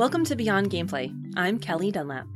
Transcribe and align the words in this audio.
Welcome 0.00 0.24
to 0.24 0.34
Beyond 0.34 0.70
Gameplay. 0.70 1.14
I'm 1.36 1.58
Kelly 1.58 1.90
Dunlap. 1.90 2.26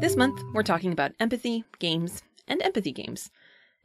This 0.00 0.16
month, 0.16 0.40
we're 0.54 0.62
talking 0.62 0.92
about 0.92 1.12
empathy, 1.20 1.64
games, 1.78 2.22
and 2.46 2.62
empathy 2.62 2.90
games. 2.90 3.30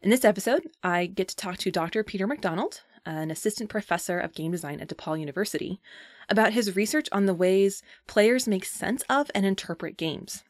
In 0.02 0.10
this 0.10 0.24
episode, 0.24 0.70
I 0.82 1.08
get 1.08 1.28
to 1.28 1.36
talk 1.36 1.58
to 1.58 1.72
Dr. 1.72 2.06
Peter 2.06 2.26
McDonald, 2.26 2.84
an 3.06 3.32
assistant 3.32 3.70
professor 3.70 4.18
of 4.18 4.34
game 4.34 4.54
design 4.54 4.80
at 4.80 4.88
DePaul 4.88 5.20
University, 5.20 5.82
about 6.30 6.54
his 6.54 6.78
research 6.78 7.10
on 7.12 7.26
the 7.26 7.34
ways 7.34 7.84
players 8.08 8.48
make 8.48 8.64
sense 8.64 9.04
of 9.10 9.30
and 9.36 9.46
interpret 9.46 9.98
games. 9.98 10.46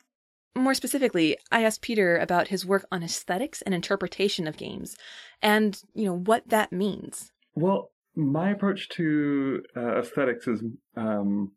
More 0.56 0.76
specifically, 0.76 1.36
I 1.52 1.64
asked 1.64 1.82
Peter 1.82 2.20
about 2.20 2.50
his 2.50 2.64
work 2.64 2.86
on 2.92 3.02
aesthetics 3.02 3.64
and 3.64 3.74
interpretation 3.74 4.48
of 4.48 4.56
games 4.56 4.96
and, 5.42 5.82
you 5.96 6.06
know, 6.06 6.16
what 6.16 6.48
that 6.50 6.72
means. 6.72 7.32
Well, 7.56 7.90
my 8.16 8.52
approach 8.52 8.90
to 8.90 9.64
uh, 9.76 10.00
aesthetics 10.00 10.48
is 10.48 10.62
um, 10.96 11.52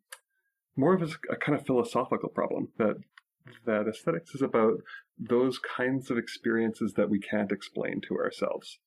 more 0.77 0.95
of 0.95 1.03
a, 1.03 1.33
a, 1.33 1.37
kind 1.37 1.59
of 1.59 1.67
philosophical 1.67 2.29
problem 2.29 2.69
that 2.79 2.97
that 3.65 3.87
aesthetics 3.89 4.35
is 4.35 4.43
about 4.43 4.75
those 5.19 5.59
kinds 5.59 6.11
of 6.11 6.19
experiences 6.19 6.95
that 6.97 7.09
we 7.09 7.21
can't 7.21 7.53
explain 7.53 8.01
to 8.09 8.17
ourselves. 8.17 8.79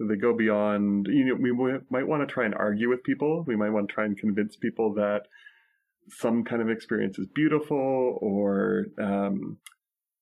They 0.00 0.16
go 0.16 0.36
beyond. 0.36 1.06
You 1.08 1.24
know, 1.24 1.34
we 1.34 1.52
might 1.90 2.06
want 2.06 2.26
to 2.26 2.32
try 2.32 2.44
and 2.44 2.54
argue 2.54 2.88
with 2.88 3.02
people. 3.02 3.44
We 3.46 3.56
might 3.56 3.70
want 3.70 3.88
to 3.88 3.94
try 3.94 4.04
and 4.04 4.16
convince 4.16 4.54
people 4.56 4.94
that 4.94 5.22
some 6.08 6.44
kind 6.44 6.62
of 6.62 6.70
experience 6.70 7.18
is 7.18 7.26
beautiful 7.34 8.18
or 8.20 8.86
um, 9.02 9.58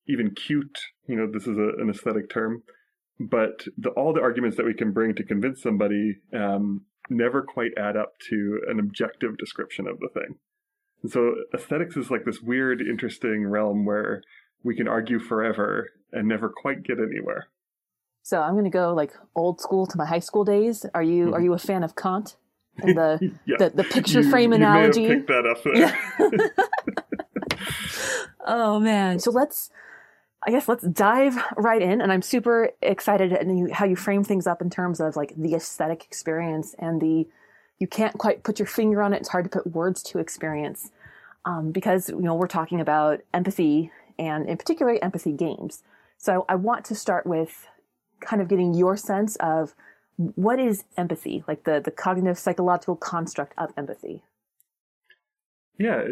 even 0.08 0.34
cute. 0.34 0.78
You 1.06 1.16
know, 1.16 1.30
this 1.30 1.46
is 1.46 1.58
a, 1.58 1.80
an 1.80 1.90
aesthetic 1.90 2.30
term. 2.30 2.62
But 3.20 3.66
the, 3.76 3.90
all 3.90 4.12
the 4.12 4.20
arguments 4.20 4.56
that 4.56 4.66
we 4.66 4.74
can 4.74 4.92
bring 4.92 5.14
to 5.14 5.24
convince 5.24 5.62
somebody 5.62 6.16
um, 6.34 6.82
never 7.08 7.42
quite 7.42 7.72
add 7.76 7.96
up 7.96 8.18
to 8.30 8.60
an 8.68 8.78
objective 8.78 9.38
description 9.38 9.86
of 9.86 10.00
the 10.00 10.08
thing. 10.08 10.36
And 11.02 11.12
so 11.12 11.34
aesthetics 11.54 11.96
is 11.96 12.10
like 12.10 12.24
this 12.24 12.40
weird, 12.40 12.80
interesting 12.80 13.46
realm 13.46 13.84
where 13.84 14.22
we 14.62 14.74
can 14.74 14.88
argue 14.88 15.18
forever 15.18 15.90
and 16.12 16.26
never 16.28 16.48
quite 16.48 16.82
get 16.82 16.98
anywhere. 16.98 17.48
So 18.22 18.42
I'm 18.42 18.54
going 18.54 18.64
to 18.64 18.70
go 18.70 18.92
like 18.92 19.12
old 19.36 19.60
school 19.60 19.86
to 19.86 19.96
my 19.96 20.04
high 20.04 20.18
school 20.18 20.44
days. 20.44 20.84
Are 20.94 21.02
you 21.02 21.32
are 21.32 21.40
you 21.40 21.52
a 21.52 21.58
fan 21.58 21.84
of 21.84 21.94
Kant 21.94 22.36
and 22.78 22.96
the 22.96 23.32
yeah. 23.46 23.56
the, 23.58 23.70
the, 23.70 23.84
picture 23.84 24.22
you, 24.22 24.30
frame 24.30 24.50
you 24.50 24.56
analogy? 24.56 25.02
May 25.02 25.08
have 25.08 25.18
picked 25.18 25.28
that 25.28 25.46
up 25.46 25.62
there. 25.62 26.50
Yeah. 27.48 27.58
oh 28.46 28.80
man! 28.80 29.20
So 29.20 29.30
let's 29.30 29.70
I 30.46 30.50
guess 30.50 30.68
let's 30.68 30.86
dive 30.86 31.36
right 31.56 31.82
in. 31.82 32.00
And 32.00 32.12
I'm 32.12 32.22
super 32.22 32.70
excited 32.80 33.32
at 33.32 33.46
how 33.72 33.84
you 33.84 33.96
frame 33.96 34.22
things 34.22 34.46
up 34.46 34.62
in 34.62 34.70
terms 34.70 35.00
of 35.00 35.16
like 35.16 35.34
the 35.36 35.54
aesthetic 35.54 36.04
experience 36.04 36.74
and 36.78 37.00
the, 37.00 37.26
you 37.78 37.86
can't 37.88 38.16
quite 38.16 38.44
put 38.44 38.58
your 38.60 38.66
finger 38.66 39.02
on 39.02 39.12
it. 39.12 39.18
It's 39.18 39.28
hard 39.28 39.44
to 39.44 39.50
put 39.50 39.66
words 39.66 40.02
to 40.04 40.18
experience. 40.18 40.90
Um, 41.44 41.72
because, 41.72 42.08
you 42.08 42.22
know, 42.22 42.34
we're 42.34 42.46
talking 42.46 42.80
about 42.80 43.20
empathy 43.32 43.90
and 44.18 44.48
in 44.48 44.56
particular 44.56 44.98
empathy 45.02 45.32
games. 45.32 45.82
So 46.18 46.44
I 46.48 46.54
want 46.54 46.84
to 46.86 46.94
start 46.94 47.26
with 47.26 47.66
kind 48.20 48.40
of 48.40 48.48
getting 48.48 48.74
your 48.74 48.96
sense 48.96 49.36
of 49.36 49.74
what 50.16 50.58
is 50.58 50.84
empathy, 50.96 51.44
like 51.46 51.64
the, 51.64 51.80
the 51.84 51.90
cognitive 51.90 52.38
psychological 52.38 52.96
construct 52.96 53.52
of 53.58 53.72
empathy. 53.76 54.22
Yeah, 55.78 56.02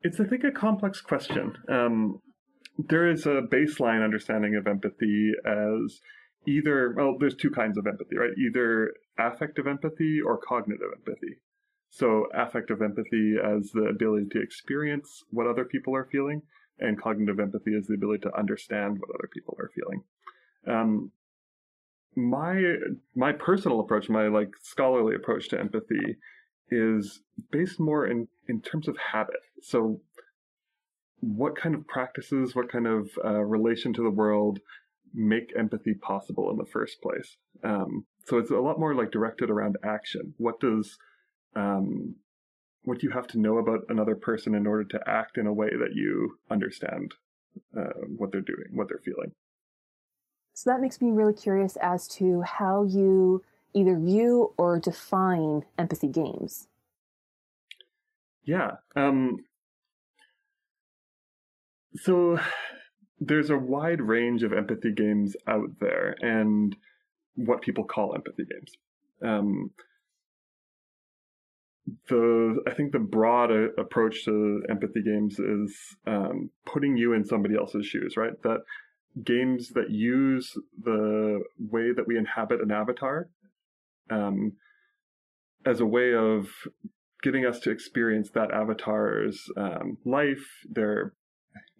it's, 0.00 0.18
I 0.18 0.24
think, 0.24 0.42
a 0.44 0.50
complex 0.50 1.00
question. 1.00 1.54
Um, 1.68 2.20
there 2.78 3.10
is 3.10 3.26
a 3.26 3.42
baseline 3.50 4.02
understanding 4.02 4.56
of 4.56 4.66
empathy 4.66 5.32
as 5.46 6.00
either 6.46 6.94
well 6.96 7.16
there's 7.18 7.36
two 7.36 7.50
kinds 7.50 7.78
of 7.78 7.86
empathy 7.86 8.16
right? 8.16 8.32
Either 8.38 8.92
affective 9.18 9.66
empathy 9.66 10.20
or 10.20 10.38
cognitive 10.38 10.88
empathy. 10.94 11.38
So 11.90 12.26
affective 12.34 12.80
empathy 12.80 13.34
as 13.42 13.70
the 13.72 13.84
ability 13.90 14.26
to 14.32 14.40
experience 14.40 15.24
what 15.30 15.46
other 15.46 15.64
people 15.64 15.94
are 15.94 16.08
feeling 16.10 16.42
and 16.78 17.00
cognitive 17.00 17.38
empathy 17.38 17.72
is 17.72 17.86
the 17.86 17.94
ability 17.94 18.22
to 18.22 18.36
understand 18.36 18.98
what 18.98 19.10
other 19.14 19.28
people 19.32 19.56
are 19.58 19.70
feeling. 19.74 20.02
Um, 20.66 21.12
my 22.14 22.62
my 23.14 23.32
personal 23.32 23.80
approach 23.80 24.08
my 24.08 24.28
like 24.28 24.50
scholarly 24.60 25.14
approach 25.14 25.48
to 25.48 25.58
empathy 25.58 26.16
is 26.70 27.20
based 27.50 27.80
more 27.80 28.06
in 28.06 28.28
in 28.48 28.60
terms 28.60 28.88
of 28.88 28.96
habit. 29.12 29.40
So 29.62 30.00
what 31.22 31.56
kind 31.56 31.74
of 31.74 31.86
practices, 31.86 32.54
what 32.54 32.70
kind 32.70 32.86
of 32.86 33.08
uh, 33.24 33.40
relation 33.40 33.92
to 33.94 34.02
the 34.02 34.10
world 34.10 34.58
make 35.14 35.52
empathy 35.56 35.94
possible 35.94 36.50
in 36.50 36.56
the 36.56 36.66
first 36.66 37.00
place? 37.00 37.36
Um, 37.62 38.04
so 38.26 38.38
it's 38.38 38.50
a 38.50 38.56
lot 38.56 38.80
more 38.80 38.94
like 38.94 39.12
directed 39.12 39.48
around 39.48 39.76
action. 39.84 40.34
What 40.36 40.60
does 40.60 40.98
um, 41.54 42.16
what 42.84 42.98
do 42.98 43.06
you 43.06 43.12
have 43.12 43.28
to 43.28 43.38
know 43.38 43.58
about 43.58 43.84
another 43.88 44.16
person 44.16 44.54
in 44.54 44.66
order 44.66 44.84
to 44.84 45.00
act 45.06 45.38
in 45.38 45.46
a 45.46 45.52
way 45.52 45.68
that 45.70 45.94
you 45.94 46.38
understand 46.50 47.14
uh, 47.76 48.00
what 48.16 48.32
they're 48.32 48.40
doing, 48.40 48.66
what 48.72 48.88
they're 48.88 48.98
feeling? 49.04 49.32
So 50.54 50.70
that 50.70 50.80
makes 50.80 51.00
me 51.00 51.10
really 51.10 51.32
curious 51.32 51.76
as 51.76 52.08
to 52.08 52.42
how 52.42 52.82
you 52.82 53.42
either 53.74 53.96
view 53.96 54.52
or 54.58 54.80
define 54.80 55.62
empathy 55.78 56.08
games. 56.08 56.66
Yeah. 58.44 58.72
Um, 58.96 59.44
so 61.96 62.38
there's 63.20 63.50
a 63.50 63.58
wide 63.58 64.00
range 64.00 64.42
of 64.42 64.52
empathy 64.52 64.92
games 64.92 65.36
out 65.46 65.68
there 65.80 66.16
and 66.20 66.76
what 67.34 67.62
people 67.62 67.84
call 67.84 68.14
empathy 68.14 68.44
games. 68.44 68.72
Um, 69.22 69.70
the 72.08 72.62
I 72.66 72.74
think 72.74 72.92
the 72.92 72.98
broad 72.98 73.50
uh, 73.50 73.72
approach 73.78 74.24
to 74.24 74.62
empathy 74.68 75.02
games 75.02 75.38
is 75.38 75.76
um, 76.06 76.50
putting 76.66 76.96
you 76.96 77.12
in 77.12 77.24
somebody 77.24 77.56
else's 77.56 77.86
shoes, 77.86 78.16
right? 78.16 78.40
That 78.42 78.60
games 79.24 79.70
that 79.70 79.90
use 79.90 80.54
the 80.82 81.42
way 81.58 81.92
that 81.92 82.06
we 82.06 82.16
inhabit 82.16 82.60
an 82.60 82.70
avatar 82.70 83.28
um, 84.10 84.52
as 85.66 85.80
a 85.80 85.86
way 85.86 86.14
of 86.14 86.48
getting 87.22 87.44
us 87.44 87.60
to 87.60 87.70
experience 87.70 88.30
that 88.30 88.50
avatar's 88.52 89.48
um, 89.56 89.98
life, 90.04 90.64
their 90.68 91.12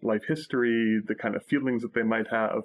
life 0.03 0.23
history, 0.27 1.01
the 1.05 1.15
kind 1.15 1.35
of 1.35 1.45
feelings 1.45 1.81
that 1.81 1.93
they 1.93 2.03
might 2.03 2.27
have. 2.29 2.63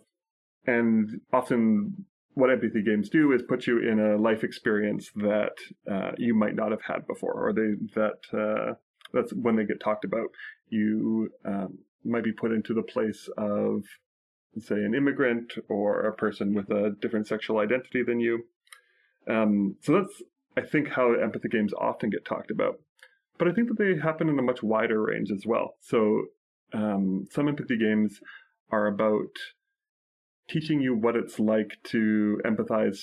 And 0.66 1.21
often 1.32 2.04
what 2.34 2.50
empathy 2.50 2.82
games 2.82 3.09
do 3.09 3.32
is 3.32 3.43
put 3.43 3.66
you 3.66 3.78
in 3.78 3.99
a 3.99 4.16
life 4.16 4.44
experience 4.44 5.10
that 5.16 5.56
uh, 5.91 6.12
you 6.19 6.34
might 6.34 6.54
not 6.54 6.71
have 6.71 6.82
had 6.82 7.06
before, 7.06 7.32
or 7.32 7.53
they 7.53 7.75
that 7.94 8.21
uh, 8.32 8.75
that's 9.12 9.32
when 9.32 9.56
they 9.56 9.65
get 9.65 9.81
talked 9.81 10.04
about. 10.04 10.28
You 10.69 11.31
um, 11.44 11.78
might 12.04 12.25
be 12.25 12.32
put 12.32 12.53
into 12.53 12.75
the 12.75 12.82
place 12.82 13.28
of, 13.38 13.82
say, 14.59 14.76
an 14.76 14.94
immigrant 14.94 15.55
or 15.69 16.03
a 16.03 16.12
person 16.12 16.55
with 16.55 16.70
a 16.70 16.94
different 17.00 17.26
sexual 17.26 17.59
identity 17.59 18.03
than 18.03 18.20
you. 18.20 18.44
Um, 19.28 19.76
so 19.82 19.93
that's, 19.93 20.22
I 20.56 20.62
think, 20.62 20.88
how 20.91 21.15
empathy 21.15 21.49
games 21.49 21.72
often 21.75 22.10
get 22.10 22.25
talked 22.25 22.50
about. 22.50 22.78
But 23.38 23.49
I 23.49 23.53
think 23.53 23.69
that 23.69 23.78
they 23.78 23.97
happen 23.99 24.28
in 24.28 24.38
a 24.38 24.43
much 24.43 24.62
wider 24.62 25.03
range 25.03 25.31
as 25.31 25.44
well. 25.47 25.75
So 25.81 26.26
um, 26.73 27.27
some 27.31 27.49
empathy 27.49 27.79
games 27.79 28.21
are 28.71 28.87
about 28.87 29.31
teaching 30.49 30.81
you 30.81 30.95
what 30.95 31.17
it's 31.17 31.39
like 31.39 31.73
to 31.84 32.41
empathize 32.45 32.99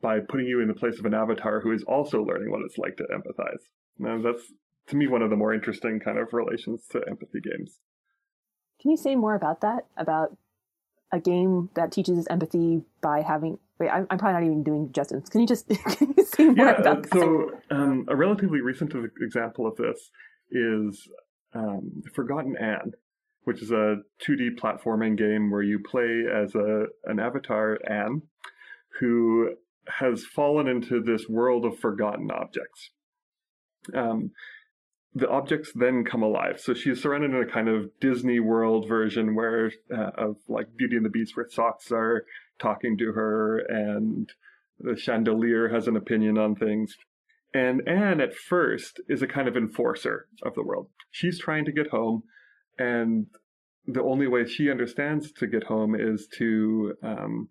by 0.00 0.20
putting 0.20 0.46
you 0.46 0.60
in 0.60 0.68
the 0.68 0.74
place 0.74 0.98
of 0.98 1.06
an 1.06 1.14
avatar 1.14 1.60
who 1.60 1.72
is 1.72 1.82
also 1.84 2.22
learning 2.22 2.50
what 2.50 2.60
it's 2.64 2.78
like 2.78 2.96
to 2.96 3.04
empathize. 3.04 3.62
Now, 3.98 4.20
that's 4.20 4.52
to 4.88 4.96
me 4.96 5.06
one 5.06 5.22
of 5.22 5.30
the 5.30 5.36
more 5.36 5.54
interesting 5.54 6.00
kind 6.00 6.18
of 6.18 6.28
relations 6.32 6.86
to 6.90 7.00
empathy 7.08 7.40
games. 7.40 7.80
Can 8.80 8.90
you 8.90 8.96
say 8.96 9.16
more 9.16 9.34
about 9.34 9.62
that? 9.62 9.86
About 9.96 10.36
a 11.12 11.20
game 11.20 11.70
that 11.74 11.92
teaches 11.92 12.26
empathy 12.28 12.82
by 13.00 13.22
having. 13.22 13.58
Wait, 13.78 13.88
I'm, 13.88 14.06
I'm 14.10 14.18
probably 14.18 14.34
not 14.34 14.44
even 14.44 14.62
doing 14.62 14.92
justice. 14.92 15.28
Can 15.28 15.40
you 15.40 15.46
just 15.46 15.68
can 15.68 16.14
you 16.16 16.24
say 16.24 16.44
more 16.46 16.66
yeah, 16.66 16.72
about 16.72 17.02
that? 17.02 17.10
So, 17.12 17.50
um, 17.70 18.04
a 18.08 18.16
relatively 18.16 18.60
recent 18.60 18.92
example 19.20 19.66
of 19.66 19.76
this 19.76 20.10
is 20.50 21.08
um, 21.54 22.02
Forgotten 22.14 22.56
Anne, 22.56 22.92
which 23.44 23.62
is 23.62 23.70
a 23.70 23.96
2D 24.26 24.56
platforming 24.58 25.16
game 25.16 25.50
where 25.50 25.62
you 25.62 25.78
play 25.78 26.24
as 26.32 26.54
a 26.54 26.86
an 27.04 27.20
avatar 27.20 27.78
Anne, 27.88 28.22
who 29.00 29.54
has 29.98 30.24
fallen 30.24 30.66
into 30.66 31.02
this 31.02 31.28
world 31.28 31.64
of 31.64 31.78
forgotten 31.78 32.30
objects. 32.30 32.90
Um, 33.94 34.30
the 35.14 35.28
objects 35.28 35.70
then 35.74 36.04
come 36.04 36.22
alive. 36.22 36.58
So 36.58 36.74
she's 36.74 37.00
surrounded 37.00 37.30
in 37.30 37.42
a 37.42 37.46
kind 37.46 37.68
of 37.68 37.90
Disney 38.00 38.40
World 38.40 38.88
version 38.88 39.34
where 39.34 39.70
uh, 39.94 40.10
of 40.16 40.36
like 40.48 40.76
Beauty 40.76 40.96
and 40.96 41.04
the 41.04 41.10
Beast, 41.10 41.36
where 41.36 41.48
socks 41.48 41.92
are 41.92 42.24
talking 42.58 42.96
to 42.98 43.12
her 43.12 43.58
and 43.58 44.28
the 44.80 44.96
chandelier 44.96 45.68
has 45.68 45.86
an 45.86 45.96
opinion 45.96 46.36
on 46.36 46.56
things. 46.56 46.96
And 47.54 47.86
Anne, 47.86 48.20
at 48.20 48.34
first, 48.34 49.00
is 49.08 49.22
a 49.22 49.28
kind 49.28 49.46
of 49.46 49.56
enforcer 49.56 50.26
of 50.42 50.54
the 50.54 50.64
world. 50.64 50.88
She's 51.12 51.38
trying 51.38 51.64
to 51.66 51.72
get 51.72 51.88
home, 51.88 52.24
and 52.78 53.26
the 53.86 54.02
only 54.02 54.26
way 54.26 54.44
she 54.44 54.70
understands 54.70 55.30
to 55.32 55.46
get 55.46 55.64
home 55.64 55.94
is 55.94 56.26
to 56.38 56.94
um, 57.04 57.48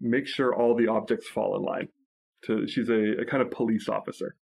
make 0.00 0.26
sure 0.26 0.54
all 0.54 0.74
the 0.74 0.88
objects 0.88 1.28
fall 1.28 1.54
in 1.56 1.62
line. 1.62 1.88
To 2.46 2.66
she's 2.66 2.88
a, 2.88 3.20
a 3.20 3.24
kind 3.26 3.42
of 3.42 3.50
police 3.50 3.88
officer. 3.88 4.36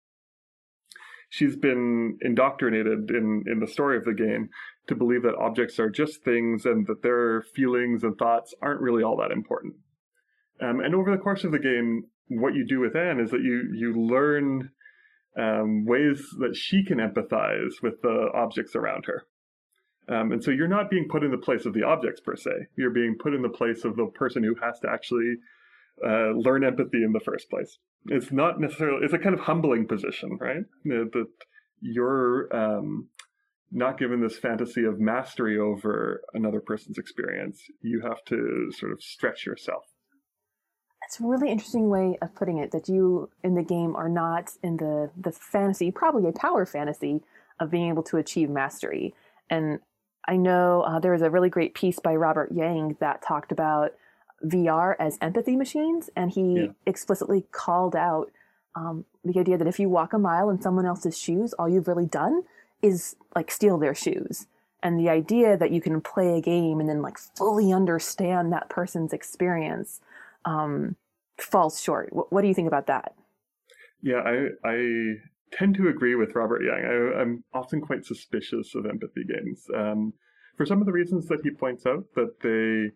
She's 1.30 1.56
been 1.56 2.18
indoctrinated 2.21 3.09
in 3.09 3.44
in 3.48 3.59
the 3.59 3.68
story 3.68 3.98
of 3.98 4.04
the 4.04 4.13
game 4.13 4.50
to 4.88 4.95
believe 4.95 5.24
that 5.24 5.36
objects 5.36 5.80
are 5.80 5.89
just 5.89 6.24
things 6.24 6.65
and 6.65 6.86
that 6.88 7.01
their 7.01 7.44
feelings 7.56 8.04
and 8.04 8.18
thoughts 8.18 8.54
aren't 8.62 8.81
really 8.81 9.04
all 9.04 9.18
that 9.18 9.31
important. 9.31 9.75
Um, 10.62 10.80
and 10.80 10.95
over 10.95 11.12
the 11.12 11.21
course 11.21 11.44
of 11.44 11.51
the 11.51 11.59
game, 11.59 12.04
what 12.27 12.56
you 12.56 12.65
do 12.65 12.80
with 12.80 12.95
Anne 12.95 13.19
is 13.19 13.31
that 13.31 13.42
you 13.42 13.71
you 13.74 13.94
learn 13.94 14.71
um, 15.38 15.86
ways 15.86 16.25
that 16.39 16.56
she 16.56 16.84
can 16.84 16.98
empathize 16.98 17.81
with 17.81 18.01
the 18.01 18.30
objects 18.34 18.75
around 18.75 19.06
her. 19.06 19.24
Um, 20.10 20.31
and 20.31 20.44
so 20.44 20.51
you're 20.51 20.68
not 20.68 20.89
being 20.89 21.07
put 21.10 21.24
in 21.24 21.31
the 21.31 21.38
place 21.38 21.66
of 21.66 21.74
the 21.74 21.84
objects 21.84 22.22
per 22.22 22.36
se. 22.36 22.51
You're 22.78 22.92
being 22.92 23.18
put 23.19 23.34
in 23.34 23.42
the 23.42 23.50
place 23.50 23.84
of 23.84 23.95
the 23.98 24.06
person 24.06 24.44
who 24.44 24.56
has 24.62 24.80
to 24.80 24.89
actually 24.89 25.36
uh, 26.06 26.31
learn 26.31 26.63
empathy 26.63 27.04
in 27.04 27.12
the 27.12 27.19
first 27.19 27.50
place. 27.50 27.78
It's 28.06 28.31
not 28.31 28.60
necessarily, 28.60 29.04
it's 29.04 29.13
a 29.13 29.18
kind 29.18 29.36
of 29.36 29.42
humbling 29.42 29.88
position, 29.88 30.38
right? 30.39 30.63
That 30.86 31.28
you're 31.81 32.48
um, 32.56 33.10
not 33.72 33.98
given 33.98 34.22
this 34.22 34.38
fantasy 34.38 34.86
of 34.86 35.00
mastery 35.00 35.57
over 35.57 36.22
another 36.33 36.62
person's 36.62 36.98
experience. 36.98 37.62
You 37.81 38.01
have 38.01 38.24
to 38.25 38.72
sort 38.72 38.94
of 38.94 39.01
stretch 39.01 39.45
yourself. 39.45 39.83
It's 41.07 41.21
a 41.21 41.24
really 41.24 41.50
interesting 41.50 41.88
way 41.88 42.18
of 42.21 42.36
putting 42.36 42.57
it 42.57 42.71
that 42.71 42.89
you 42.89 43.30
in 43.42 43.56
the 43.56 43.63
game 43.63 43.95
are 43.95 44.09
not 44.09 44.51
in 44.62 44.75
the 44.75 45.09
the 45.15 45.31
fantasy, 45.31 45.89
probably 45.89 46.27
a 46.27 46.33
power 46.33 46.65
fantasy 46.65 47.21
of 47.62 47.71
being 47.71 47.88
able 47.88 48.04
to 48.04 48.18
achieve 48.18 48.50
mastery. 48.50 49.15
And 49.50 49.80
I 50.27 50.36
know 50.36 50.81
uh, 50.81 51.00
there 51.00 51.13
was 51.13 51.21
a 51.21 51.30
really 51.30 51.50
great 51.50 51.74
piece 51.74 51.98
by 52.00 52.13
Robert 52.13 52.51
Yang 52.51 52.98
that 53.00 53.21
talked 53.21 53.54
about 53.54 53.94
VR 54.44 54.95
as 55.00 55.18
empathy 55.21 55.56
machines, 55.56 56.09
and 56.13 56.30
he 56.30 56.56
yeah. 56.56 56.68
explicitly 56.86 57.45
called 57.51 57.95
out 57.95 58.30
um, 58.75 59.06
the 59.24 59.39
idea 59.39 59.57
that 59.57 59.68
if 59.68 59.80
you 59.80 59.88
walk 59.88 60.12
a 60.12 60.19
mile 60.19 60.50
in 60.50 60.62
someone 60.62 60.86
else's 60.86 61.18
shoes, 61.18 61.54
all 61.54 61.69
you've 61.69 61.88
really 61.88 62.06
done 62.06 62.44
is 62.81 63.15
like 63.33 63.50
steal 63.50 63.77
their 63.77 63.95
shoes. 63.95 64.48
And 64.83 65.00
the 65.00 65.09
idea 65.09 65.57
that 65.57 65.71
you 65.71 65.80
can 65.81 66.01
play 66.01 66.38
a 66.38 66.42
game 66.42 66.81
and 66.81 66.88
then 66.88 67.01
like 67.01 67.18
fully 67.18 67.71
understand 67.71 68.51
that 68.51 68.69
person's 68.69 69.13
experience 69.13 70.01
um, 70.45 70.95
falls 71.38 71.81
short. 71.81 72.10
What, 72.12 72.31
what, 72.31 72.42
do 72.42 72.48
you 72.48 72.54
think 72.54 72.68
about 72.68 72.88
that? 72.88 73.13
Yeah, 74.01 74.22
I 74.25 74.48
I 74.68 75.16
tend 75.51 75.75
to 75.75 75.88
agree 75.88 76.16
with 76.16 76.36
Robert 76.36 76.63
Yang. 76.63 76.86
I, 76.86 77.22
am 77.22 77.44
often 77.54 77.81
quite 77.81 78.06
suspicious 78.06 78.75
of 78.75 78.86
empathy 78.86 79.24
games 79.28 79.66
um, 79.75 80.13
for 80.57 80.66
some 80.66 80.80
of 80.80 80.86
the 80.86 80.92
reasons 80.92 81.28
that 81.28 81.39
he 81.44 81.51
points 81.51 81.86
out 81.86 82.06
that 82.16 82.39
they 82.42 82.92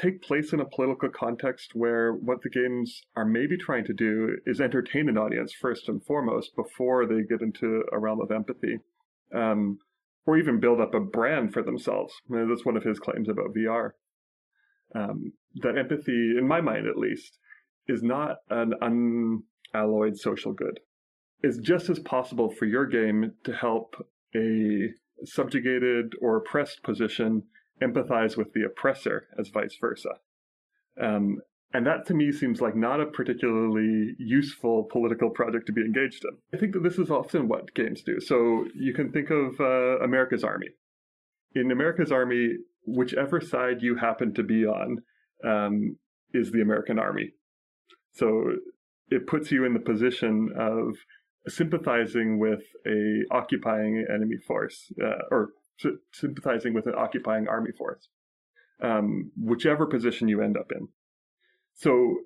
take 0.00 0.22
place 0.22 0.52
in 0.52 0.60
a 0.60 0.64
political 0.64 1.08
context 1.08 1.72
where 1.74 2.12
what 2.12 2.40
the 2.42 2.50
games 2.50 3.02
are 3.16 3.24
maybe 3.24 3.56
trying 3.56 3.84
to 3.84 3.92
do 3.92 4.36
is 4.46 4.60
entertain 4.60 5.08
an 5.08 5.18
audience 5.18 5.52
first 5.52 5.88
and 5.88 6.04
foremost 6.04 6.54
before 6.54 7.04
they 7.04 7.22
get 7.28 7.42
into 7.42 7.82
a 7.92 7.98
realm 7.98 8.20
of 8.20 8.30
empathy. 8.30 8.78
Um, 9.34 9.78
or 10.28 10.36
even 10.36 10.60
build 10.60 10.78
up 10.78 10.92
a 10.92 11.00
brand 11.00 11.54
for 11.54 11.62
themselves. 11.62 12.12
I 12.30 12.34
mean, 12.34 12.48
that's 12.50 12.64
one 12.64 12.76
of 12.76 12.84
his 12.84 12.98
claims 12.98 13.30
about 13.30 13.54
VR 13.56 13.92
um, 14.94 15.32
that 15.56 15.78
empathy, 15.78 16.36
in 16.38 16.46
my 16.46 16.60
mind 16.60 16.86
at 16.86 16.96
least, 16.96 17.38
is 17.86 18.02
not 18.02 18.36
an 18.50 18.74
unalloyed 19.74 20.16
social 20.16 20.52
good. 20.52 20.80
It's 21.42 21.58
just 21.58 21.88
as 21.88 21.98
possible 22.00 22.50
for 22.50 22.66
your 22.66 22.86
game 22.86 23.32
to 23.44 23.52
help 23.52 23.94
a 24.34 24.88
subjugated 25.24 26.12
or 26.20 26.36
oppressed 26.36 26.82
position 26.82 27.44
empathize 27.82 28.36
with 28.36 28.52
the 28.52 28.64
oppressor 28.64 29.28
as 29.38 29.48
vice 29.48 29.76
versa. 29.80 30.10
Um, 31.00 31.38
and 31.74 31.86
that 31.86 32.06
to 32.06 32.14
me 32.14 32.32
seems 32.32 32.60
like 32.60 32.74
not 32.74 33.00
a 33.00 33.06
particularly 33.06 34.14
useful 34.18 34.88
political 34.90 35.30
project 35.30 35.66
to 35.66 35.72
be 35.72 35.82
engaged 35.82 36.24
in. 36.24 36.36
I 36.52 36.56
think 36.58 36.72
that 36.72 36.82
this 36.82 36.98
is 36.98 37.10
often 37.10 37.46
what 37.46 37.74
games 37.74 38.02
do. 38.02 38.20
So 38.20 38.66
you 38.74 38.94
can 38.94 39.12
think 39.12 39.30
of 39.30 39.60
uh, 39.60 39.98
America's 40.02 40.42
Army. 40.42 40.68
In 41.54 41.70
America's 41.70 42.10
Army, 42.10 42.56
whichever 42.88 43.40
side 43.40 43.82
you 43.82 43.96
happen 43.96 44.34
to 44.34 44.42
be 44.42 44.64
on 44.64 44.98
um, 45.44 45.96
is 46.32 46.50
the 46.50 46.60
American 46.60 46.98
army. 46.98 47.32
So 48.12 48.52
it 49.08 49.26
puts 49.26 49.50
you 49.50 49.64
in 49.64 49.74
the 49.74 49.80
position 49.80 50.50
of 50.58 50.96
sympathizing 51.46 52.38
with 52.38 52.62
a 52.86 53.22
occupying 53.30 54.04
enemy 54.12 54.36
force, 54.46 54.92
uh, 55.02 55.22
or 55.30 55.50
sympathizing 56.12 56.74
with 56.74 56.86
an 56.86 56.94
occupying 56.96 57.48
army 57.48 57.70
force, 57.76 58.08
um, 58.82 59.30
whichever 59.36 59.86
position 59.86 60.28
you 60.28 60.42
end 60.42 60.56
up 60.56 60.72
in. 60.72 60.88
So 61.74 62.16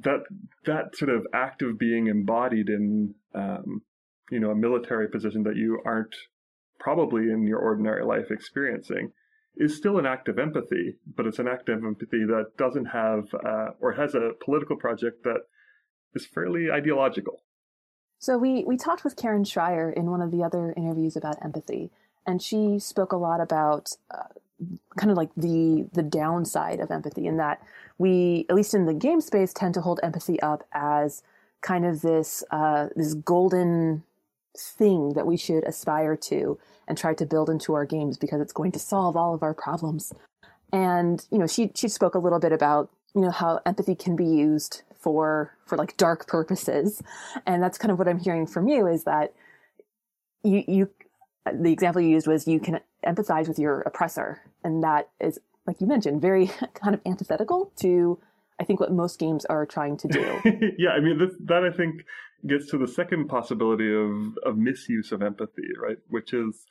that 0.00 0.20
that 0.64 0.96
sort 0.96 1.10
of 1.10 1.26
act 1.32 1.62
of 1.62 1.78
being 1.78 2.08
embodied 2.08 2.68
in 2.68 3.14
um, 3.34 3.82
you 4.30 4.40
know 4.40 4.50
a 4.50 4.56
military 4.56 5.08
position 5.08 5.44
that 5.44 5.56
you 5.56 5.80
aren't 5.86 6.14
probably 6.80 7.30
in 7.30 7.46
your 7.46 7.60
ordinary 7.60 8.04
life 8.04 8.30
experiencing 8.30 9.12
is 9.56 9.76
still 9.76 9.98
an 9.98 10.06
act 10.06 10.28
of 10.28 10.38
empathy, 10.38 10.96
but 11.16 11.26
it's 11.26 11.38
an 11.38 11.48
act 11.48 11.68
of 11.68 11.84
empathy 11.84 12.24
that 12.24 12.56
doesn't 12.56 12.86
have 12.86 13.32
uh, 13.34 13.70
or 13.80 13.92
has 13.92 14.14
a 14.14 14.32
political 14.44 14.76
project 14.76 15.24
that 15.24 15.42
is 16.14 16.26
fairly 16.26 16.70
ideological. 16.70 17.40
So 18.18 18.38
we 18.38 18.64
we 18.64 18.76
talked 18.76 19.04
with 19.04 19.16
Karen 19.16 19.44
Schrier 19.44 19.92
in 19.94 20.10
one 20.10 20.22
of 20.22 20.30
the 20.30 20.42
other 20.42 20.72
interviews 20.76 21.16
about 21.16 21.44
empathy, 21.44 21.90
and 22.26 22.40
she 22.40 22.78
spoke 22.78 23.12
a 23.12 23.16
lot 23.16 23.40
about 23.40 23.90
uh, 24.10 24.32
kind 24.96 25.10
of 25.10 25.16
like 25.16 25.30
the 25.36 25.86
the 25.92 26.02
downside 26.02 26.80
of 26.80 26.90
empathy, 26.90 27.26
in 27.26 27.36
that 27.36 27.62
we, 27.98 28.46
at 28.48 28.56
least 28.56 28.74
in 28.74 28.86
the 28.86 28.94
game 28.94 29.20
space, 29.20 29.52
tend 29.52 29.74
to 29.74 29.80
hold 29.80 30.00
empathy 30.02 30.40
up 30.40 30.66
as 30.72 31.22
kind 31.60 31.84
of 31.84 32.00
this 32.02 32.42
uh, 32.50 32.88
this 32.96 33.14
golden 33.14 34.02
thing 34.56 35.14
that 35.14 35.26
we 35.26 35.36
should 35.36 35.64
aspire 35.64 36.16
to 36.16 36.58
and 36.86 36.96
try 36.96 37.14
to 37.14 37.26
build 37.26 37.48
into 37.48 37.74
our 37.74 37.84
games 37.84 38.16
because 38.16 38.40
it's 38.40 38.52
going 38.52 38.72
to 38.72 38.78
solve 38.78 39.16
all 39.16 39.34
of 39.34 39.42
our 39.42 39.54
problems. 39.54 40.12
And 40.72 41.24
you 41.30 41.38
know, 41.38 41.46
she 41.46 41.70
she 41.74 41.88
spoke 41.88 42.14
a 42.14 42.18
little 42.18 42.40
bit 42.40 42.52
about 42.52 42.90
you 43.14 43.20
know 43.20 43.30
how 43.30 43.60
empathy 43.64 43.94
can 43.94 44.16
be 44.16 44.26
used 44.26 44.82
for 44.98 45.56
for 45.66 45.76
like 45.76 45.96
dark 45.96 46.26
purposes, 46.26 47.02
and 47.46 47.62
that's 47.62 47.78
kind 47.78 47.92
of 47.92 47.98
what 47.98 48.08
I'm 48.08 48.18
hearing 48.18 48.46
from 48.46 48.68
you 48.68 48.86
is 48.86 49.04
that 49.04 49.34
you 50.42 50.64
you 50.66 50.90
the 51.52 51.72
example 51.72 52.00
you 52.00 52.08
used 52.08 52.26
was 52.26 52.48
you 52.48 52.58
can 52.58 52.80
empathize 53.06 53.48
with 53.48 53.58
your 53.58 53.82
oppressor, 53.82 54.42
and 54.64 54.82
that 54.82 55.10
is 55.20 55.38
like 55.66 55.80
you 55.80 55.86
mentioned 55.86 56.20
very 56.20 56.46
kind 56.74 56.94
of 56.94 57.00
antithetical 57.06 57.72
to 57.76 58.18
I 58.60 58.64
think 58.64 58.80
what 58.80 58.92
most 58.92 59.18
games 59.18 59.44
are 59.46 59.66
trying 59.66 59.96
to 59.98 60.08
do. 60.08 60.40
yeah, 60.78 60.90
I 60.90 61.00
mean 61.00 61.18
this, 61.18 61.30
that 61.44 61.64
I 61.64 61.70
think 61.70 62.04
gets 62.46 62.66
to 62.70 62.78
the 62.78 62.88
second 62.88 63.28
possibility 63.28 63.92
of 63.94 64.38
of 64.44 64.56
misuse 64.56 65.12
of 65.12 65.22
empathy, 65.22 65.68
right? 65.80 65.98
Which 66.08 66.32
is 66.32 66.66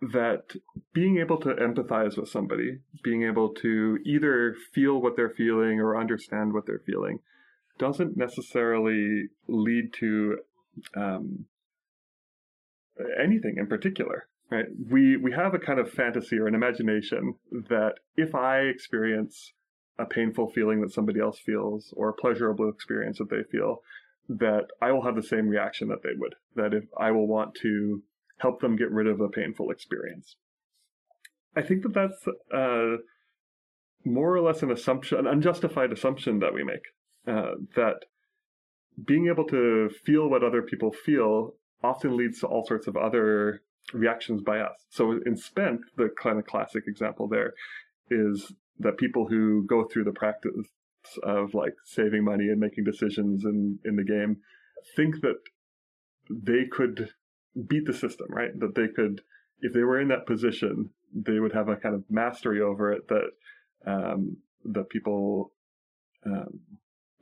that 0.00 0.56
being 0.92 1.18
able 1.18 1.38
to 1.38 1.54
empathize 1.54 2.16
with 2.18 2.28
somebody, 2.28 2.78
being 3.02 3.22
able 3.22 3.50
to 3.54 3.98
either 4.04 4.54
feel 4.72 5.00
what 5.00 5.16
they're 5.16 5.30
feeling 5.30 5.80
or 5.80 5.98
understand 5.98 6.52
what 6.52 6.66
they're 6.66 6.82
feeling, 6.84 7.20
doesn't 7.78 8.16
necessarily 8.16 9.28
lead 9.48 9.92
to 9.94 10.38
um, 10.96 11.46
anything 13.22 13.56
in 13.58 13.66
particular. 13.66 14.26
Right? 14.50 14.66
We 14.90 15.16
we 15.16 15.32
have 15.32 15.54
a 15.54 15.58
kind 15.58 15.80
of 15.80 15.90
fantasy 15.90 16.38
or 16.38 16.46
an 16.46 16.54
imagination 16.54 17.34
that 17.50 17.94
if 18.16 18.34
I 18.34 18.60
experience 18.60 19.52
a 19.98 20.04
painful 20.04 20.50
feeling 20.50 20.80
that 20.80 20.92
somebody 20.92 21.20
else 21.20 21.38
feels 21.38 21.94
or 21.96 22.08
a 22.08 22.12
pleasurable 22.12 22.68
experience 22.68 23.18
that 23.18 23.30
they 23.30 23.42
feel, 23.50 23.82
that 24.28 24.68
I 24.80 24.92
will 24.92 25.04
have 25.04 25.16
the 25.16 25.22
same 25.22 25.48
reaction 25.48 25.88
that 25.88 26.02
they 26.02 26.10
would. 26.16 26.34
That 26.56 26.74
if 26.74 26.84
I 26.98 27.10
will 27.10 27.26
want 27.26 27.54
to 27.62 28.02
help 28.38 28.60
them 28.60 28.76
get 28.76 28.90
rid 28.90 29.06
of 29.06 29.20
a 29.20 29.28
painful 29.28 29.70
experience. 29.70 30.36
I 31.56 31.62
think 31.62 31.82
that 31.82 31.94
that's 31.94 32.26
uh, 32.52 32.96
more 34.04 34.34
or 34.34 34.40
less 34.40 34.62
an 34.62 34.70
assumption, 34.70 35.18
an 35.18 35.26
unjustified 35.26 35.92
assumption 35.92 36.40
that 36.40 36.52
we 36.52 36.64
make. 36.64 36.82
Uh, 37.26 37.54
that 37.76 38.04
being 39.06 39.28
able 39.28 39.46
to 39.46 39.90
feel 40.04 40.28
what 40.28 40.44
other 40.44 40.62
people 40.62 40.92
feel 40.92 41.54
often 41.82 42.16
leads 42.16 42.40
to 42.40 42.46
all 42.46 42.66
sorts 42.66 42.86
of 42.86 42.96
other 42.96 43.62
reactions 43.92 44.42
by 44.42 44.58
us. 44.60 44.84
So 44.88 45.20
in 45.24 45.36
Spent, 45.36 45.80
the 45.96 46.08
kind 46.20 46.38
of 46.38 46.46
classic 46.46 46.84
example 46.86 47.28
there 47.28 47.52
is 48.10 48.52
that 48.78 48.98
people 48.98 49.28
who 49.28 49.64
go 49.66 49.84
through 49.84 50.04
the 50.04 50.12
practice 50.12 50.66
of 51.22 51.54
like 51.54 51.74
saving 51.84 52.24
money 52.24 52.48
and 52.48 52.60
making 52.60 52.84
decisions 52.84 53.44
in, 53.44 53.78
in 53.84 53.96
the 53.96 54.04
game 54.04 54.38
think 54.96 55.20
that 55.22 55.38
they 56.30 56.64
could 56.70 57.10
beat 57.68 57.86
the 57.86 57.92
system, 57.92 58.26
right? 58.30 58.58
That 58.58 58.74
they 58.74 58.88
could, 58.88 59.22
if 59.60 59.72
they 59.72 59.82
were 59.82 60.00
in 60.00 60.08
that 60.08 60.26
position, 60.26 60.90
they 61.14 61.38
would 61.38 61.52
have 61.52 61.68
a 61.68 61.76
kind 61.76 61.94
of 61.94 62.04
mastery 62.10 62.60
over 62.60 62.92
it 62.92 63.08
that 63.08 63.30
um, 63.86 64.36
that 64.64 64.88
people 64.88 65.52
um, 66.26 66.60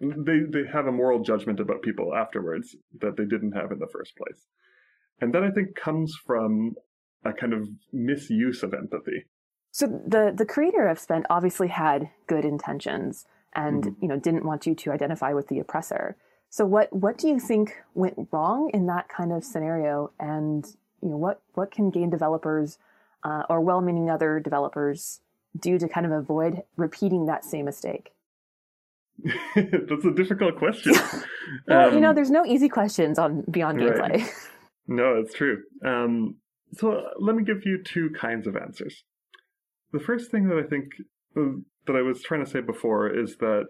they 0.00 0.40
they 0.48 0.66
have 0.72 0.86
a 0.86 0.92
moral 0.92 1.22
judgment 1.22 1.60
about 1.60 1.82
people 1.82 2.14
afterwards 2.14 2.74
that 3.00 3.16
they 3.16 3.24
didn't 3.24 3.52
have 3.52 3.70
in 3.72 3.78
the 3.78 3.88
first 3.92 4.16
place, 4.16 4.46
and 5.20 5.34
that 5.34 5.42
I 5.42 5.50
think 5.50 5.76
comes 5.76 6.14
from 6.26 6.74
a 7.24 7.32
kind 7.32 7.52
of 7.52 7.68
misuse 7.92 8.62
of 8.62 8.74
empathy. 8.74 9.26
So 9.70 9.86
the 9.86 10.32
the 10.34 10.46
creator 10.46 10.88
of 10.88 10.98
Spent 10.98 11.26
obviously 11.28 11.68
had 11.68 12.10
good 12.26 12.44
intentions 12.44 13.26
and 13.54 13.84
mm-hmm. 13.84 14.02
you 14.02 14.08
know 14.08 14.18
didn't 14.18 14.44
want 14.44 14.66
you 14.66 14.74
to 14.74 14.92
identify 14.92 15.32
with 15.32 15.48
the 15.48 15.58
oppressor. 15.58 16.16
So 16.50 16.66
what 16.66 16.92
what 16.92 17.18
do 17.18 17.28
you 17.28 17.40
think 17.40 17.74
went 17.94 18.28
wrong 18.30 18.70
in 18.74 18.86
that 18.86 19.08
kind 19.08 19.32
of 19.32 19.44
scenario? 19.44 20.12
And 20.20 20.66
you 21.02 21.08
know 21.10 21.16
what 21.16 21.40
what 21.54 21.70
can 21.70 21.90
game 21.90 22.10
developers 22.10 22.78
uh, 23.24 23.44
or 23.48 23.60
well-meaning 23.60 24.10
other 24.10 24.40
developers 24.40 25.20
do 25.58 25.78
to 25.78 25.88
kind 25.88 26.06
of 26.06 26.12
avoid 26.12 26.62
repeating 26.76 27.26
that 27.26 27.44
same 27.44 27.64
mistake? 27.64 28.12
That's 29.54 30.04
a 30.04 30.10
difficult 30.14 30.56
question. 30.56 30.94
well, 31.68 31.88
um, 31.88 31.94
you 31.94 32.00
know, 32.00 32.10
um, 32.10 32.14
there's 32.14 32.30
no 32.30 32.44
easy 32.44 32.68
questions 32.68 33.18
on 33.18 33.44
beyond 33.50 33.78
gameplay. 33.78 34.28
No, 34.88 35.14
it's 35.20 35.32
true. 35.32 35.62
Um, 35.86 36.38
so 36.74 37.04
let 37.20 37.36
me 37.36 37.44
give 37.44 37.64
you 37.64 37.82
two 37.84 38.10
kinds 38.20 38.48
of 38.48 38.56
answers. 38.56 39.04
The 39.92 40.00
first 40.00 40.32
thing 40.32 40.48
that 40.48 40.58
I 40.58 40.68
think 40.68 40.86
uh, 40.98 41.04
that 41.34 41.96
I 41.96 42.02
was 42.02 42.22
trying 42.22 42.44
to 42.44 42.50
say 42.50 42.60
before 42.60 43.08
is 43.08 43.36
that 43.36 43.66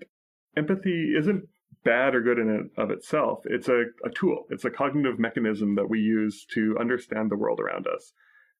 empathy 0.57 1.15
isn't 1.17 1.45
bad 1.85 2.15
or 2.15 2.21
good 2.21 2.39
in 2.39 2.49
it 2.49 2.81
of 2.81 2.91
itself. 2.91 3.41
It's 3.47 3.69
a, 3.69 3.85
a 4.05 4.11
tool. 4.11 4.45
It's 4.51 4.65
a 4.65 4.71
cognitive 4.71 5.19
mechanism 5.19 5.75
that 5.77 5.89
we 5.89 6.01
use 6.01 6.47
to 6.55 6.77
understand 6.79 7.31
the 7.31 7.37
world 7.37 7.61
around 7.61 7.87
us. 7.87 8.13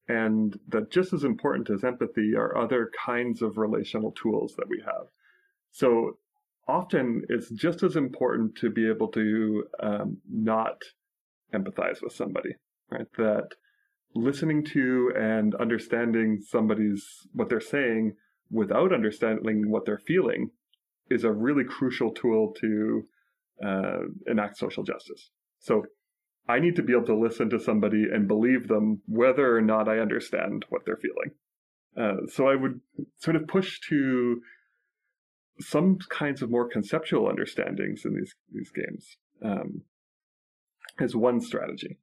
And 0.07 0.59
that 0.67 0.91
just 0.91 1.13
as 1.13 1.23
important 1.23 1.69
as 1.69 1.83
empathy 1.83 2.33
are 2.35 2.57
other 2.57 2.91
kinds 3.05 3.41
of 3.41 3.57
relational 3.57 4.11
tools 4.11 4.55
that 4.57 4.67
we 4.67 4.81
have. 4.85 5.07
So 5.71 6.17
often 6.67 7.23
it's 7.29 7.49
just 7.49 7.83
as 7.83 7.95
important 7.95 8.55
to 8.57 8.69
be 8.69 8.89
able 8.89 9.07
to 9.09 9.63
um, 9.79 10.17
not 10.29 10.81
empathize 11.53 12.01
with 12.01 12.13
somebody, 12.13 12.55
right? 12.91 13.07
That 13.17 13.49
listening 14.15 14.65
to 14.65 15.11
and 15.17 15.55
understanding 15.55 16.39
somebody's 16.45 17.05
what 17.33 17.49
they're 17.49 17.61
saying 17.61 18.15
without 18.53 18.93
understanding 18.93 19.69
what 19.69 19.85
they're 19.85 19.97
feeling 19.97 20.51
is 21.09 21.23
a 21.23 21.31
really 21.31 21.63
crucial 21.63 22.11
tool 22.11 22.53
to 22.61 23.03
uh, 23.65 23.99
enact 24.27 24.57
social 24.57 24.83
justice. 24.83 25.31
So 25.59 25.83
I 26.47 26.59
need 26.59 26.75
to 26.75 26.83
be 26.83 26.93
able 26.93 27.05
to 27.07 27.15
listen 27.17 27.49
to 27.49 27.59
somebody 27.59 28.05
and 28.13 28.27
believe 28.27 28.67
them 28.67 29.01
whether 29.07 29.57
or 29.57 29.61
not 29.61 29.89
I 29.89 29.99
understand 29.99 30.65
what 30.69 30.85
they're 30.85 30.97
feeling. 30.97 31.31
Uh, 31.97 32.27
so 32.27 32.47
I 32.47 32.55
would 32.55 32.79
sort 33.19 33.35
of 33.35 33.47
push 33.47 33.79
to 33.89 34.41
some 35.59 35.97
kinds 36.09 36.41
of 36.41 36.49
more 36.49 36.67
conceptual 36.67 37.29
understandings 37.29 38.05
in 38.05 38.15
these 38.15 38.33
these 38.51 38.71
games 38.71 39.17
um, 39.43 39.83
as 40.99 41.15
one 41.15 41.39
strategy. 41.39 41.99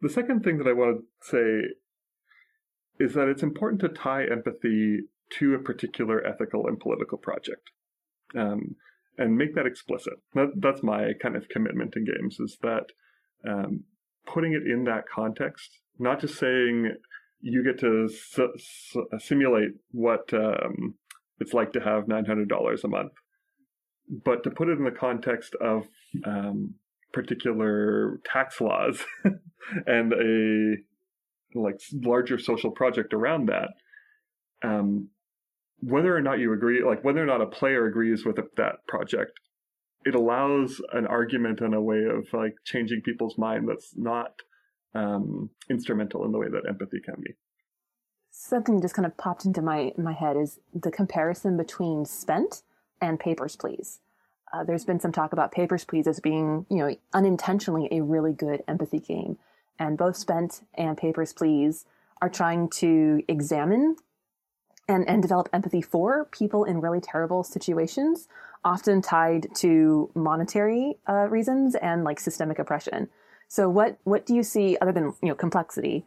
The 0.00 0.08
second 0.08 0.44
thing 0.44 0.58
that 0.58 0.68
I 0.68 0.72
want 0.72 1.00
to 1.00 1.28
say 1.28 3.04
is 3.04 3.14
that 3.14 3.28
it's 3.28 3.42
important 3.42 3.80
to 3.80 3.88
tie 3.88 4.24
empathy 4.30 5.00
to 5.38 5.54
a 5.54 5.58
particular 5.58 6.24
ethical 6.24 6.66
and 6.66 6.78
political 6.78 7.18
project, 7.18 7.70
um, 8.36 8.76
and 9.18 9.36
make 9.36 9.54
that 9.54 9.66
explicit. 9.66 10.14
That, 10.34 10.52
that's 10.56 10.82
my 10.82 11.12
kind 11.20 11.36
of 11.36 11.48
commitment 11.48 11.94
in 11.96 12.04
games 12.04 12.38
is 12.40 12.58
that 12.62 12.86
um, 13.48 13.84
putting 14.26 14.52
it 14.52 14.62
in 14.66 14.84
that 14.84 15.04
context, 15.12 15.80
not 15.98 16.20
just 16.20 16.38
saying 16.38 16.94
you 17.40 17.62
get 17.62 17.78
to 17.80 18.08
simulate 19.18 19.72
what 19.90 20.32
um, 20.32 20.94
it's 21.40 21.52
like 21.52 21.72
to 21.72 21.80
have 21.80 22.04
$900 22.04 22.84
a 22.84 22.88
month. 22.88 23.12
But 24.24 24.44
to 24.44 24.50
put 24.50 24.68
it 24.68 24.78
in 24.78 24.84
the 24.84 24.90
context 24.90 25.54
of 25.60 25.86
um, 26.26 26.74
particular 27.12 28.20
tax 28.24 28.60
laws 28.60 29.04
and 29.86 30.12
a 30.12 31.58
like 31.58 31.80
larger 31.92 32.38
social 32.38 32.70
project 32.70 33.14
around 33.14 33.48
that, 33.48 33.68
um, 34.62 35.08
whether 35.80 36.16
or 36.16 36.20
not 36.20 36.38
you 36.38 36.52
agree, 36.52 36.82
like 36.82 37.04
whether 37.04 37.22
or 37.22 37.26
not 37.26 37.40
a 37.40 37.46
player 37.46 37.86
agrees 37.86 38.24
with 38.24 38.36
that 38.36 38.86
project, 38.86 39.32
it 40.04 40.14
allows 40.14 40.80
an 40.92 41.06
argument 41.06 41.60
and 41.60 41.74
a 41.74 41.80
way 41.80 42.04
of 42.04 42.26
like 42.32 42.54
changing 42.64 43.02
people's 43.02 43.38
mind 43.38 43.68
that's 43.68 43.94
not 43.96 44.32
um, 44.94 45.50
instrumental 45.70 46.24
in 46.24 46.32
the 46.32 46.38
way 46.38 46.48
that 46.48 46.68
empathy 46.68 47.00
can 47.04 47.16
be 47.22 47.34
something 48.34 48.80
just 48.80 48.94
kind 48.94 49.06
of 49.06 49.16
popped 49.16 49.44
into 49.44 49.62
my 49.62 49.92
my 49.96 50.12
head 50.12 50.36
is 50.36 50.58
the 50.74 50.90
comparison 50.90 51.56
between 51.56 52.04
Spent 52.04 52.62
and 53.00 53.18
Papers 53.18 53.56
Please. 53.56 54.00
Uh, 54.52 54.64
there's 54.64 54.84
been 54.84 55.00
some 55.00 55.12
talk 55.12 55.32
about 55.32 55.52
Papers 55.52 55.84
Please 55.84 56.06
as 56.06 56.20
being, 56.20 56.66
you 56.68 56.78
know, 56.78 56.94
unintentionally 57.12 57.88
a 57.90 58.02
really 58.02 58.32
good 58.32 58.62
empathy 58.68 59.00
game, 59.00 59.38
and 59.78 59.96
both 59.96 60.16
Spent 60.16 60.62
and 60.74 60.96
Papers 60.98 61.32
Please 61.32 61.86
are 62.20 62.28
trying 62.28 62.68
to 62.70 63.22
examine 63.28 63.96
and 64.88 65.08
and 65.08 65.22
develop 65.22 65.48
empathy 65.52 65.82
for 65.82 66.26
people 66.26 66.64
in 66.64 66.80
really 66.80 67.00
terrible 67.00 67.42
situations, 67.42 68.28
often 68.64 69.00
tied 69.02 69.48
to 69.56 70.10
monetary 70.14 70.98
uh, 71.08 71.28
reasons 71.28 71.74
and 71.76 72.04
like 72.04 72.20
systemic 72.20 72.58
oppression. 72.58 73.08
So 73.48 73.68
what 73.68 73.98
what 74.04 74.26
do 74.26 74.34
you 74.34 74.42
see 74.42 74.76
other 74.80 74.92
than 74.92 75.14
you 75.22 75.28
know 75.28 75.34
complexity? 75.34 76.04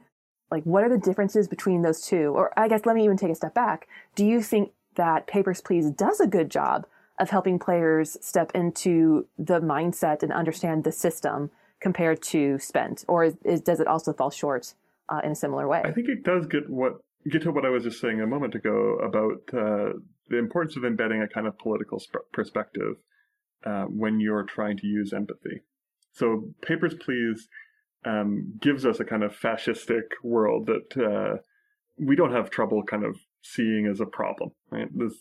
like 0.52 0.64
what 0.64 0.84
are 0.84 0.90
the 0.90 0.98
differences 0.98 1.48
between 1.48 1.82
those 1.82 2.02
two 2.02 2.34
or 2.36 2.52
i 2.58 2.68
guess 2.68 2.86
let 2.86 2.96
me 2.96 3.04
even 3.04 3.18
take 3.18 3.32
a 3.32 3.36
step 3.36 3.54
back 3.54 3.88
do 4.16 4.26
you 4.26 4.42
think 4.42 4.72
that 4.96 5.28
papers 5.28 5.62
please 5.62 5.92
does 5.92 6.20
a 6.20 6.28
good 6.28 6.50
job 6.50 6.86
of 7.20 7.30
helping 7.30 7.58
players 7.60 8.18
step 8.22 8.52
into 8.54 9.28
the 9.38 9.60
mindset 9.60 10.24
and 10.24 10.32
understand 10.32 10.84
the 10.84 10.92
system 10.92 11.50
compared 11.80 12.22
to 12.22 12.60
spent 12.60 13.04
or 13.08 13.26
is, 13.26 13.38
is, 13.44 13.62
does 13.62 13.80
it 13.80 13.88
also 13.88 14.14
fall 14.14 14.30
short 14.30 14.74
uh, 15.10 15.22
in 15.24 15.32
a 15.32 15.36
similar 15.36 15.68
way 15.68 15.82
i 15.84 15.92
think 15.92 16.08
it 16.10 16.24
does 16.24 16.46
get 16.46 16.70
what 16.70 17.00
get 17.30 17.42
to 17.42 17.52
what 17.52 17.66
i 17.66 17.70
was 17.70 17.84
just 17.84 18.00
saying 18.00 18.22
a 18.22 18.28
moment 18.28 18.56
ago 18.56 18.98
about 19.04 19.42
uh, 19.54 19.94
the 20.30 20.38
importance 20.38 20.76
of 20.76 20.86
embedding 20.86 21.22
a 21.22 21.28
kind 21.28 21.48
of 21.48 21.58
political 21.58 22.00
sp- 22.00 22.28
perspective 22.34 22.96
uh, 23.66 23.84
when 23.84 24.20
you're 24.20 24.44
trying 24.44 24.78
to 24.78 24.88
use 24.88 25.14
empathy 25.14 25.62
so 26.14 26.54
papers 26.62 26.96
please 26.96 27.48
um, 28.06 28.54
gives 28.62 28.86
us 28.86 29.00
a 29.00 29.06
kind 29.06 29.24
of 29.24 29.36
fascistic 29.36 30.04
world 30.24 30.68
that 30.68 31.04
uh, 31.04 31.38
we 31.98 32.16
don't 32.16 32.32
have 32.32 32.50
trouble 32.50 32.84
kind 32.84 33.04
of 33.04 33.18
seeing 33.42 33.88
as 33.88 34.00
a 34.00 34.06
problem. 34.06 34.52
Right? 34.72 34.88
This, 34.94 35.14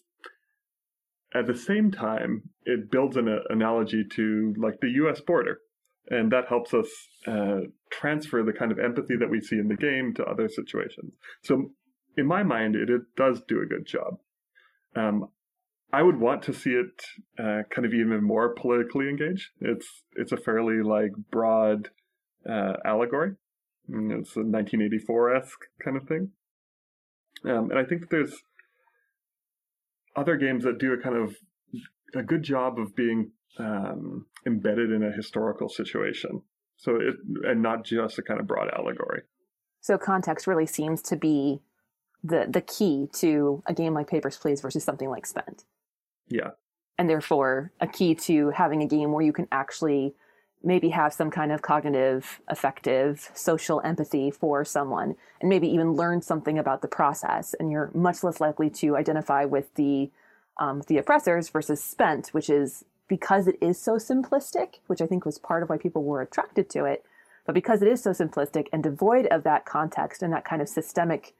at 1.35 1.47
the 1.47 1.57
same 1.57 1.91
time, 1.91 2.51
it 2.65 2.91
builds 2.91 3.17
an 3.17 3.41
analogy 3.51 4.05
to 4.13 4.55
like 4.57 4.81
the 4.81 4.91
U.S. 4.91 5.21
border, 5.21 5.59
and 6.09 6.31
that 6.33 6.49
helps 6.49 6.73
us 6.73 6.89
uh, 7.27 7.61
transfer 7.91 8.43
the 8.43 8.53
kind 8.53 8.73
of 8.73 8.79
empathy 8.79 9.17
that 9.17 9.31
we 9.31 9.41
see 9.41 9.57
in 9.57 9.69
the 9.69 9.77
game 9.77 10.15
to 10.15 10.25
other 10.25 10.49
situations. 10.49 11.13
So, 11.43 11.71
in 12.17 12.27
my 12.27 12.43
mind, 12.43 12.77
it, 12.77 12.91
it 12.91 13.03
does 13.17 13.43
do 13.47 13.61
a 13.61 13.67
good 13.67 13.87
job. 13.87 14.19
Um, 14.95 15.29
I 15.93 16.03
would 16.03 16.19
want 16.19 16.43
to 16.45 16.53
see 16.53 16.71
it 16.71 17.05
uh, 17.39 17.63
kind 17.71 17.87
of 17.87 17.95
even 17.95 18.23
more 18.23 18.55
politically 18.55 19.09
engaged. 19.09 19.51
It's 19.61 19.87
it's 20.15 20.33
a 20.33 20.37
fairly 20.37 20.83
like 20.83 21.13
broad 21.31 21.91
uh, 22.49 22.75
allegory. 22.85 23.33
Mm, 23.89 24.21
it's 24.21 24.37
a 24.37 24.41
1984 24.41 25.37
esque 25.37 25.65
kind 25.83 25.97
of 25.97 26.09
thing. 26.09 26.31
Um, 27.45 27.71
and 27.71 27.79
I 27.79 27.85
think 27.85 28.01
that 28.01 28.11
there's 28.11 28.35
other 30.17 30.37
games 30.37 30.65
that 30.65 30.79
do 30.79 30.93
a 30.93 30.99
kind 30.99 31.17
of 31.17 31.37
a 32.15 32.23
good 32.23 32.43
job 32.43 32.79
of 32.79 32.97
being 32.97 33.31
um, 33.59 34.27
embedded 34.47 34.91
in 34.91 35.03
a 35.03 35.13
historical 35.13 35.69
situation. 35.69 36.43
So 36.77 36.97
it 36.97 37.15
and 37.45 37.63
not 37.63 37.85
just 37.85 38.19
a 38.19 38.23
kind 38.23 38.41
of 38.41 38.47
broad 38.47 38.69
allegory. 38.77 39.23
So 39.81 39.97
context 39.99 40.47
really 40.47 40.67
seems 40.67 41.01
to 41.03 41.17
be 41.17 41.61
the 42.27 42.47
the 42.49 42.61
key 42.61 43.09
to 43.15 43.63
a 43.67 43.75
game 43.75 43.95
like 43.95 44.09
Papers 44.09 44.37
Please 44.37 44.61
versus 44.61 44.85
something 44.85 45.09
like 45.09 45.27
Spent. 45.27 45.65
Yeah. 46.29 46.51
And 46.99 47.09
therefore 47.09 47.73
a 47.81 47.87
key 47.87 48.15
to 48.15 48.51
having 48.51 48.83
a 48.83 48.87
game 48.87 49.13
where 49.13 49.25
you 49.25 49.33
can 49.33 49.49
actually 49.53 50.15
maybe 50.63 50.89
have 50.89 51.13
some 51.13 51.31
kind 51.31 51.53
of 51.53 51.63
cognitive, 51.63 52.41
affective, 52.49 53.31
social 53.35 53.81
empathy 53.85 54.31
for 54.31 54.65
someone, 54.65 55.15
and 55.41 55.49
maybe 55.49 55.69
even 55.69 55.93
learn 55.93 56.21
something 56.23 56.59
about 56.59 56.83
the 56.83 56.89
process. 56.89 57.55
And 57.59 57.71
you're 57.71 57.91
much 57.95 58.25
less 58.25 58.41
likely 58.41 58.71
to 58.71 58.97
identify 58.97 59.45
with 59.45 59.75
the 59.75 60.11
um, 60.59 60.83
the 60.89 60.99
oppressors 60.99 61.51
versus 61.51 61.85
spent, 61.85 62.29
which 62.29 62.49
is 62.49 62.85
because 63.09 63.47
it 63.47 63.57
is 63.61 63.81
so 63.81 63.97
simplistic, 63.97 64.77
which 64.87 65.01
I 65.03 65.07
think 65.07 65.25
was 65.25 65.39
part 65.39 65.63
of 65.63 65.69
why 65.69 65.77
people 65.77 66.03
were 66.03 66.23
attracted 66.23 66.71
to 66.71 66.85
it. 66.87 67.05
But 67.45 67.55
because 67.55 67.83
it 67.83 67.89
is 67.89 68.03
so 68.03 68.11
simplistic 68.11 68.67
and 68.73 68.83
devoid 68.83 69.27
of 69.27 69.45
that 69.45 69.67
context 69.67 70.23
and 70.23 70.33
that 70.33 70.45
kind 70.45 70.61
of 70.61 70.69
systemic 70.69 71.35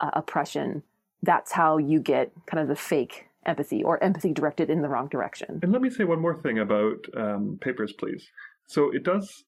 uh, 0.00 0.10
oppression, 0.14 0.82
that's 1.22 1.52
how 1.52 1.78
you 1.78 2.00
get 2.00 2.32
kind 2.46 2.60
of 2.60 2.68
the 2.68 2.76
fake 2.76 3.26
empathy 3.46 3.82
or 3.82 4.02
empathy 4.02 4.32
directed 4.32 4.70
in 4.70 4.82
the 4.82 4.88
wrong 4.88 5.08
direction. 5.08 5.60
And 5.62 5.72
let 5.72 5.82
me 5.82 5.90
say 5.90 6.04
one 6.04 6.20
more 6.20 6.40
thing 6.40 6.58
about 6.58 7.04
um, 7.16 7.58
Papers, 7.60 7.92
Please. 7.92 8.26
So 8.66 8.90
it 8.94 9.04
does 9.04 9.44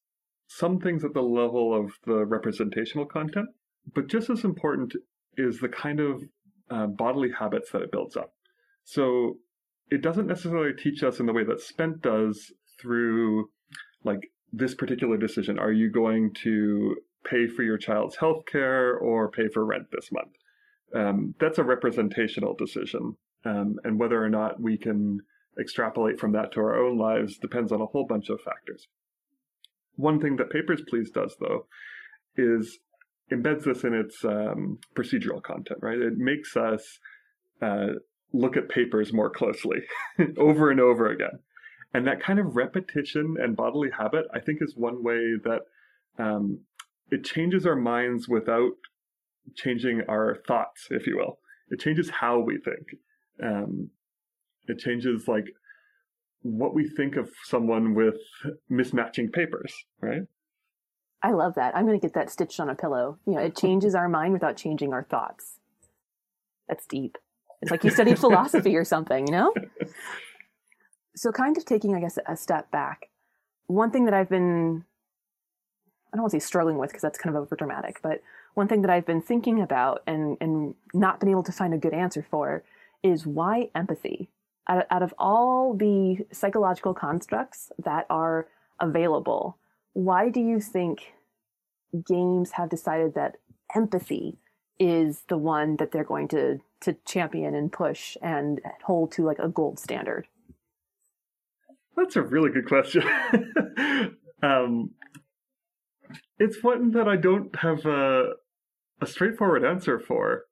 some 0.47 0.79
things 0.79 1.03
at 1.03 1.13
the 1.13 1.21
level 1.21 1.73
of 1.73 1.91
the 2.05 2.25
representational 2.25 3.05
content, 3.05 3.49
but 3.93 4.07
just 4.07 4.29
as 4.29 4.43
important 4.43 4.93
is 5.35 5.59
the 5.59 5.69
kind 5.69 5.99
of 5.99 6.21
uh, 6.69 6.87
bodily 6.87 7.29
habits 7.37 7.71
that 7.71 7.81
it 7.81 7.91
builds 7.91 8.15
up. 8.15 8.33
So 8.83 9.37
it 9.89 10.01
doesn't 10.01 10.27
necessarily 10.27 10.73
teach 10.73 11.03
us 11.03 11.19
in 11.19 11.25
the 11.25 11.33
way 11.33 11.43
that 11.43 11.61
Spent 11.61 12.01
does 12.01 12.51
through 12.79 13.49
like 14.03 14.31
this 14.51 14.75
particular 14.75 15.17
decision. 15.17 15.59
Are 15.59 15.71
you 15.71 15.91
going 15.91 16.33
to 16.43 16.95
pay 17.29 17.47
for 17.47 17.63
your 17.63 17.77
child's 17.77 18.17
health 18.17 18.45
care 18.45 18.95
or 18.97 19.29
pay 19.29 19.47
for 19.47 19.65
rent 19.65 19.87
this 19.91 20.11
month? 20.11 20.35
Um, 20.95 21.35
that's 21.39 21.57
a 21.57 21.63
representational 21.63 22.55
decision. 22.55 23.15
Um, 23.45 23.75
and 23.83 23.99
whether 23.99 24.23
or 24.23 24.29
not 24.29 24.61
we 24.61 24.77
can 24.77 25.21
extrapolate 25.59 26.19
from 26.19 26.33
that 26.33 26.51
to 26.53 26.59
our 26.59 26.77
own 26.77 26.97
lives 26.97 27.37
depends 27.37 27.71
on 27.71 27.81
a 27.81 27.85
whole 27.85 28.05
bunch 28.05 28.29
of 28.29 28.41
factors. 28.41 28.87
One 29.95 30.19
thing 30.19 30.35
that 30.37 30.51
Papers, 30.51 30.81
Please 30.87 31.09
does, 31.09 31.35
though, 31.39 31.65
is 32.35 32.79
embeds 33.31 33.63
this 33.63 33.83
in 33.83 33.93
its 33.93 34.23
um, 34.23 34.79
procedural 34.95 35.41
content, 35.41 35.79
right? 35.81 35.97
It 35.97 36.17
makes 36.17 36.55
us 36.55 36.99
uh, 37.61 37.87
look 38.31 38.55
at 38.57 38.69
papers 38.69 39.11
more 39.11 39.29
closely 39.29 39.79
over 40.37 40.69
and 40.69 40.79
over 40.79 41.09
again. 41.09 41.39
And 41.93 42.05
that 42.05 42.21
kind 42.21 42.39
of 42.39 42.55
repetition 42.55 43.35
and 43.41 43.55
bodily 43.55 43.89
habit, 43.97 44.25
I 44.33 44.39
think, 44.39 44.59
is 44.61 44.75
one 44.75 45.03
way 45.03 45.33
that 45.43 45.61
um, 46.19 46.59
it 47.11 47.23
changes 47.23 47.65
our 47.65 47.75
minds 47.75 48.27
without 48.27 48.71
changing 49.55 50.01
our 50.09 50.37
thoughts, 50.47 50.87
if 50.89 51.07
you 51.07 51.17
will. 51.17 51.39
It 51.69 51.79
changes 51.79 52.09
how 52.09 52.39
we 52.39 52.57
think. 52.57 52.87
Um, 53.43 53.89
it 54.67 54.79
changes 54.79 55.27
like 55.27 55.45
what 56.41 56.73
we 56.73 56.87
think 56.87 57.15
of 57.15 57.29
someone 57.43 57.93
with 57.93 58.17
mismatching 58.71 59.31
papers, 59.31 59.73
right? 60.01 60.23
I 61.23 61.31
love 61.31 61.55
that. 61.55 61.75
I'm 61.75 61.85
going 61.85 61.99
to 61.99 62.05
get 62.05 62.13
that 62.13 62.29
stitched 62.29 62.59
on 62.59 62.69
a 62.69 62.75
pillow. 62.75 63.17
You 63.25 63.33
know, 63.33 63.39
it 63.39 63.55
changes 63.55 63.95
our 63.95 64.07
mind 64.07 64.33
without 64.33 64.55
changing 64.55 64.93
our 64.93 65.03
thoughts. 65.03 65.59
That's 66.69 66.85
deep. 66.85 67.17
It's 67.61 67.71
like 67.71 67.83
you 67.83 67.89
studied 67.89 68.19
philosophy 68.19 68.75
or 68.75 68.85
something, 68.85 69.25
you 69.27 69.31
know? 69.31 69.53
So, 71.15 71.31
kind 71.31 71.57
of 71.57 71.65
taking, 71.65 71.95
I 71.95 71.99
guess, 71.99 72.19
a 72.27 72.37
step 72.37 72.69
back, 72.69 73.09
one 73.65 73.89
thing 73.89 74.05
that 74.05 74.13
I've 74.13 74.29
been, 74.29 74.85
I 76.11 76.17
don't 76.17 76.23
want 76.23 76.31
to 76.31 76.39
say 76.39 76.45
struggling 76.45 76.77
with 76.77 76.89
because 76.89 77.01
that's 77.01 77.17
kind 77.17 77.35
of 77.35 77.41
over 77.41 77.55
dramatic, 77.55 78.01
but 78.01 78.21
one 78.53 78.67
thing 78.67 78.81
that 78.81 78.89
I've 78.89 79.05
been 79.05 79.21
thinking 79.21 79.61
about 79.61 80.01
and, 80.07 80.37
and 80.41 80.73
not 80.93 81.19
been 81.19 81.29
able 81.29 81.43
to 81.43 81.51
find 81.51 81.73
a 81.73 81.77
good 81.77 81.93
answer 81.93 82.25
for 82.27 82.63
is 83.03 83.27
why 83.27 83.69
empathy? 83.75 84.29
Out 84.67 84.85
out 84.89 85.03
of 85.03 85.13
all 85.17 85.75
the 85.75 86.25
psychological 86.31 86.93
constructs 86.93 87.71
that 87.77 88.05
are 88.09 88.47
available, 88.79 89.57
why 89.93 90.29
do 90.29 90.39
you 90.39 90.59
think 90.59 91.13
games 92.05 92.51
have 92.51 92.69
decided 92.69 93.13
that 93.15 93.37
empathy 93.75 94.37
is 94.79 95.21
the 95.29 95.37
one 95.37 95.77
that 95.77 95.91
they're 95.91 96.03
going 96.03 96.27
to 96.29 96.59
to 96.81 96.93
champion 97.05 97.55
and 97.55 97.71
push 97.71 98.17
and 98.21 98.61
hold 98.83 99.11
to 99.11 99.23
like 99.23 99.39
a 99.39 99.47
gold 99.47 99.79
standard? 99.79 100.27
That's 101.95 102.15
a 102.15 102.21
really 102.21 102.51
good 102.51 102.67
question. 102.67 103.03
um, 104.43 104.91
it's 106.39 106.63
one 106.63 106.91
that 106.91 107.07
I 107.07 107.15
don't 107.15 107.55
have 107.57 107.85
a, 107.85 108.33
a 109.01 109.07
straightforward 109.07 109.65
answer 109.65 109.99
for. 109.99 110.43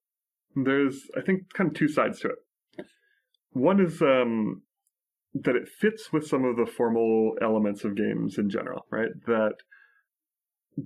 There's, 0.56 1.10
I 1.18 1.22
think, 1.22 1.54
kind 1.54 1.70
of 1.70 1.76
two 1.76 1.88
sides 1.88 2.20
to 2.22 2.30
it. 2.30 2.86
One 3.52 3.80
is 3.80 4.02
um, 4.02 4.64
that 5.34 5.56
it 5.56 5.68
fits 5.68 6.12
with 6.12 6.28
some 6.28 6.46
of 6.46 6.56
the 6.56 6.66
formal 6.66 7.34
elements 7.42 7.84
of 7.84 7.96
games 7.96 8.38
in 8.38 8.50
general, 8.50 8.86
right? 8.90 9.10
That 9.28 9.56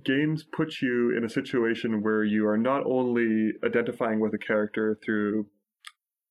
games 0.04 0.44
put 0.44 0.80
you 0.80 1.16
in 1.16 1.24
a 1.24 1.28
situation 1.28 2.02
where 2.02 2.24
you 2.24 2.46
are 2.46 2.58
not 2.58 2.84
only 2.84 3.52
identifying 3.64 4.20
with 4.20 4.34
a 4.34 4.38
character 4.38 4.98
through 5.04 5.46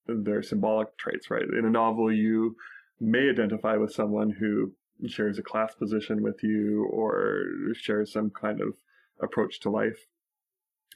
their 0.08 0.42
symbolic 0.42 0.98
traits, 0.98 1.30
right? 1.30 1.44
In 1.44 1.66
a 1.66 1.70
novel, 1.70 2.12
you 2.12 2.56
may 3.00 3.30
identify 3.30 3.76
with 3.76 3.94
someone 3.94 4.36
who 4.40 4.74
shares 5.08 5.40
a 5.40 5.44
class 5.44 5.74
position 5.76 6.22
with 6.22 6.44
you 6.44 6.86
or 6.92 7.46
shares 7.74 8.12
some 8.12 8.30
kind 8.30 8.62
of 8.62 8.76
approach 9.22 9.60
to 9.62 9.70
life. 9.70 10.08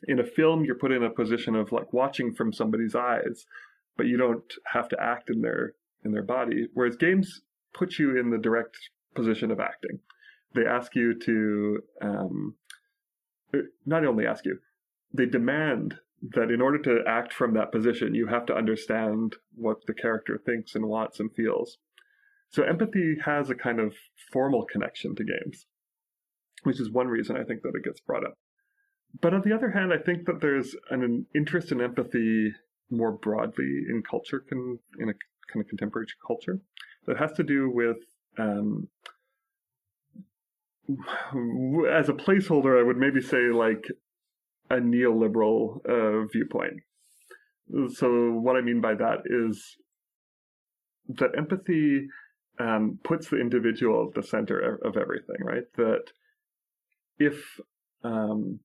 In 0.07 0.19
a 0.19 0.25
film, 0.25 0.65
you're 0.65 0.75
put 0.75 0.91
in 0.91 1.03
a 1.03 1.09
position 1.09 1.55
of 1.55 1.71
like 1.71 1.93
watching 1.93 2.33
from 2.33 2.51
somebody's 2.51 2.95
eyes, 2.95 3.45
but 3.95 4.07
you 4.07 4.17
don't 4.17 4.53
have 4.65 4.89
to 4.89 5.01
act 5.01 5.29
in 5.29 5.41
their 5.41 5.75
in 6.03 6.11
their 6.11 6.23
body. 6.23 6.67
Whereas 6.73 6.97
games 6.97 7.41
put 7.73 7.97
you 7.97 8.17
in 8.17 8.29
the 8.29 8.37
direct 8.37 8.77
position 9.15 9.51
of 9.51 9.59
acting. 9.59 9.99
They 10.53 10.65
ask 10.65 10.95
you 10.95 11.17
to 11.19 11.83
um, 12.01 12.55
not 13.85 14.05
only 14.05 14.25
ask 14.25 14.45
you, 14.45 14.59
they 15.13 15.25
demand 15.25 15.99
that 16.31 16.51
in 16.51 16.61
order 16.61 16.77
to 16.79 17.03
act 17.07 17.33
from 17.33 17.53
that 17.53 17.71
position, 17.71 18.15
you 18.15 18.27
have 18.27 18.45
to 18.47 18.55
understand 18.55 19.35
what 19.55 19.85
the 19.85 19.93
character 19.93 20.41
thinks 20.45 20.75
and 20.75 20.87
wants 20.87 21.19
and 21.19 21.33
feels. 21.33 21.77
So 22.53 22.63
empathy 22.63 23.17
has 23.25 23.49
a 23.49 23.55
kind 23.55 23.79
of 23.79 23.95
formal 24.31 24.65
connection 24.65 25.15
to 25.15 25.23
games, 25.23 25.65
which 26.63 26.79
is 26.79 26.91
one 26.91 27.07
reason 27.07 27.35
I 27.35 27.43
think 27.43 27.63
that 27.63 27.73
it 27.75 27.83
gets 27.83 27.99
brought 27.99 28.25
up. 28.25 28.35
But 29.21 29.33
on 29.33 29.41
the 29.41 29.53
other 29.53 29.71
hand, 29.71 29.91
I 29.91 29.97
think 29.97 30.25
that 30.25 30.39
there's 30.39 30.75
an, 30.91 31.25
interest 31.35 31.71
in 31.71 31.81
empathy 31.81 32.51
more 32.91 33.11
broadly 33.11 33.85
in 33.89 34.03
culture, 34.07 34.43
in 34.51 35.09
a 35.09 35.13
kind 35.51 35.63
of 35.63 35.67
contemporary 35.67 36.07
culture, 36.25 36.59
that 37.07 37.17
has 37.17 37.31
to 37.33 37.43
do 37.43 37.71
with 37.71 37.97
um, 38.37 38.87
as 41.89 42.09
a 42.09 42.13
placeholder, 42.13 42.79
I 42.79 42.83
would 42.83 42.97
maybe 42.97 43.21
say 43.21 43.49
like 43.51 43.85
a 44.69 44.75
neoliberal 44.75 45.77
uh, 45.89 46.27
viewpoint. 46.31 46.81
So, 47.95 48.31
what 48.31 48.57
I 48.57 48.61
mean 48.61 48.81
by 48.81 48.93
that 48.95 49.19
is 49.25 49.77
that 51.07 51.31
empathy 51.37 52.07
um, 52.59 52.99
puts 53.03 53.29
the 53.29 53.39
individual 53.39 54.07
at 54.07 54.15
the 54.15 54.27
center 54.27 54.79
of 54.83 54.97
everything, 54.97 55.37
right? 55.41 55.63
That 55.75 56.05
if, 57.17 57.59
um, 58.03 58.59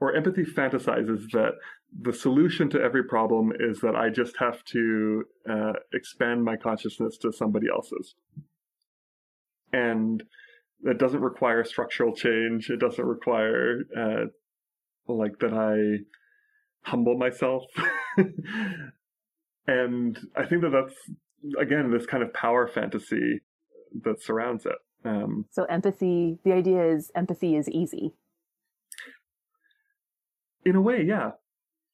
or 0.00 0.14
empathy 0.14 0.44
fantasizes 0.44 1.30
that 1.32 1.52
the 1.98 2.12
solution 2.12 2.70
to 2.70 2.80
every 2.80 3.04
problem 3.04 3.52
is 3.58 3.80
that 3.80 3.96
I 3.96 4.08
just 4.08 4.36
have 4.38 4.64
to 4.66 5.24
uh, 5.48 5.72
expand 5.92 6.44
my 6.44 6.56
consciousness 6.56 7.18
to 7.18 7.32
somebody 7.32 7.66
else's. 7.68 8.14
And 9.72 10.22
it 10.84 10.98
doesn't 10.98 11.20
require 11.20 11.64
structural 11.64 12.14
change. 12.14 12.70
It 12.70 12.80
doesn't 12.80 13.04
require 13.04 13.82
uh, 13.96 14.24
like 15.06 15.38
that 15.40 15.52
I 15.52 16.04
humble 16.82 17.16
myself. 17.18 17.64
and 19.66 20.18
I 20.36 20.46
think 20.46 20.62
that 20.62 20.70
that's 20.70 20.94
again 21.58 21.90
this 21.90 22.06
kind 22.06 22.22
of 22.22 22.32
power 22.32 22.66
fantasy 22.66 23.40
that 24.02 24.22
surrounds 24.22 24.66
it. 24.66 24.76
Um, 25.04 25.46
so 25.50 25.64
empathy. 25.64 26.38
The 26.44 26.52
idea 26.52 26.84
is 26.84 27.10
empathy 27.14 27.56
is 27.56 27.68
easy. 27.68 28.12
In 30.64 30.76
a 30.76 30.80
way, 30.80 31.02
yeah. 31.02 31.32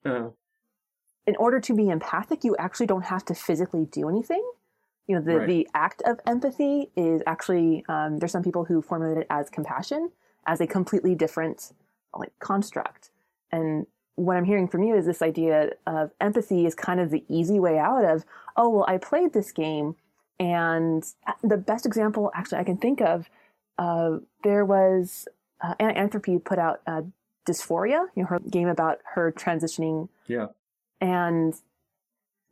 Uh, 0.05 0.31
in 1.27 1.37
order 1.37 1.61
to 1.61 1.75
be 1.75 1.89
empathic, 1.89 2.45
you 2.45 2.57
actually 2.59 2.87
don't 2.87 3.05
have 3.07 3.25
to 3.27 3.35
physically 3.35 3.87
do 3.87 4.09
anything 4.09 4.43
you 5.07 5.15
know 5.15 5.23
the, 5.23 5.39
right. 5.39 5.47
the 5.47 5.69
act 5.75 6.03
of 6.05 6.19
empathy 6.27 6.91
is 6.97 7.23
actually 7.27 7.85
um, 7.89 8.19
there's 8.19 8.33
some 8.33 8.43
people 8.43 8.65
who 8.65 8.83
formulate 8.83 9.19
it 9.19 9.27
as 9.31 9.49
compassion 9.51 10.11
as 10.47 10.61
a 10.61 10.67
completely 10.67 11.15
different 11.15 11.73
like 12.15 12.33
construct 12.41 13.11
and 13.53 13.87
what 14.17 14.37
i'm 14.37 14.45
hearing 14.45 14.69
from 14.69 14.83
you 14.83 14.97
is 14.97 15.07
this 15.07 15.23
idea 15.23 15.71
of 15.87 16.11
empathy 16.21 16.67
is 16.67 16.75
kind 16.75 17.01
of 17.01 17.11
the 17.11 17.25
easy 17.29 17.61
way 17.61 17.79
out 17.79 18.05
of 18.05 18.25
oh 18.57 18.69
well 18.69 18.85
i 18.89 18.99
played 18.99 19.33
this 19.33 19.53
game 19.53 19.95
and 20.39 21.05
the 21.43 21.57
best 21.57 21.87
example 21.87 22.31
actually 22.35 22.59
i 22.59 22.65
can 22.65 22.77
think 22.77 23.01
of 23.01 23.29
uh, 23.79 24.17
there 24.43 24.65
was 24.65 25.29
uh, 25.61 25.75
Anthropy 25.79 26.43
put 26.43 26.59
out 26.59 26.81
uh, 26.87 27.03
Dys4ia 27.47 28.07
you 28.15 28.23
know 28.23 28.27
her 28.27 28.41
game 28.41 28.69
about 28.69 28.99
her 29.15 29.33
transitioning 29.33 30.09
yeah 30.27 30.47
and 31.01 31.55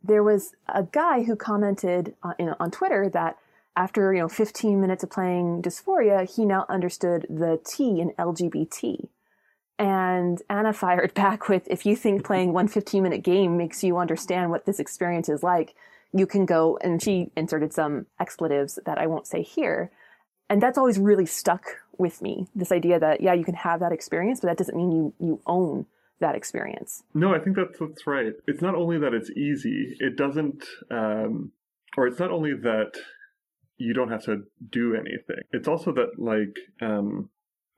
there 0.05 0.23
was 0.23 0.53
a 0.67 0.83
guy 0.83 1.23
who 1.23 1.35
commented 1.35 2.15
on, 2.21 2.35
you 2.39 2.45
know, 2.45 2.55
on 2.59 2.71
Twitter 2.71 3.09
that 3.09 3.37
after 3.75 4.13
you 4.13 4.19
know 4.19 4.29
15 4.29 4.79
minutes 4.79 5.03
of 5.03 5.09
playing 5.09 5.61
Dys4ia, 5.61 6.33
he 6.35 6.45
now 6.45 6.65
understood 6.69 7.25
the 7.29 7.59
T 7.65 7.99
in 7.99 8.11
LGBT. 8.11 9.09
And 9.77 10.41
Anna 10.49 10.73
fired 10.73 11.13
back 11.15 11.49
with, 11.49 11.67
if 11.69 11.85
you 11.85 11.95
think 11.95 12.23
playing 12.23 12.53
one 12.53 12.67
15 12.67 13.03
minute 13.03 13.23
game 13.23 13.57
makes 13.57 13.83
you 13.83 13.97
understand 13.97 14.51
what 14.51 14.65
this 14.65 14.79
experience 14.79 15.29
is 15.29 15.43
like, 15.43 15.75
you 16.13 16.25
can 16.25 16.45
go, 16.45 16.77
and 16.81 17.01
she 17.01 17.31
inserted 17.35 17.73
some 17.73 18.05
expletives 18.19 18.79
that 18.85 18.97
I 18.97 19.07
won't 19.07 19.27
say 19.27 19.41
here. 19.41 19.91
And 20.49 20.61
that's 20.61 20.77
always 20.77 20.97
really 20.97 21.25
stuck 21.25 21.65
with 21.97 22.21
me. 22.21 22.47
This 22.55 22.71
idea 22.71 22.99
that, 22.99 23.19
yeah, 23.19 23.33
you 23.33 23.43
can 23.43 23.55
have 23.55 23.79
that 23.81 23.91
experience, 23.91 24.39
but 24.39 24.47
that 24.47 24.57
doesn't 24.57 24.77
mean 24.77 24.91
you, 24.91 25.13
you 25.19 25.41
own 25.45 25.87
that 26.19 26.35
experience. 26.35 27.03
No, 27.13 27.33
I 27.33 27.39
think 27.39 27.55
that's 27.55 27.77
that's 27.77 28.07
right. 28.07 28.33
It's 28.47 28.61
not 28.61 28.75
only 28.75 28.97
that 28.99 29.13
it's 29.13 29.29
easy; 29.31 29.97
it 29.99 30.15
doesn't, 30.15 30.63
um, 30.89 31.51
or 31.97 32.07
it's 32.07 32.19
not 32.19 32.31
only 32.31 32.53
that 32.53 32.93
you 33.77 33.93
don't 33.93 34.09
have 34.09 34.23
to 34.25 34.43
do 34.69 34.93
anything. 34.93 35.43
It's 35.51 35.67
also 35.67 35.91
that 35.93 36.17
like 36.17 36.57
um, 36.81 37.29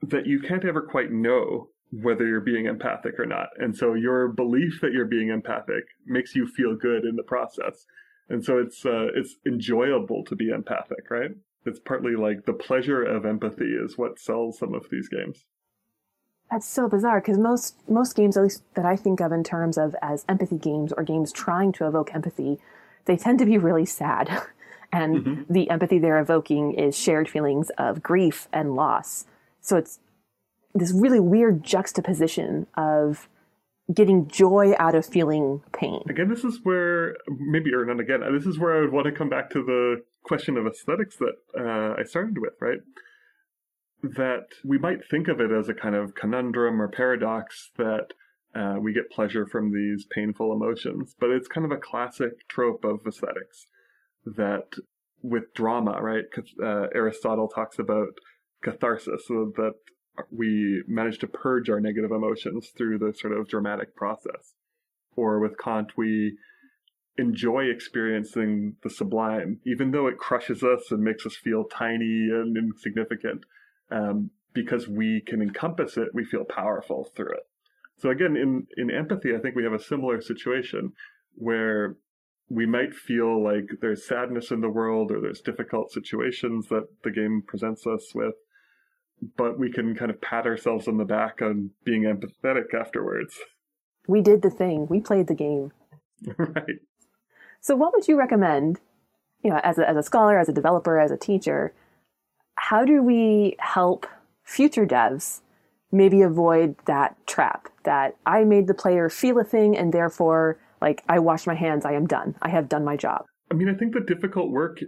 that 0.02 0.26
you 0.26 0.40
can't 0.40 0.64
ever 0.64 0.82
quite 0.82 1.10
know 1.10 1.70
whether 1.90 2.26
you're 2.26 2.40
being 2.40 2.66
empathic 2.66 3.18
or 3.18 3.26
not, 3.26 3.48
and 3.58 3.76
so 3.76 3.94
your 3.94 4.28
belief 4.28 4.80
that 4.82 4.92
you're 4.92 5.06
being 5.06 5.28
empathic 5.28 5.84
makes 6.06 6.34
you 6.34 6.46
feel 6.46 6.76
good 6.76 7.04
in 7.04 7.16
the 7.16 7.22
process, 7.22 7.86
and 8.28 8.44
so 8.44 8.58
it's 8.58 8.84
uh, 8.84 9.08
it's 9.14 9.36
enjoyable 9.46 10.24
to 10.24 10.36
be 10.36 10.50
empathic, 10.50 11.10
right? 11.10 11.30
It's 11.64 11.80
partly 11.80 12.14
like 12.16 12.46
the 12.46 12.52
pleasure 12.52 13.02
of 13.02 13.26
empathy 13.26 13.74
is 13.74 13.98
what 13.98 14.18
sells 14.18 14.58
some 14.58 14.74
of 14.74 14.88
these 14.90 15.08
games. 15.08 15.44
That's 16.50 16.66
so 16.66 16.88
bizarre 16.88 17.20
because 17.20 17.36
most 17.38 17.74
most 17.88 18.16
games, 18.16 18.36
at 18.36 18.42
least 18.42 18.62
that 18.74 18.86
I 18.86 18.96
think 18.96 19.20
of 19.20 19.32
in 19.32 19.44
terms 19.44 19.76
of 19.76 19.94
as 20.00 20.24
empathy 20.28 20.56
games 20.56 20.92
or 20.92 21.02
games 21.02 21.30
trying 21.32 21.72
to 21.72 21.86
evoke 21.86 22.14
empathy, 22.14 22.58
they 23.04 23.16
tend 23.16 23.38
to 23.40 23.46
be 23.46 23.58
really 23.58 23.86
sad. 23.86 24.30
And 24.90 25.22
Mhm. 25.26 25.46
the 25.50 25.68
empathy 25.68 25.98
they're 25.98 26.18
evoking 26.18 26.72
is 26.72 26.96
shared 26.96 27.28
feelings 27.28 27.68
of 27.76 28.02
grief 28.02 28.48
and 28.54 28.74
loss. 28.74 29.26
So 29.60 29.76
it's 29.76 30.00
this 30.74 30.92
really 30.92 31.20
weird 31.20 31.64
juxtaposition 31.64 32.66
of 32.76 33.28
getting 33.92 34.28
joy 34.28 34.74
out 34.78 34.94
of 34.94 35.06
feeling 35.06 35.62
pain. 35.72 36.02
Again, 36.08 36.28
this 36.28 36.44
is 36.44 36.60
where 36.62 37.16
maybe 37.28 37.72
or 37.72 37.84
not 37.86 38.00
again. 38.00 38.20
This 38.32 38.46
is 38.46 38.58
where 38.58 38.76
I 38.76 38.80
would 38.82 38.92
want 38.92 39.06
to 39.06 39.12
come 39.12 39.30
back 39.30 39.50
to 39.50 39.62
the 39.64 40.02
question 40.24 40.56
of 40.56 40.66
aesthetics 40.66 41.16
that 41.16 41.34
uh, 41.58 41.98
I 41.98 42.04
started 42.04 42.38
with, 42.38 42.52
right? 42.60 42.80
That 44.02 44.48
we 44.62 44.78
might 44.78 45.08
think 45.10 45.26
of 45.28 45.40
it 45.40 45.50
as 45.50 45.68
a 45.68 45.74
kind 45.74 45.94
of 45.94 46.14
conundrum 46.14 46.80
or 46.82 46.88
paradox 46.88 47.70
that 47.78 48.08
uh, 48.54 48.76
we 48.80 48.92
get 48.92 49.10
pleasure 49.10 49.46
from 49.46 49.72
these 49.72 50.06
painful 50.10 50.52
emotions, 50.52 51.14
but 51.18 51.30
it's 51.30 51.48
kind 51.48 51.64
of 51.64 51.72
a 51.72 51.80
classic 51.80 52.46
trope 52.48 52.84
of 52.84 53.00
aesthetics 53.06 53.66
that 54.24 54.74
with 55.22 55.54
drama, 55.54 56.00
right? 56.00 56.24
Uh, 56.62 56.86
Aristotle 56.94 57.48
talks 57.48 57.78
about 57.78 58.08
catharsis, 58.62 59.26
so 59.26 59.52
that 59.56 59.74
we 60.30 60.82
manage 60.86 61.18
to 61.20 61.26
purge 61.26 61.68
our 61.70 61.80
negative 61.80 62.10
emotions 62.10 62.70
through 62.76 62.98
the 62.98 63.12
sort 63.12 63.38
of 63.38 63.48
dramatic 63.48 63.94
process. 63.96 64.54
Or 65.16 65.40
with 65.40 65.58
Kant, 65.58 65.96
we 65.96 66.36
enjoy 67.16 67.64
experiencing 67.64 68.76
the 68.82 68.90
sublime, 68.90 69.60
even 69.66 69.90
though 69.90 70.06
it 70.06 70.18
crushes 70.18 70.62
us 70.62 70.90
and 70.90 71.02
makes 71.02 71.26
us 71.26 71.34
feel 71.34 71.64
tiny 71.64 72.28
and 72.30 72.56
insignificant. 72.56 73.44
Um, 73.90 74.30
because 74.54 74.88
we 74.88 75.20
can 75.20 75.40
encompass 75.42 75.96
it, 75.96 76.08
we 76.14 76.24
feel 76.24 76.44
powerful 76.44 77.10
through 77.14 77.32
it. 77.32 77.46
So 77.98 78.10
again, 78.10 78.36
in, 78.36 78.66
in 78.76 78.90
empathy, 78.90 79.34
I 79.34 79.38
think 79.38 79.54
we 79.54 79.64
have 79.64 79.72
a 79.72 79.82
similar 79.82 80.20
situation 80.20 80.92
where 81.34 81.96
we 82.48 82.66
might 82.66 82.94
feel 82.94 83.42
like 83.42 83.68
there's 83.80 84.06
sadness 84.06 84.50
in 84.50 84.60
the 84.60 84.70
world 84.70 85.10
or 85.10 85.20
there's 85.20 85.40
difficult 85.40 85.92
situations 85.92 86.68
that 86.68 86.88
the 87.04 87.10
game 87.10 87.42
presents 87.46 87.86
us 87.86 88.12
with, 88.14 88.34
but 89.36 89.58
we 89.58 89.70
can 89.70 89.94
kind 89.94 90.10
of 90.10 90.20
pat 90.20 90.46
ourselves 90.46 90.88
on 90.88 90.96
the 90.96 91.04
back 91.04 91.40
on 91.42 91.70
being 91.84 92.02
empathetic 92.02 92.74
afterwards. 92.74 93.34
We 94.10 94.22
did 94.22 94.40
the 94.40 94.48
thing. 94.48 94.86
We 94.88 95.00
played 95.00 95.26
the 95.26 95.34
game. 95.34 95.70
right. 96.38 96.80
So, 97.60 97.76
what 97.76 97.92
would 97.92 98.08
you 98.08 98.18
recommend, 98.18 98.80
you 99.42 99.50
know, 99.50 99.60
as 99.62 99.78
a, 99.78 99.86
as 99.86 99.98
a 99.98 100.02
scholar, 100.02 100.38
as 100.38 100.48
a 100.48 100.52
developer, 100.52 100.98
as 100.98 101.10
a 101.10 101.18
teacher? 101.18 101.74
How 102.54 102.86
do 102.86 103.02
we 103.02 103.56
help 103.58 104.06
future 104.44 104.86
devs 104.86 105.40
maybe 105.92 106.22
avoid 106.22 106.76
that 106.86 107.16
trap 107.26 107.68
that 107.84 108.16
I 108.24 108.44
made 108.44 108.66
the 108.66 108.72
player 108.72 109.10
feel 109.10 109.38
a 109.38 109.44
thing 109.44 109.76
and 109.76 109.92
therefore, 109.92 110.58
like, 110.80 111.02
I 111.06 111.18
wash 111.18 111.46
my 111.46 111.54
hands, 111.54 111.84
I 111.84 111.92
am 111.92 112.06
done, 112.06 112.34
I 112.40 112.48
have 112.48 112.66
done 112.66 112.86
my 112.86 112.96
job? 112.96 113.26
I 113.50 113.54
mean, 113.54 113.68
I 113.68 113.74
think 113.74 113.92
the 113.92 114.00
difficult 114.00 114.50
work 114.50 114.80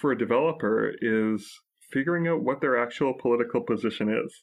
for 0.00 0.12
a 0.12 0.18
developer 0.18 0.92
is 1.00 1.50
figuring 1.92 2.26
out 2.28 2.42
what 2.42 2.60
their 2.60 2.80
actual 2.80 3.14
political 3.14 3.60
position 3.60 4.08
is 4.08 4.42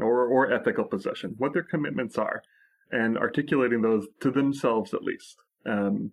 or, 0.00 0.26
or 0.26 0.52
ethical 0.52 0.84
position, 0.84 1.34
what 1.38 1.52
their 1.52 1.62
commitments 1.62 2.18
are, 2.18 2.42
and 2.90 3.18
articulating 3.18 3.82
those 3.82 4.06
to 4.20 4.30
themselves 4.30 4.94
at 4.94 5.02
least. 5.02 5.36
Um, 5.66 6.12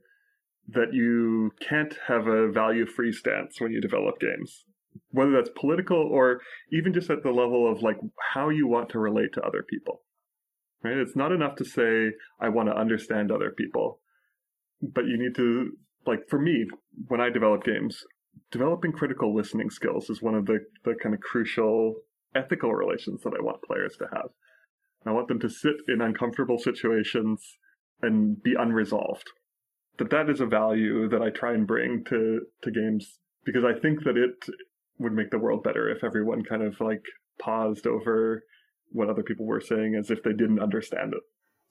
that 0.68 0.94
you 0.94 1.52
can't 1.68 1.98
have 2.08 2.28
a 2.28 2.50
value 2.50 2.86
free 2.86 3.12
stance 3.12 3.60
when 3.60 3.72
you 3.72 3.82
develop 3.82 4.20
games, 4.20 4.64
whether 5.10 5.32
that's 5.32 5.50
political 5.60 5.98
or 5.98 6.40
even 6.72 6.94
just 6.94 7.10
at 7.10 7.24
the 7.24 7.32
level 7.32 7.70
of 7.70 7.82
like 7.82 7.98
how 8.34 8.50
you 8.50 8.68
want 8.68 8.88
to 8.90 9.00
relate 9.00 9.34
to 9.34 9.42
other 9.42 9.64
people. 9.68 10.02
Right? 10.84 10.98
It's 10.98 11.16
not 11.16 11.32
enough 11.32 11.56
to 11.58 11.66
say, 11.66 12.12
I 12.40 12.50
want 12.50 12.70
to 12.70 12.76
understand 12.76 13.32
other 13.32 13.52
people, 13.52 14.00
but 14.82 15.06
you 15.06 15.18
need 15.18 15.36
to, 15.36 15.72
like, 16.08 16.28
for 16.28 16.40
me, 16.40 16.66
when 17.08 17.22
I 17.22 17.30
develop 17.30 17.64
games, 17.64 18.04
developing 18.52 18.92
critical 18.92 19.36
listening 19.36 19.70
skills 19.70 20.10
is 20.10 20.22
one 20.22 20.36
of 20.36 20.46
the, 20.46 20.60
the 20.84 20.96
kind 21.02 21.16
of 21.16 21.22
crucial 21.22 21.96
ethical 22.36 22.74
relations 22.74 23.22
that 23.24 23.34
I 23.38 23.44
want 23.44 23.64
players 23.64 23.96
to 23.98 24.08
have. 24.14 24.30
I 25.06 25.12
want 25.12 25.28
them 25.28 25.40
to 25.40 25.50
sit 25.50 25.76
in 25.88 26.02
uncomfortable 26.02 26.60
situations 26.60 27.58
and 28.02 28.42
be 28.42 28.56
unresolved. 28.58 29.32
That 29.98 30.12
that 30.12 30.30
is 30.30 30.42
a 30.42 30.46
value 30.46 31.10
that 31.10 31.22
I 31.22 31.30
try 31.30 31.54
and 31.54 31.68
bring 31.68 32.04
to, 32.06 32.42
to 32.64 32.72
games 32.72 33.20
because 33.44 33.64
I 33.64 33.78
think 33.80 34.04
that 34.04 34.18
it 34.18 34.36
would 35.00 35.14
make 35.14 35.32
the 35.32 35.40
world 35.40 35.64
better 35.64 35.90
if 35.90 36.04
everyone 36.04 36.44
kind 36.44 36.62
of 36.62 36.80
like 36.80 37.04
paused 37.40 37.88
over 37.88 38.44
what 38.92 39.10
other 39.10 39.24
people 39.24 39.46
were 39.46 39.62
saying 39.62 39.96
as 39.96 40.12
if 40.12 40.22
they 40.24 40.34
didn't 40.34 40.62
understand 40.62 41.14
it. 41.14 41.22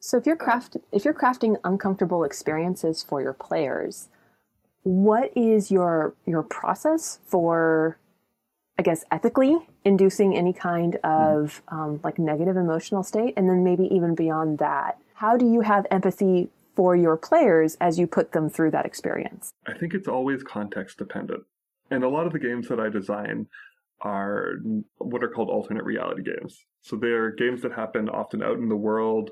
So 0.01 0.17
if 0.17 0.27
you're 0.27 0.37
craft 0.37 0.77
if 0.93 1.05
you're 1.05 1.15
crafting 1.15 1.57
uncomfortable 1.63 2.25
experiences 2.25 3.03
for 3.03 3.21
your 3.21 3.35
players, 3.35 4.09
what 4.83 5.31
is 5.37 5.71
your 5.71 6.15
your 6.27 6.43
process 6.43 7.21
for 7.25 7.99
I 8.79 8.83
guess 8.83 9.05
ethically 9.11 9.59
inducing 9.85 10.35
any 10.35 10.55
kind 10.55 10.97
of 11.05 11.61
um, 11.69 12.01
like 12.03 12.19
negative 12.19 12.57
emotional 12.57 13.03
state, 13.03 13.35
and 13.37 13.47
then 13.47 13.63
maybe 13.63 13.85
even 13.95 14.15
beyond 14.15 14.59
that, 14.59 14.97
how 15.13 15.37
do 15.37 15.45
you 15.45 15.61
have 15.61 15.87
empathy 15.91 16.49
for 16.75 16.97
your 16.97 17.19
players 17.19 17.77
as 17.79 17.99
you 17.99 18.07
put 18.07 18.33
them 18.33 18.49
through 18.49 18.71
that 18.71 18.87
experience? 18.87 19.53
I 19.67 19.77
think 19.77 19.93
it's 19.93 20.09
always 20.09 20.43
context 20.43 20.97
dependent. 20.97 21.43
And 21.91 22.05
a 22.05 22.09
lot 22.09 22.27
of 22.27 22.33
the 22.33 22.39
games 22.39 22.69
that 22.69 22.81
I 22.81 22.89
design 22.89 23.49
are 24.01 24.55
what 24.97 25.23
are 25.23 25.29
called 25.29 25.51
alternate 25.51 25.85
reality 25.85 26.23
games. 26.23 26.65
So 26.81 26.97
they're 26.97 27.33
games 27.33 27.61
that 27.61 27.73
happen 27.73 28.09
often 28.09 28.43
out 28.43 28.57
in 28.57 28.71
the 28.71 28.77
world. 28.77 29.31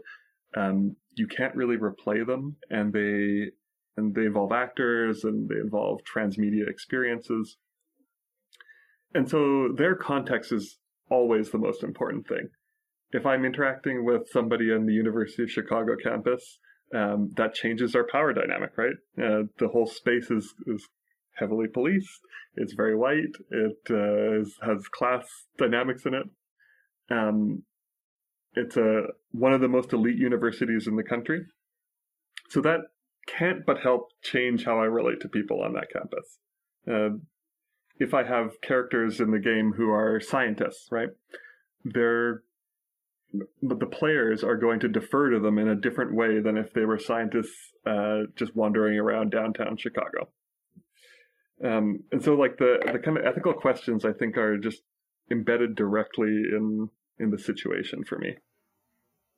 Um, 0.56 0.94
you 1.16 1.26
can't 1.26 1.54
really 1.54 1.78
replay 1.78 2.26
them, 2.26 2.56
and 2.68 2.92
they 2.92 3.52
and 3.98 4.14
they 4.14 4.26
involve 4.26 4.52
actors 4.52 5.24
and 5.24 5.48
they 5.48 5.56
involve 5.56 6.00
transmedia 6.04 6.68
experiences. 6.68 7.58
And 9.14 9.28
so 9.28 9.70
their 9.76 9.94
context 9.96 10.52
is 10.52 10.78
always 11.10 11.50
the 11.50 11.58
most 11.58 11.82
important 11.82 12.28
thing. 12.28 12.48
If 13.10 13.26
I'm 13.26 13.44
interacting 13.44 14.04
with 14.04 14.28
somebody 14.30 14.72
on 14.72 14.86
the 14.86 14.92
University 14.92 15.42
of 15.42 15.50
Chicago 15.50 15.92
campus, 16.02 16.58
um, 16.94 17.32
that 17.36 17.54
changes 17.54 17.94
our 17.94 18.06
power 18.10 18.32
dynamic, 18.32 18.70
right? 18.76 18.96
Uh, 19.18 19.42
the 19.58 19.68
whole 19.68 19.86
space 19.86 20.30
is, 20.30 20.54
is 20.66 20.88
heavily 21.34 21.66
policed. 21.72 22.20
It's 22.56 22.74
very 22.74 22.96
white. 22.96 23.34
It 23.50 23.78
uh, 23.90 24.40
is, 24.40 24.54
has 24.62 24.86
class 24.88 25.26
dynamics 25.58 26.04
in 26.06 26.14
it. 26.14 26.26
Um, 27.10 27.62
it's 28.54 28.76
a 28.76 29.02
one 29.32 29.52
of 29.52 29.60
the 29.60 29.68
most 29.68 29.92
elite 29.92 30.18
universities 30.18 30.86
in 30.86 30.96
the 30.96 31.02
country. 31.02 31.40
So 32.48 32.60
that 32.62 32.80
can't 33.36 33.66
but 33.66 33.80
help 33.80 34.10
change 34.22 34.64
how 34.64 34.80
I 34.80 34.84
relate 34.84 35.20
to 35.20 35.28
people 35.28 35.62
on 35.62 35.74
that 35.74 35.92
campus. 35.92 36.38
Uh, 36.90 37.18
if 37.98 38.14
I 38.14 38.24
have 38.24 38.60
characters 38.60 39.20
in 39.20 39.30
the 39.30 39.38
game 39.38 39.72
who 39.76 39.90
are 39.90 40.20
scientists, 40.20 40.88
right? 40.90 41.10
They're 41.84 42.42
but 43.62 43.78
the 43.78 43.86
players 43.86 44.42
are 44.42 44.56
going 44.56 44.80
to 44.80 44.88
defer 44.88 45.30
to 45.30 45.38
them 45.38 45.58
in 45.58 45.68
a 45.68 45.74
different 45.74 46.14
way 46.14 46.40
than 46.40 46.56
if 46.56 46.72
they 46.72 46.86
were 46.86 46.98
scientists 46.98 47.72
uh, 47.84 48.22
just 48.36 48.56
wandering 48.56 48.98
around 48.98 49.30
downtown 49.30 49.76
Chicago. 49.76 50.30
Um, 51.62 52.04
and 52.10 52.22
so, 52.22 52.34
like 52.34 52.56
the 52.56 52.78
the 52.92 52.98
kind 52.98 53.18
of 53.18 53.26
ethical 53.26 53.52
questions, 53.52 54.04
I 54.04 54.12
think, 54.12 54.36
are 54.36 54.56
just 54.56 54.82
embedded 55.30 55.74
directly 55.74 56.28
in 56.28 56.88
in 57.18 57.30
the 57.30 57.38
situation 57.38 58.04
for 58.04 58.18
me. 58.18 58.36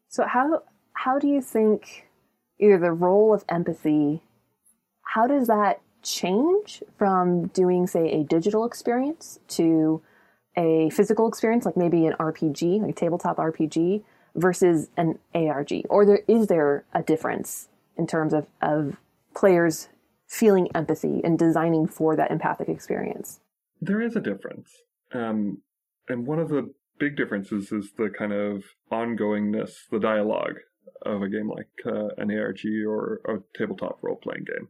So 0.09 0.25
how 0.27 0.63
how 0.93 1.19
do 1.19 1.27
you 1.27 1.41
think 1.41 2.10
either 2.61 2.79
the 2.79 2.93
role 2.93 3.35
of 3.35 3.45
empathy 3.49 4.23
how 5.15 5.27
does 5.27 5.49
that 5.49 5.81
change 6.03 6.83
from 6.97 7.49
doing 7.49 7.87
say 7.87 8.13
a 8.13 8.25
digital 8.25 8.65
experience 8.65 9.41
to 9.49 10.01
a 10.57 10.91
physical 10.91 11.29
experience 11.29 11.65
like 11.65 11.77
maybe 11.77 12.07
an 12.07 12.15
RPG, 12.15 12.81
like 12.81 12.91
a 12.91 12.95
tabletop 12.95 13.37
RPG 13.37 14.05
versus 14.37 14.89
an 14.97 15.19
ARG? 15.35 15.73
Or 15.89 16.07
there 16.07 16.23
is 16.29 16.47
there 16.47 16.85
a 16.95 17.03
difference 17.03 17.69
in 17.97 18.07
terms 18.07 18.33
of, 18.33 18.47
of 18.63 18.97
players 19.35 19.89
feeling 20.29 20.69
empathy 20.75 21.21
and 21.25 21.39
designing 21.39 21.89
for 21.89 22.15
that 22.15 22.31
empathic 22.31 22.69
experience? 22.69 23.41
There 23.81 24.01
is 24.01 24.15
a 24.15 24.21
difference. 24.21 24.71
Um, 25.13 25.63
and 26.09 26.25
one 26.25 26.39
of 26.39 26.51
the 26.51 26.73
big 26.99 27.17
differences 27.17 27.73
is 27.73 27.91
the 27.97 28.11
kind 28.17 28.33
of 28.33 28.63
ongoingness, 28.93 29.73
the 29.91 29.99
dialogue 29.99 30.59
of 31.03 31.23
a 31.23 31.29
game 31.29 31.49
like 31.49 31.69
uh, 31.87 32.09
an 32.19 32.31
ARG 32.31 32.61
or 32.87 33.21
a 33.27 33.59
tabletop 33.59 33.99
role 34.03 34.17
playing 34.17 34.45
game, 34.45 34.69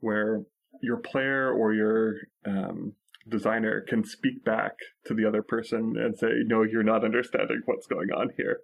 where 0.00 0.42
your 0.82 0.96
player 0.96 1.52
or 1.52 1.72
your 1.72 2.14
um, 2.46 2.92
designer 3.28 3.84
can 3.88 4.04
speak 4.04 4.44
back 4.44 4.72
to 5.06 5.14
the 5.14 5.26
other 5.26 5.42
person 5.42 5.94
and 5.96 6.16
say, 6.16 6.28
"No, 6.46 6.62
you're 6.62 6.82
not 6.82 7.04
understanding 7.04 7.62
what's 7.64 7.86
going 7.86 8.10
on 8.10 8.30
here." 8.36 8.60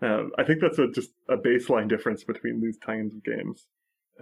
Um, 0.00 0.30
I 0.38 0.44
think 0.44 0.60
that's 0.60 0.78
a, 0.78 0.88
just 0.88 1.10
a 1.28 1.36
baseline 1.36 1.88
difference 1.88 2.24
between 2.24 2.60
these 2.60 2.78
kinds 2.78 3.14
of 3.14 3.24
games 3.24 3.66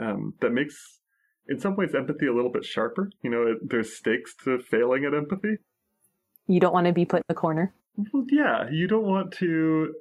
um, 0.01 0.35
that 0.41 0.51
makes, 0.51 1.01
in 1.49 1.61
some 1.61 1.77
ways, 1.77 1.95
empathy 1.95 2.27
a 2.27 2.35
little 2.35 2.51
bit 2.51 2.65
sharper. 2.65 3.11
You 3.23 3.31
know, 3.31 3.43
it, 3.43 3.59
there's 3.69 3.95
stakes 3.95 4.35
to 4.45 4.59
failing 4.59 5.05
at 5.05 5.15
empathy. 5.15 5.59
You 6.47 6.61
don't 6.61 6.73
want 6.73 6.87
to 6.87 6.93
be 6.93 7.05
put 7.05 7.19
in 7.19 7.25
the 7.29 7.35
corner. 7.35 7.75
Well, 8.13 8.25
yeah, 8.31 8.69
you 8.71 8.87
don't 8.87 9.07
want 9.07 9.33
to 9.35 9.95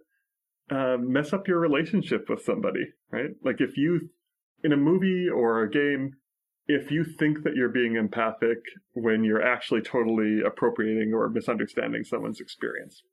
uh, 0.71 0.97
mess 0.99 1.33
up 1.33 1.47
your 1.47 1.59
relationship 1.59 2.29
with 2.29 2.43
somebody, 2.43 2.85
right? 3.11 3.31
Like 3.43 3.61
if 3.61 3.77
you, 3.77 4.09
in 4.63 4.71
a 4.71 4.77
movie 4.77 5.27
or 5.29 5.61
a 5.61 5.69
game, 5.69 6.13
if 6.67 6.89
you 6.89 7.03
think 7.03 7.43
that 7.43 7.55
you're 7.55 7.69
being 7.69 7.95
empathic 7.95 8.57
when 8.93 9.23
you're 9.23 9.43
actually 9.43 9.81
totally 9.81 10.41
appropriating 10.45 11.13
or 11.13 11.29
misunderstanding 11.29 12.03
someone's 12.03 12.39
experience. 12.39 13.03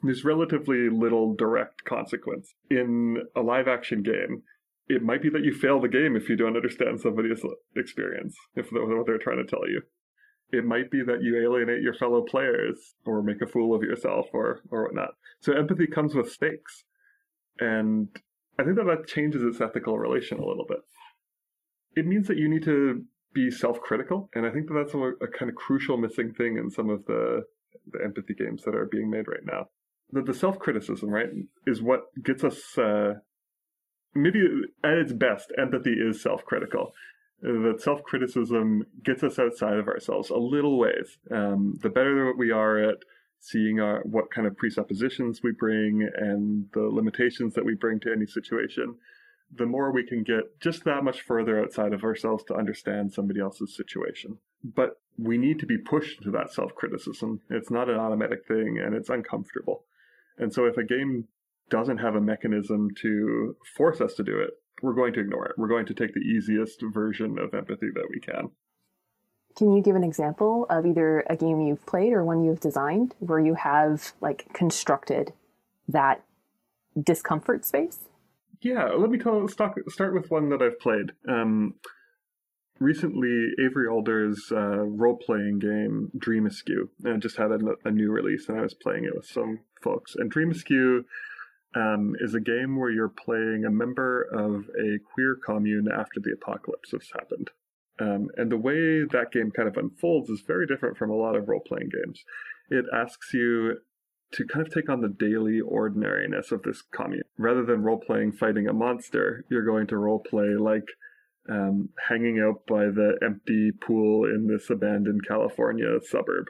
There's 0.00 0.24
relatively 0.24 0.88
little 0.88 1.34
direct 1.34 1.84
consequence. 1.84 2.54
In 2.70 3.24
a 3.34 3.40
live 3.40 3.66
action 3.66 4.02
game, 4.02 4.44
it 4.86 5.02
might 5.02 5.22
be 5.22 5.30
that 5.30 5.42
you 5.42 5.52
fail 5.52 5.80
the 5.80 5.88
game 5.88 6.14
if 6.14 6.28
you 6.28 6.36
don't 6.36 6.56
understand 6.56 7.00
somebody's 7.00 7.42
experience, 7.74 8.36
if 8.54 8.68
what 8.70 9.06
they're 9.06 9.18
trying 9.18 9.44
to 9.44 9.50
tell 9.50 9.68
you. 9.68 9.82
It 10.50 10.64
might 10.64 10.90
be 10.90 11.02
that 11.06 11.22
you 11.22 11.36
alienate 11.42 11.82
your 11.82 11.94
fellow 11.94 12.22
players 12.22 12.94
or 13.04 13.22
make 13.22 13.42
a 13.42 13.46
fool 13.46 13.74
of 13.74 13.82
yourself 13.82 14.26
or, 14.32 14.62
or 14.70 14.84
whatnot. 14.84 15.10
So 15.40 15.52
empathy 15.52 15.86
comes 15.86 16.14
with 16.14 16.32
stakes. 16.32 16.84
And 17.60 18.08
I 18.58 18.64
think 18.64 18.76
that 18.76 18.86
that 18.86 19.06
changes 19.06 19.42
its 19.42 19.60
ethical 19.60 19.98
relation 19.98 20.38
a 20.38 20.46
little 20.46 20.64
bit. 20.66 20.78
It 21.96 22.06
means 22.06 22.28
that 22.28 22.38
you 22.38 22.48
need 22.48 22.64
to 22.64 23.04
be 23.34 23.50
self-critical, 23.50 24.30
and 24.34 24.46
I 24.46 24.50
think 24.50 24.68
that 24.68 24.74
that's 24.74 24.94
a, 24.94 24.98
a 24.98 25.28
kind 25.28 25.50
of 25.50 25.54
crucial 25.54 25.96
missing 25.96 26.32
thing 26.32 26.56
in 26.56 26.70
some 26.70 26.88
of 26.88 27.04
the, 27.06 27.42
the 27.92 28.02
empathy 28.02 28.34
games 28.34 28.62
that 28.64 28.74
are 28.74 28.86
being 28.86 29.10
made 29.10 29.28
right 29.28 29.44
now. 29.44 29.66
The, 30.10 30.22
the 30.22 30.34
self-criticism, 30.34 31.08
right, 31.08 31.28
is 31.66 31.82
what 31.82 32.04
gets 32.24 32.42
us 32.42 32.78
uh, 32.78 33.14
maybe 34.14 34.40
at 34.82 34.92
its 34.92 35.12
best, 35.12 35.52
empathy 35.58 35.92
is 35.92 36.22
self 36.22 36.44
critical. 36.44 36.92
That 37.40 37.80
self 37.80 38.02
criticism 38.02 38.84
gets 39.04 39.22
us 39.22 39.38
outside 39.38 39.78
of 39.78 39.86
ourselves 39.86 40.30
a 40.30 40.36
little 40.36 40.78
ways. 40.78 41.18
Um, 41.30 41.78
the 41.82 41.88
better 41.88 42.26
that 42.26 42.38
we 42.38 42.50
are 42.50 42.78
at 42.78 42.98
seeing 43.40 43.80
our, 43.80 44.00
what 44.02 44.30
kind 44.30 44.46
of 44.46 44.56
presuppositions 44.56 45.40
we 45.42 45.52
bring 45.52 46.08
and 46.16 46.66
the 46.72 46.82
limitations 46.82 47.54
that 47.54 47.64
we 47.64 47.74
bring 47.74 48.00
to 48.00 48.12
any 48.12 48.26
situation, 48.26 48.96
the 49.54 49.66
more 49.66 49.92
we 49.92 50.04
can 50.04 50.22
get 50.22 50.60
just 50.60 50.84
that 50.84 51.04
much 51.04 51.22
further 51.22 51.60
outside 51.60 51.92
of 51.92 52.02
ourselves 52.02 52.42
to 52.44 52.54
understand 52.54 53.12
somebody 53.12 53.40
else's 53.40 53.76
situation. 53.76 54.38
But 54.64 55.00
we 55.16 55.38
need 55.38 55.58
to 55.60 55.66
be 55.66 55.78
pushed 55.78 56.22
to 56.22 56.30
that 56.32 56.52
self 56.52 56.74
criticism. 56.74 57.40
It's 57.50 57.70
not 57.70 57.88
an 57.88 57.96
automatic 57.96 58.46
thing 58.46 58.78
and 58.84 58.94
it's 58.94 59.08
uncomfortable. 59.08 59.84
And 60.36 60.52
so 60.52 60.66
if 60.66 60.76
a 60.76 60.84
game 60.84 61.28
doesn't 61.70 61.98
have 61.98 62.14
a 62.14 62.20
mechanism 62.20 62.88
to 63.02 63.56
force 63.76 64.00
us 64.00 64.14
to 64.14 64.22
do 64.22 64.38
it, 64.38 64.50
we're 64.82 64.94
going 64.94 65.12
to 65.14 65.20
ignore 65.20 65.46
it. 65.46 65.58
We're 65.58 65.68
going 65.68 65.86
to 65.86 65.94
take 65.94 66.14
the 66.14 66.20
easiest 66.20 66.82
version 66.82 67.38
of 67.38 67.54
empathy 67.54 67.88
that 67.94 68.08
we 68.10 68.20
can. 68.20 68.50
Can 69.56 69.74
you 69.74 69.82
give 69.82 69.96
an 69.96 70.04
example 70.04 70.66
of 70.70 70.86
either 70.86 71.24
a 71.28 71.36
game 71.36 71.60
you've 71.60 71.84
played 71.84 72.12
or 72.12 72.24
one 72.24 72.44
you've 72.44 72.60
designed 72.60 73.14
where 73.18 73.40
you 73.40 73.54
have 73.54 74.12
like 74.20 74.52
constructed 74.52 75.32
that 75.88 76.22
discomfort 77.00 77.64
space? 77.64 77.98
Yeah, 78.60 78.86
let 78.86 79.10
me 79.10 79.18
tell, 79.18 79.46
start, 79.48 79.74
start 79.90 80.14
with 80.14 80.30
one 80.30 80.48
that 80.50 80.62
I've 80.62 80.80
played. 80.80 81.12
Um, 81.28 81.74
recently, 82.78 83.50
Avery 83.64 83.88
Alder's 83.88 84.50
uh, 84.52 84.84
role 84.84 85.16
playing 85.16 85.60
game, 85.60 86.10
Dream 86.16 86.46
Askew, 86.46 86.90
uh, 87.06 87.16
just 87.16 87.36
had 87.36 87.50
a, 87.50 87.58
a, 87.84 87.90
new 87.90 88.10
release, 88.10 88.48
and 88.48 88.58
I 88.58 88.62
was 88.62 88.74
playing 88.74 89.04
it 89.04 89.14
with 89.14 89.26
some 89.26 89.60
folks. 89.82 90.14
And 90.16 90.30
Dream 90.30 90.50
Askew 90.50 91.04
um, 91.74 92.14
is 92.20 92.34
a 92.34 92.40
game 92.40 92.78
where 92.78 92.90
you're 92.90 93.08
playing 93.08 93.64
a 93.66 93.70
member 93.70 94.22
of 94.32 94.64
a 94.78 94.98
queer 95.12 95.36
commune 95.44 95.88
after 95.92 96.20
the 96.20 96.32
apocalypse 96.32 96.92
has 96.92 97.08
happened. 97.12 97.50
Um, 98.00 98.28
and 98.36 98.50
the 98.50 98.56
way 98.56 99.04
that 99.10 99.32
game 99.32 99.50
kind 99.50 99.68
of 99.68 99.76
unfolds 99.76 100.30
is 100.30 100.42
very 100.46 100.66
different 100.66 100.96
from 100.96 101.10
a 101.10 101.16
lot 101.16 101.36
of 101.36 101.48
role 101.48 101.62
playing 101.66 101.90
games. 101.92 102.22
It 102.70 102.84
asks 102.94 103.34
you 103.34 103.78
to 104.32 104.46
kind 104.46 104.66
of 104.66 104.72
take 104.72 104.88
on 104.88 105.00
the 105.00 105.08
daily 105.08 105.60
ordinariness 105.60 106.52
of 106.52 106.62
this 106.62 106.82
commune. 106.82 107.22
Rather 107.38 107.64
than 107.64 107.82
role 107.82 108.00
playing 108.00 108.32
fighting 108.32 108.68
a 108.68 108.72
monster, 108.72 109.44
you're 109.50 109.64
going 109.64 109.86
to 109.88 109.96
role 109.96 110.20
play 110.20 110.54
like 110.58 110.86
um, 111.50 111.88
hanging 112.08 112.38
out 112.38 112.66
by 112.66 112.84
the 112.84 113.18
empty 113.22 113.70
pool 113.72 114.26
in 114.26 114.46
this 114.46 114.70
abandoned 114.70 115.26
California 115.26 115.98
suburb. 116.02 116.46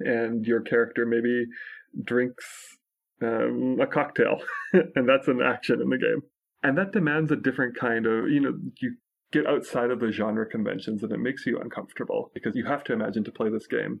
And 0.00 0.46
your 0.46 0.62
character 0.62 1.04
maybe 1.04 1.44
drinks 2.02 2.78
um, 3.22 3.78
a 3.80 3.86
cocktail, 3.86 4.40
and 4.72 5.08
that's 5.08 5.28
an 5.28 5.40
action 5.42 5.80
in 5.80 5.88
the 5.88 5.98
game. 5.98 6.22
And 6.62 6.78
that 6.78 6.92
demands 6.92 7.32
a 7.32 7.36
different 7.36 7.76
kind 7.76 8.06
of, 8.06 8.28
you 8.28 8.40
know, 8.40 8.52
you 8.80 8.96
get 9.32 9.46
outside 9.46 9.90
of 9.90 10.00
the 10.00 10.12
genre 10.12 10.46
conventions 10.46 11.02
and 11.02 11.10
it 11.10 11.18
makes 11.18 11.46
you 11.46 11.58
uncomfortable 11.58 12.30
because 12.34 12.54
you 12.54 12.66
have 12.66 12.84
to 12.84 12.92
imagine 12.92 13.24
to 13.24 13.32
play 13.32 13.48
this 13.48 13.66
game 13.66 14.00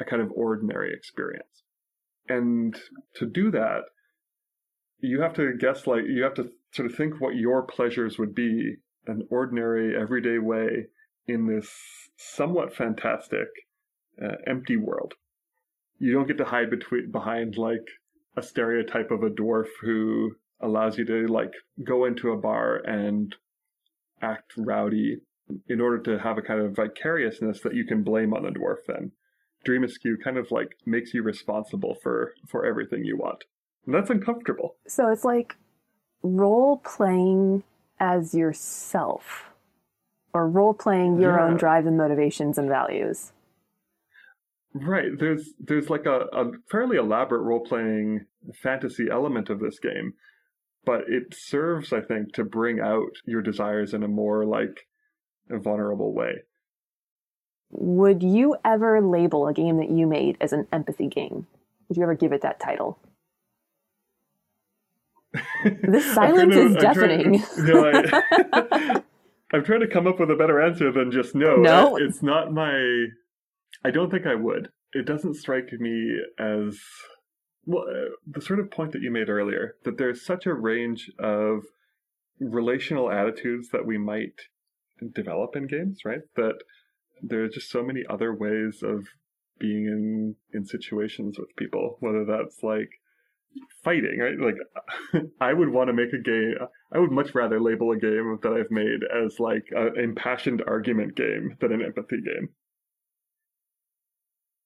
a 0.00 0.04
kind 0.04 0.20
of 0.20 0.30
ordinary 0.34 0.92
experience. 0.92 1.62
And 2.28 2.76
to 3.14 3.26
do 3.26 3.50
that, 3.52 3.82
you 4.98 5.20
have 5.20 5.34
to 5.34 5.52
guess, 5.58 5.86
like, 5.86 6.04
you 6.06 6.22
have 6.22 6.34
to 6.34 6.50
sort 6.72 6.90
of 6.90 6.96
think 6.96 7.20
what 7.20 7.36
your 7.36 7.62
pleasures 7.62 8.18
would 8.18 8.34
be 8.34 8.76
an 9.06 9.26
ordinary, 9.30 9.94
everyday 9.96 10.38
way 10.38 10.86
in 11.26 11.46
this 11.46 11.70
somewhat 12.16 12.74
fantastic, 12.74 13.48
uh, 14.22 14.36
empty 14.46 14.76
world. 14.76 15.14
You 15.98 16.12
don't 16.12 16.26
get 16.26 16.38
to 16.38 16.44
hide 16.44 16.70
between 16.70 17.10
behind 17.10 17.56
like 17.56 17.86
a 18.36 18.42
stereotype 18.42 19.10
of 19.10 19.22
a 19.22 19.30
dwarf 19.30 19.68
who 19.80 20.32
allows 20.60 20.98
you 20.98 21.04
to 21.04 21.26
like 21.26 21.52
go 21.82 22.04
into 22.04 22.30
a 22.30 22.36
bar 22.36 22.76
and 22.76 23.34
act 24.22 24.52
rowdy 24.56 25.18
in 25.68 25.80
order 25.80 25.98
to 25.98 26.18
have 26.18 26.38
a 26.38 26.42
kind 26.42 26.60
of 26.60 26.74
vicariousness 26.74 27.60
that 27.60 27.74
you 27.74 27.84
can 27.84 28.02
blame 28.02 28.32
on 28.32 28.44
the 28.44 28.50
dwarf 28.50 28.78
then. 28.86 29.12
Dream 29.64 29.84
Askew 29.84 30.16
kind 30.22 30.36
of 30.36 30.50
like 30.50 30.76
makes 30.86 31.14
you 31.14 31.22
responsible 31.22 31.96
for 32.02 32.32
for 32.46 32.66
everything 32.66 33.04
you 33.04 33.16
want. 33.16 33.44
And 33.86 33.94
that's 33.94 34.10
uncomfortable. 34.10 34.76
So 34.86 35.08
it's 35.08 35.24
like 35.24 35.56
role 36.22 36.78
playing 36.78 37.62
as 38.00 38.34
yourself 38.34 39.50
or 40.32 40.48
role 40.48 40.74
playing 40.74 41.20
your 41.20 41.36
yeah. 41.36 41.44
own 41.44 41.56
drives 41.56 41.86
and 41.86 41.96
motivations 41.96 42.58
and 42.58 42.68
values. 42.68 43.32
Right. 44.74 45.16
There's 45.16 45.54
there's 45.60 45.88
like 45.88 46.04
a, 46.04 46.26
a 46.32 46.50
fairly 46.68 46.96
elaborate 46.96 47.42
role 47.42 47.60
playing 47.60 48.26
fantasy 48.52 49.06
element 49.10 49.48
of 49.48 49.60
this 49.60 49.78
game, 49.78 50.14
but 50.84 51.02
it 51.08 51.32
serves, 51.32 51.92
I 51.92 52.00
think, 52.00 52.32
to 52.34 52.44
bring 52.44 52.80
out 52.80 53.10
your 53.24 53.40
desires 53.40 53.94
in 53.94 54.02
a 54.02 54.08
more 54.08 54.44
like 54.44 54.86
vulnerable 55.48 56.12
way. 56.12 56.42
Would 57.70 58.22
you 58.22 58.56
ever 58.64 59.00
label 59.00 59.46
a 59.46 59.52
game 59.54 59.78
that 59.78 59.90
you 59.90 60.06
made 60.06 60.36
as 60.40 60.52
an 60.52 60.66
empathy 60.72 61.06
game? 61.06 61.46
Would 61.88 61.96
you 61.96 62.02
ever 62.02 62.14
give 62.14 62.32
it 62.32 62.42
that 62.42 62.58
title? 62.58 62.98
this 65.82 66.14
silence 66.14 66.54
to, 66.54 66.66
is 66.66 66.76
deafening. 66.76 67.42
I'm 67.42 67.66
trying, 67.66 68.04
you 68.06 68.44
know, 68.52 69.02
I'm 69.52 69.64
trying 69.64 69.80
to 69.80 69.88
come 69.88 70.06
up 70.06 70.18
with 70.18 70.30
a 70.30 70.36
better 70.36 70.60
answer 70.60 70.90
than 70.92 71.10
just 71.10 71.34
no. 71.34 71.56
No, 71.56 71.96
it's 71.96 72.22
not 72.22 72.52
my 72.52 73.06
I 73.84 73.90
don't 73.90 74.10
think 74.10 74.26
I 74.26 74.34
would. 74.34 74.70
It 74.92 75.06
doesn't 75.06 75.34
strike 75.34 75.72
me 75.72 76.18
as 76.38 76.78
well 77.66 77.84
uh, 77.88 78.10
the 78.26 78.40
sort 78.40 78.60
of 78.60 78.70
point 78.70 78.92
that 78.92 79.02
you 79.02 79.10
made 79.10 79.28
earlier 79.28 79.76
that 79.84 79.98
there's 79.98 80.24
such 80.24 80.46
a 80.46 80.54
range 80.54 81.10
of 81.18 81.62
relational 82.40 83.10
attitudes 83.10 83.68
that 83.70 83.86
we 83.86 83.98
might 83.98 84.34
develop 85.14 85.56
in 85.56 85.66
games, 85.66 86.00
right? 86.04 86.20
That 86.36 86.58
there 87.22 87.42
are 87.42 87.48
just 87.48 87.70
so 87.70 87.82
many 87.82 88.02
other 88.08 88.34
ways 88.34 88.82
of 88.82 89.06
being 89.58 89.86
in 89.86 90.36
in 90.52 90.64
situations 90.66 91.38
with 91.38 91.54
people, 91.56 91.96
whether 92.00 92.24
that's 92.24 92.62
like 92.62 92.90
fighting, 93.82 94.18
right? 94.18 94.38
Like 94.38 95.22
I 95.40 95.52
would 95.52 95.70
want 95.70 95.88
to 95.88 95.94
make 95.94 96.12
a 96.12 96.22
game. 96.22 96.54
I 96.92 96.98
would 96.98 97.12
much 97.12 97.34
rather 97.34 97.60
label 97.60 97.92
a 97.92 97.98
game 97.98 98.38
that 98.42 98.52
I've 98.52 98.70
made 98.70 99.00
as 99.24 99.38
like 99.38 99.64
an 99.72 99.98
impassioned 99.98 100.62
argument 100.66 101.16
game 101.16 101.56
than 101.60 101.72
an 101.72 101.82
empathy 101.82 102.20
game. 102.22 102.50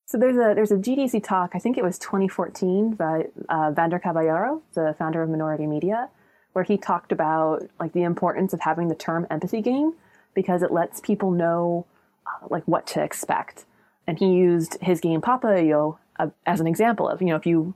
So 0.09 0.17
there's 0.17 0.37
a 0.37 0.55
there's 0.55 0.73
a 0.73 0.77
GDC 0.77 1.23
talk. 1.23 1.51
I 1.53 1.59
think 1.59 1.77
it 1.77 1.85
was 1.85 1.99
2014 1.99 2.95
by 2.95 3.27
uh, 3.51 3.73
Vander 3.73 3.99
Caballero, 3.99 4.63
the 4.73 4.95
founder 4.99 5.23
of 5.23 5.29
Minority 5.29 5.67
Media, 5.67 6.09
where 6.55 6.65
he 6.65 6.79
talked 6.79 7.13
about 7.13 7.69
like 7.79 7.93
the 7.93 8.05
importance 8.05 8.55
of 8.55 8.61
having 8.61 8.89
the 8.89 8.95
term 8.95 9.27
empathy 9.31 9.61
game 9.61 9.93
because 10.33 10.63
it 10.63 10.73
lets 10.73 10.99
people 10.99 11.31
know 11.31 11.85
uh, 12.27 12.47
like 12.49 12.65
what 12.65 12.87
to 12.87 13.03
expect. 13.03 13.67
And 14.07 14.19
he 14.19 14.33
used 14.33 14.79
his 14.81 14.99
game 14.99 15.21
Papo 15.21 15.63
& 15.67 15.69
Yo 15.69 15.99
uh, 16.19 16.29
as 16.47 16.59
an 16.61 16.67
example 16.67 17.07
of 17.07 17.21
you 17.21 17.29
know 17.29 17.37
if 17.37 17.45
you 17.45 17.75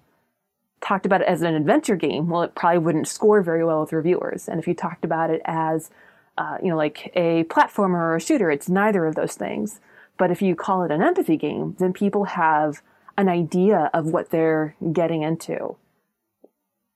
talked 0.81 1.05
about 1.05 1.21
it 1.21 1.29
as 1.29 1.43
an 1.43 1.55
adventure 1.55 1.97
game, 1.97 2.31
well, 2.31 2.45
it 2.45 2.55
probably 2.55 2.79
wouldn't 2.79 3.09
score 3.09 3.43
very 3.43 3.63
well 3.63 3.83
with 3.83 3.93
reviewers. 3.93 4.49
And 4.49 4.59
if 4.59 4.67
you 4.67 4.73
talked 4.73 5.05
about 5.05 5.29
it 5.29 5.43
as 5.45 5.91
uh, 6.39 6.57
you 6.63 6.71
know 6.71 6.79
like 6.79 7.13
a 7.15 7.45
platformer 7.45 8.01
or 8.01 8.17
a 8.17 8.21
shooter, 8.23 8.51
it's 8.51 8.71
neither 8.71 9.05
of 9.05 9.17
those 9.17 9.35
things. 9.35 9.81
But 10.23 10.31
if 10.31 10.41
you 10.41 10.55
call 10.55 10.85
it 10.85 10.93
an 10.93 11.03
empathy 11.03 11.37
game, 11.37 11.75
then 11.81 11.93
people 11.93 12.27
have 12.27 12.81
an 13.19 13.29
idea 13.29 13.91
of 13.93 14.07
what 14.07 14.31
they're 14.31 14.77
getting 14.93 15.23
into. 15.23 15.75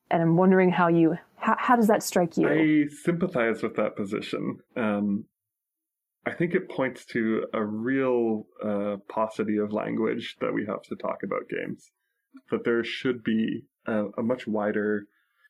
And 0.09 0.23
I'm 0.23 0.37
wondering 0.37 0.71
how 0.71 0.87
you 0.87 1.19
how, 1.35 1.57
how 1.59 1.75
does 1.75 1.89
that 1.89 2.05
strike 2.05 2.37
you? 2.37 2.49
I 2.49 2.87
sympathize 3.03 3.65
with 3.65 3.75
that 3.75 3.97
position. 3.97 4.61
Um, 4.77 5.25
I 6.25 6.35
think 6.35 6.55
it 6.55 6.71
points 6.71 7.05
to 7.07 7.47
a 7.53 7.65
real 7.65 8.47
uh, 8.65 8.99
paucity 9.09 9.57
of 9.57 9.73
language 9.73 10.37
that 10.41 10.55
we 10.55 10.65
have 10.67 10.83
to 10.83 10.95
talk 10.95 11.25
about 11.25 11.49
games. 11.49 11.91
That 12.53 12.62
there 12.62 12.85
should 12.85 13.25
be 13.25 13.65
a, 13.89 14.05
a 14.17 14.23
much 14.23 14.47
wider 14.47 15.09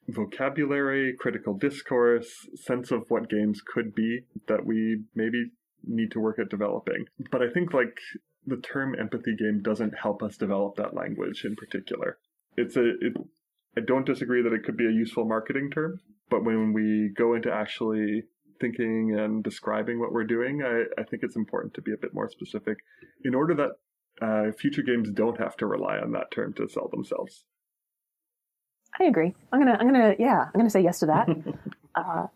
vocabulary, 0.09 1.15
critical 1.21 1.53
discourse, 1.53 2.49
sense 2.55 2.91
of 2.91 3.05
what 3.11 3.29
games 3.29 3.61
could 3.61 3.95
be 3.95 4.21
that 4.49 4.65
we 4.65 5.03
maybe 5.15 5.51
need 5.87 6.11
to 6.13 6.21
work 6.21 6.39
at 6.39 6.51
developing. 6.51 7.07
But 7.31 7.43
I 7.43 7.51
think 7.51 7.73
like 7.73 7.97
the 8.47 8.57
term 8.57 8.95
empathy 8.99 9.35
game 9.37 9.61
doesn't 9.63 9.95
help 10.01 10.23
us 10.23 10.37
develop 10.37 10.77
that 10.77 10.95
language 10.95 11.45
in 11.45 11.57
particular. 11.57 12.19
It's 12.57 12.77
a 12.77 12.91
it, 13.01 13.17
I 13.77 13.81
don't 13.81 14.07
disagree 14.07 14.43
that 14.43 14.53
it 14.53 14.65
could 14.65 14.77
be 14.77 14.87
a 14.87 14.91
useful 14.91 15.27
marketing 15.27 15.71
term, 15.71 16.01
but 16.31 16.45
when 16.45 16.73
we 16.73 17.13
go 17.17 17.35
into 17.35 17.53
actually 17.53 18.23
thinking 18.61 19.15
and 19.19 19.45
describing 19.45 20.01
what 20.01 20.13
we're 20.13 20.25
doing, 20.25 20.63
I, 20.63 20.85
I 20.99 21.05
think 21.05 21.23
it's 21.23 21.37
important 21.37 21.75
to 21.75 21.83
be 21.83 21.93
a 21.93 21.99
bit 21.99 22.15
more 22.15 22.31
specific 22.31 22.79
in 23.23 23.35
order 23.35 23.55
that 23.55 24.27
uh, 24.27 24.53
future 24.53 24.83
games 24.83 25.11
don't 25.11 25.39
have 25.39 25.57
to 25.59 25.67
rely 25.67 25.99
on 25.99 26.13
that 26.13 26.31
term 26.31 26.55
to 26.55 26.69
sell 26.69 26.89
themselves. 26.89 27.45
I 28.99 29.05
agree. 29.05 29.35
I'm 29.53 29.61
gonna, 29.61 29.77
I'm 29.79 29.87
gonna, 29.87 30.15
yeah, 30.19 30.45
I'm 30.47 30.59
gonna 30.59 30.71
say 30.71 30.81
yes 30.81 31.01
to 31.01 31.07
that. 31.07 31.29
uh, 31.95 32.27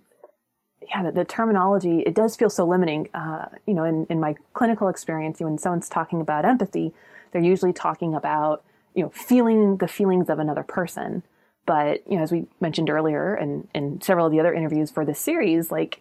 yeah, 0.88 1.02
the, 1.02 1.12
the, 1.12 1.24
terminology 1.24 2.00
it 2.00 2.14
does 2.14 2.36
feel 2.36 2.50
so 2.50 2.66
limiting. 2.66 3.08
Uh, 3.14 3.48
you 3.66 3.74
know, 3.74 3.84
in, 3.84 4.06
in 4.08 4.20
my 4.20 4.34
clinical 4.54 4.88
experience, 4.88 5.40
when 5.40 5.58
someone's 5.58 5.88
talking 5.88 6.20
about 6.20 6.44
empathy, 6.44 6.92
they're 7.32 7.42
usually 7.42 7.72
talking 7.72 8.14
about 8.14 8.64
you 8.94 9.02
know 9.02 9.10
feeling 9.10 9.76
the 9.76 9.88
feelings 9.88 10.28
of 10.28 10.38
another 10.38 10.62
person. 10.62 11.22
But 11.66 12.02
you 12.10 12.16
know, 12.16 12.22
as 12.22 12.32
we 12.32 12.46
mentioned 12.60 12.90
earlier, 12.90 13.34
and 13.34 13.68
in 13.74 14.00
several 14.00 14.26
of 14.26 14.32
the 14.32 14.40
other 14.40 14.54
interviews 14.54 14.90
for 14.90 15.04
this 15.04 15.20
series, 15.20 15.70
like 15.70 16.00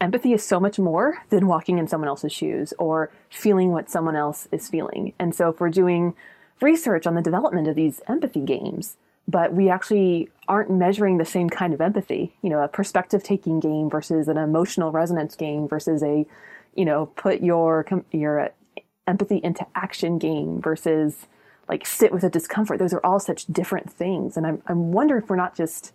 empathy 0.00 0.32
is 0.32 0.44
so 0.44 0.60
much 0.60 0.78
more 0.78 1.22
than 1.30 1.46
walking 1.46 1.78
in 1.78 1.88
someone 1.88 2.08
else's 2.08 2.32
shoes 2.32 2.72
or 2.78 3.10
feeling 3.30 3.70
what 3.70 3.90
someone 3.90 4.16
else 4.16 4.48
is 4.52 4.68
feeling. 4.68 5.12
And 5.18 5.34
so 5.34 5.50
if 5.50 5.60
we're 5.60 5.70
doing 5.70 6.14
research 6.60 7.06
on 7.06 7.14
the 7.14 7.22
development 7.22 7.68
of 7.68 7.76
these 7.76 8.00
empathy 8.08 8.40
games, 8.40 8.96
but 9.28 9.52
we 9.52 9.68
actually 9.68 10.30
aren't 10.48 10.70
measuring 10.70 11.18
the 11.18 11.24
same 11.24 11.50
kind 11.50 11.74
of 11.74 11.80
empathy, 11.80 12.34
you 12.42 12.48
know, 12.48 12.62
a 12.62 12.68
perspective 12.68 13.22
taking 13.22 13.60
game 13.60 13.90
versus 13.90 14.26
an 14.26 14.38
emotional 14.38 14.90
resonance 14.90 15.36
game 15.36 15.68
versus 15.68 16.02
a, 16.02 16.26
you 16.74 16.84
know, 16.84 17.06
put 17.06 17.42
your 17.42 17.86
your 18.10 18.50
empathy 19.06 19.40
into 19.44 19.66
action 19.74 20.18
game 20.18 20.60
versus 20.60 21.26
like 21.68 21.84
sit 21.84 22.10
with 22.10 22.24
a 22.24 22.30
discomfort. 22.30 22.78
Those 22.78 22.94
are 22.94 23.04
all 23.04 23.20
such 23.20 23.44
different 23.46 23.92
things. 23.92 24.36
And 24.36 24.46
I'm 24.46 24.62
I'm 24.66 24.92
wondering 24.92 25.22
if 25.22 25.28
we're 25.28 25.36
not 25.36 25.54
just 25.54 25.92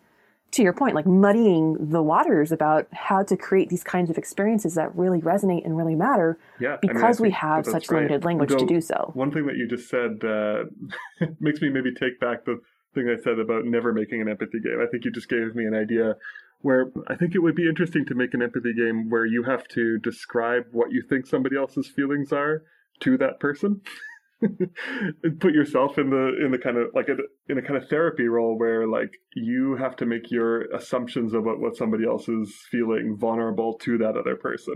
to 0.51 0.61
your 0.61 0.73
point, 0.73 0.93
like 0.93 1.07
muddying 1.07 1.75
the 1.79 2.03
waters 2.03 2.51
about 2.51 2.87
how 2.91 3.23
to 3.23 3.35
create 3.35 3.69
these 3.69 3.83
kinds 3.83 4.11
of 4.11 4.19
experiences 4.19 4.75
that 4.75 4.95
really 4.95 5.19
resonate 5.19 5.65
and 5.65 5.75
really 5.75 5.95
matter 5.95 6.37
yeah, 6.59 6.77
because 6.79 7.19
I 7.19 7.23
mean, 7.23 7.29
we 7.29 7.31
have 7.31 7.65
such 7.65 7.87
great. 7.87 8.03
limited 8.03 8.23
language 8.23 8.51
to 8.51 8.65
do 8.67 8.79
so. 8.79 9.09
One 9.15 9.31
thing 9.31 9.47
that 9.47 9.55
you 9.55 9.67
just 9.67 9.89
said 9.89 10.23
uh, 10.23 10.65
makes 11.39 11.59
me 11.59 11.69
maybe 11.69 11.91
take 11.91 12.19
back 12.19 12.45
the 12.45 12.61
thing 12.93 13.09
I 13.09 13.21
said 13.21 13.39
about 13.39 13.65
never 13.65 13.93
making 13.93 14.21
an 14.21 14.29
empathy 14.29 14.59
game. 14.59 14.79
I 14.81 14.89
think 14.89 15.05
you 15.05 15.11
just 15.11 15.29
gave 15.29 15.55
me 15.55 15.65
an 15.65 15.75
idea 15.75 16.15
where 16.61 16.91
I 17.07 17.15
think 17.15 17.35
it 17.35 17.39
would 17.39 17.55
be 17.55 17.67
interesting 17.67 18.05
to 18.05 18.15
make 18.15 18.33
an 18.33 18.41
empathy 18.41 18.73
game 18.73 19.09
where 19.09 19.25
you 19.25 19.43
have 19.43 19.67
to 19.69 19.99
describe 19.99 20.63
what 20.71 20.91
you 20.91 21.03
think 21.07 21.25
somebody 21.25 21.57
else's 21.57 21.87
feelings 21.87 22.31
are 22.31 22.63
to 23.01 23.17
that 23.17 23.39
person. 23.39 23.81
put 25.39 25.53
yourself 25.53 25.97
in 25.97 26.09
the 26.09 26.33
in 26.43 26.51
the 26.51 26.57
kind 26.57 26.77
of 26.77 26.87
like 26.93 27.07
a, 27.07 27.15
in 27.51 27.57
a 27.57 27.61
kind 27.61 27.81
of 27.81 27.87
therapy 27.89 28.27
role 28.27 28.57
where 28.57 28.87
like 28.87 29.11
you 29.35 29.75
have 29.75 29.95
to 29.95 30.05
make 30.05 30.31
your 30.31 30.63
assumptions 30.73 31.33
about 31.33 31.59
what 31.59 31.75
somebody 31.75 32.05
else 32.05 32.27
is 32.27 32.53
feeling 32.69 33.15
vulnerable 33.17 33.75
to 33.75 33.97
that 33.97 34.17
other 34.17 34.35
person. 34.35 34.75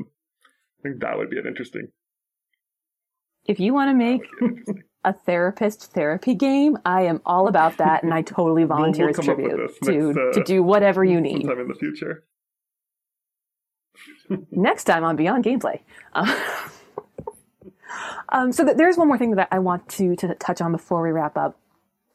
I 0.79 0.81
think 0.83 1.01
that 1.01 1.17
would 1.17 1.29
be 1.29 1.39
an 1.39 1.47
interesting. 1.47 1.87
If 3.45 3.59
you 3.59 3.73
want 3.73 3.89
to 3.89 3.93
make 3.93 4.21
a 5.07 5.13
therapist 5.13 5.93
therapy 5.93 6.35
game, 6.35 6.77
I 6.85 7.03
am 7.03 7.21
all 7.25 7.47
about 7.47 7.77
that, 7.77 8.03
and 8.03 8.13
I 8.13 8.21
totally 8.21 8.63
volunteer 8.75 9.05
we'll, 9.05 9.13
we'll 9.13 9.19
as 9.19 9.25
tribute 9.25 9.81
to 9.83 10.13
next, 10.13 10.17
uh, 10.17 10.33
to 10.33 10.43
do 10.43 10.61
whatever 10.61 11.03
you 11.03 11.21
need. 11.21 11.45
Sometime 11.45 11.61
in 11.61 11.67
the 11.69 11.75
future. 11.75 12.23
next 14.51 14.83
time 14.83 15.03
on 15.03 15.15
Beyond 15.15 15.43
Gameplay. 15.43 15.79
Um, 18.29 18.51
so 18.51 18.65
th- 18.65 18.75
there's 18.75 18.97
one 18.97 19.07
more 19.07 19.17
thing 19.17 19.31
that 19.35 19.47
I 19.51 19.59
want 19.59 19.87
to, 19.89 20.15
to 20.17 20.35
touch 20.35 20.59
on 20.59 20.73
before 20.73 21.01
we 21.01 21.11
wrap 21.11 21.37
up 21.37 21.57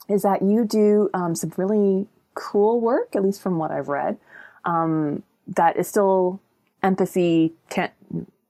is 0.09 0.23
that 0.23 0.43
you 0.43 0.67
do 0.67 1.09
um, 1.15 1.35
some 1.35 1.51
really 1.57 2.07
cool 2.35 2.81
work, 2.81 3.17
at 3.17 3.23
least 3.23 3.41
from 3.41 3.57
what 3.57 3.71
I've 3.71 3.89
read, 3.89 4.19
um, 4.67 5.23
that 5.49 5.79
is 5.79 5.89
still 5.89 6.41
empathy 6.83 7.55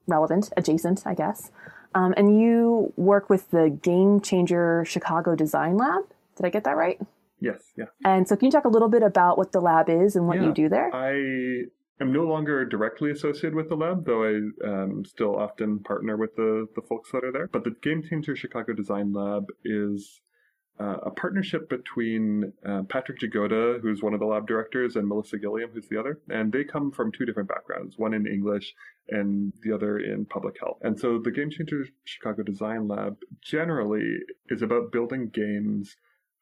relevant, 0.08 0.50
adjacent, 0.56 1.06
I 1.06 1.14
guess. 1.14 1.52
Um, 1.94 2.14
and 2.16 2.40
you 2.40 2.92
work 2.96 3.28
with 3.28 3.50
the 3.50 3.70
Game 3.82 4.20
Changer 4.20 4.84
Chicago 4.84 5.34
Design 5.34 5.76
Lab. 5.76 6.04
Did 6.36 6.46
I 6.46 6.50
get 6.50 6.64
that 6.64 6.76
right? 6.76 7.00
Yes, 7.40 7.72
yeah. 7.76 7.86
And 8.04 8.28
so, 8.28 8.36
can 8.36 8.46
you 8.46 8.52
talk 8.52 8.64
a 8.64 8.68
little 8.68 8.88
bit 8.88 9.02
about 9.02 9.36
what 9.36 9.52
the 9.52 9.60
lab 9.60 9.90
is 9.90 10.14
and 10.14 10.26
what 10.28 10.38
yeah, 10.38 10.46
you 10.46 10.52
do 10.52 10.68
there? 10.68 10.94
I 10.94 11.66
am 12.00 12.12
no 12.12 12.22
longer 12.22 12.64
directly 12.64 13.10
associated 13.10 13.54
with 13.54 13.68
the 13.68 13.74
lab, 13.74 14.06
though 14.06 14.24
I 14.24 14.66
um, 14.66 15.04
still 15.04 15.36
often 15.36 15.80
partner 15.80 16.16
with 16.16 16.36
the, 16.36 16.68
the 16.76 16.82
folks 16.82 17.10
that 17.12 17.24
are 17.24 17.32
there. 17.32 17.48
But 17.48 17.64
the 17.64 17.74
Game 17.82 18.02
Changer 18.02 18.36
Chicago 18.36 18.72
Design 18.72 19.12
Lab 19.12 19.46
is 19.64 20.20
uh, 20.80 20.96
a 21.04 21.10
partnership 21.10 21.68
between 21.68 22.52
uh, 22.66 22.82
Patrick 22.88 23.20
Jagoda, 23.20 23.80
who's 23.80 24.02
one 24.02 24.14
of 24.14 24.20
the 24.20 24.26
lab 24.26 24.46
directors, 24.46 24.96
and 24.96 25.06
Melissa 25.06 25.38
Gilliam, 25.38 25.70
who's 25.70 25.88
the 25.88 25.98
other. 25.98 26.20
And 26.28 26.52
they 26.52 26.64
come 26.64 26.90
from 26.90 27.12
two 27.12 27.24
different 27.26 27.48
backgrounds, 27.48 27.98
one 27.98 28.14
in 28.14 28.26
English 28.26 28.74
and 29.08 29.52
the 29.62 29.72
other 29.72 29.98
in 29.98 30.24
public 30.24 30.56
health. 30.58 30.78
And 30.82 30.98
so 30.98 31.18
the 31.18 31.30
Game 31.30 31.50
Changer 31.50 31.84
Chicago 32.04 32.42
Design 32.42 32.88
Lab 32.88 33.16
generally 33.42 34.16
is 34.48 34.62
about 34.62 34.92
building 34.92 35.28
games 35.28 35.96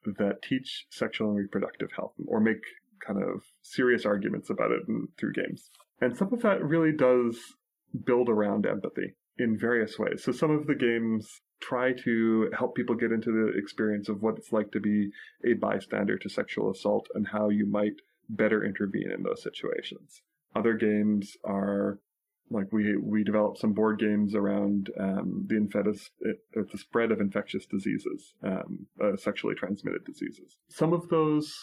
that 0.04 0.42
teach 0.42 0.86
sexual 0.90 1.30
and 1.30 1.38
reproductive 1.38 1.90
health 1.94 2.14
or 2.26 2.40
make 2.40 2.62
kind 3.04 3.22
of 3.22 3.42
serious 3.62 4.06
arguments 4.06 4.50
about 4.50 4.70
it 4.70 4.82
in, 4.88 5.08
through 5.18 5.32
games. 5.32 5.70
And 6.00 6.16
some 6.16 6.32
of 6.32 6.42
that 6.42 6.62
really 6.64 6.92
does 6.92 7.36
build 8.04 8.28
around 8.28 8.66
empathy 8.66 9.14
in 9.38 9.58
various 9.58 9.98
ways. 9.98 10.22
So 10.22 10.32
some 10.32 10.50
of 10.50 10.66
the 10.66 10.74
games 10.74 11.40
try 11.60 11.92
to 11.92 12.50
help 12.56 12.74
people 12.74 12.94
get 12.94 13.12
into 13.12 13.30
the 13.30 13.58
experience 13.58 14.08
of 14.08 14.22
what 14.22 14.36
it's 14.36 14.52
like 14.52 14.72
to 14.72 14.80
be 14.80 15.10
a 15.44 15.54
bystander 15.54 16.16
to 16.18 16.28
sexual 16.28 16.70
assault 16.70 17.08
and 17.14 17.28
how 17.28 17.48
you 17.48 17.66
might 17.66 17.94
better 18.28 18.64
intervene 18.64 19.10
in 19.10 19.22
those 19.22 19.42
situations. 19.42 20.22
Other 20.54 20.74
games 20.74 21.36
are 21.44 21.98
like 22.50 22.72
we 22.72 22.96
we 22.96 23.22
developed 23.22 23.58
some 23.58 23.72
board 23.72 24.00
games 24.00 24.34
around 24.34 24.90
um, 24.98 25.46
the 25.48 25.56
infetus, 25.56 26.10
the 26.20 26.78
spread 26.78 27.12
of 27.12 27.20
infectious 27.20 27.64
diseases, 27.66 28.34
um, 28.42 28.86
uh, 29.02 29.16
sexually 29.16 29.54
transmitted 29.54 30.04
diseases. 30.04 30.58
Some 30.68 30.92
of 30.92 31.08
those 31.08 31.54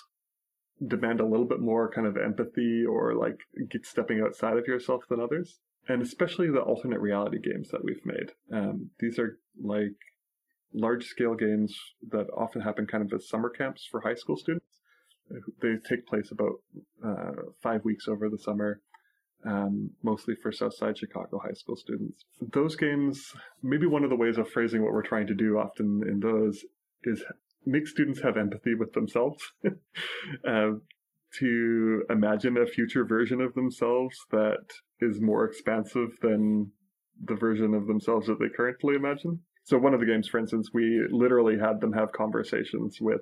demand 0.86 1.20
a 1.20 1.26
little 1.26 1.46
bit 1.46 1.60
more 1.60 1.90
kind 1.90 2.08
of 2.08 2.18
empathy 2.18 2.86
or 2.86 3.16
like 3.16 3.40
get 3.70 3.86
stepping 3.86 4.22
outside 4.22 4.58
of 4.58 4.68
yourself 4.68 5.04
than 5.10 5.20
others. 5.20 5.60
And 5.88 6.02
especially 6.02 6.50
the 6.50 6.62
alternate 6.62 7.00
reality 7.00 7.40
games 7.40 7.70
that 7.70 7.84
we've 7.84 8.06
made. 8.06 8.32
Um, 8.52 8.90
these 9.00 9.18
are 9.20 9.40
like 9.62 9.96
large 10.74 11.06
scale 11.06 11.36
games 11.36 11.76
that 12.10 12.28
often 12.36 12.62
happen 12.62 12.86
kind 12.86 13.04
of 13.04 13.14
as 13.14 13.28
summer 13.28 13.50
camps 13.50 13.88
for 13.90 14.02
high 14.02 14.16
school 14.16 14.38
students. 14.38 14.66
They 15.62 15.76
take 15.88 16.06
place 16.08 16.32
about 16.32 16.62
uh, 17.06 17.42
five 17.62 17.84
weeks 17.84 18.08
over 18.08 18.30
the 18.30 18.38
summer, 18.38 18.82
um, 19.46 19.92
mostly 20.04 20.36
for 20.36 20.52
Southside 20.52 20.98
Chicago 20.98 21.40
high 21.44 21.54
school 21.54 21.76
students. 21.76 22.24
Those 22.54 22.76
games, 22.76 23.34
maybe 23.62 23.88
one 23.88 24.04
of 24.04 24.10
the 24.10 24.16
ways 24.16 24.38
of 24.38 24.50
phrasing 24.50 24.84
what 24.84 24.94
we're 24.94 25.04
trying 25.04 25.28
to 25.28 25.36
do 25.36 25.58
often 25.58 26.02
in 26.08 26.20
those 26.22 26.64
is 27.04 27.24
make 27.66 27.88
students 27.88 28.22
have 28.22 28.38
empathy 28.38 28.74
with 28.74 28.94
themselves. 28.94 29.44
uh, 30.48 30.72
to 31.40 32.04
imagine 32.10 32.58
a 32.58 32.66
future 32.66 33.06
version 33.06 33.42
of 33.42 33.54
themselves 33.54 34.18
that 34.32 34.66
is 35.00 35.22
more 35.22 35.46
expansive 35.46 36.10
than 36.22 36.72
the 37.26 37.36
version 37.36 37.74
of 37.74 37.88
themselves 37.88 38.28
that 38.28 38.40
they 38.40 38.50
currently 38.56 38.96
imagine. 38.96 39.40
So 39.64 39.78
one 39.78 39.94
of 39.94 40.00
the 40.00 40.06
games, 40.06 40.28
for 40.28 40.40
instance, 40.40 40.70
we 40.74 41.06
literally 41.12 41.58
had 41.60 41.82
them 41.82 41.94
have 41.94 42.12
conversations 42.12 43.00
with 43.02 43.22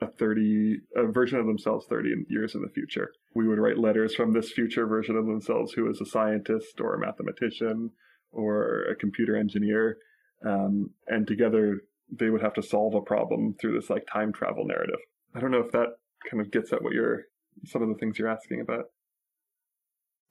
a 0.00 0.06
30 0.06 0.76
a 0.96 1.06
version 1.06 1.38
of 1.38 1.46
themselves 1.46 1.86
30 1.88 2.26
years 2.28 2.54
in 2.54 2.60
the 2.60 2.68
future. 2.68 3.12
We 3.34 3.48
would 3.48 3.58
write 3.58 3.78
letters 3.78 4.14
from 4.14 4.32
this 4.32 4.52
future 4.52 4.86
version 4.86 5.16
of 5.16 5.26
themselves 5.26 5.72
who 5.72 5.88
is 5.88 6.00
a 6.00 6.06
scientist 6.06 6.80
or 6.80 6.94
a 6.94 7.00
mathematician 7.00 7.90
or 8.30 8.84
a 8.90 8.96
computer 8.96 9.36
engineer. 9.36 9.98
Um, 10.44 10.90
and 11.06 11.26
together 11.26 11.80
they 12.10 12.30
would 12.30 12.42
have 12.42 12.54
to 12.54 12.62
solve 12.62 12.94
a 12.94 13.00
problem 13.00 13.54
through 13.60 13.78
this 13.78 13.90
like 13.90 14.06
time 14.12 14.32
travel 14.32 14.64
narrative. 14.66 15.00
I 15.34 15.40
don't 15.40 15.50
know 15.50 15.64
if 15.64 15.72
that 15.72 15.88
kind 16.30 16.40
of 16.40 16.50
gets 16.50 16.72
at 16.72 16.82
what 16.82 16.92
you're 16.92 17.24
some 17.64 17.82
of 17.82 17.88
the 17.88 17.94
things 17.94 18.18
you're 18.18 18.28
asking 18.28 18.60
about. 18.60 18.86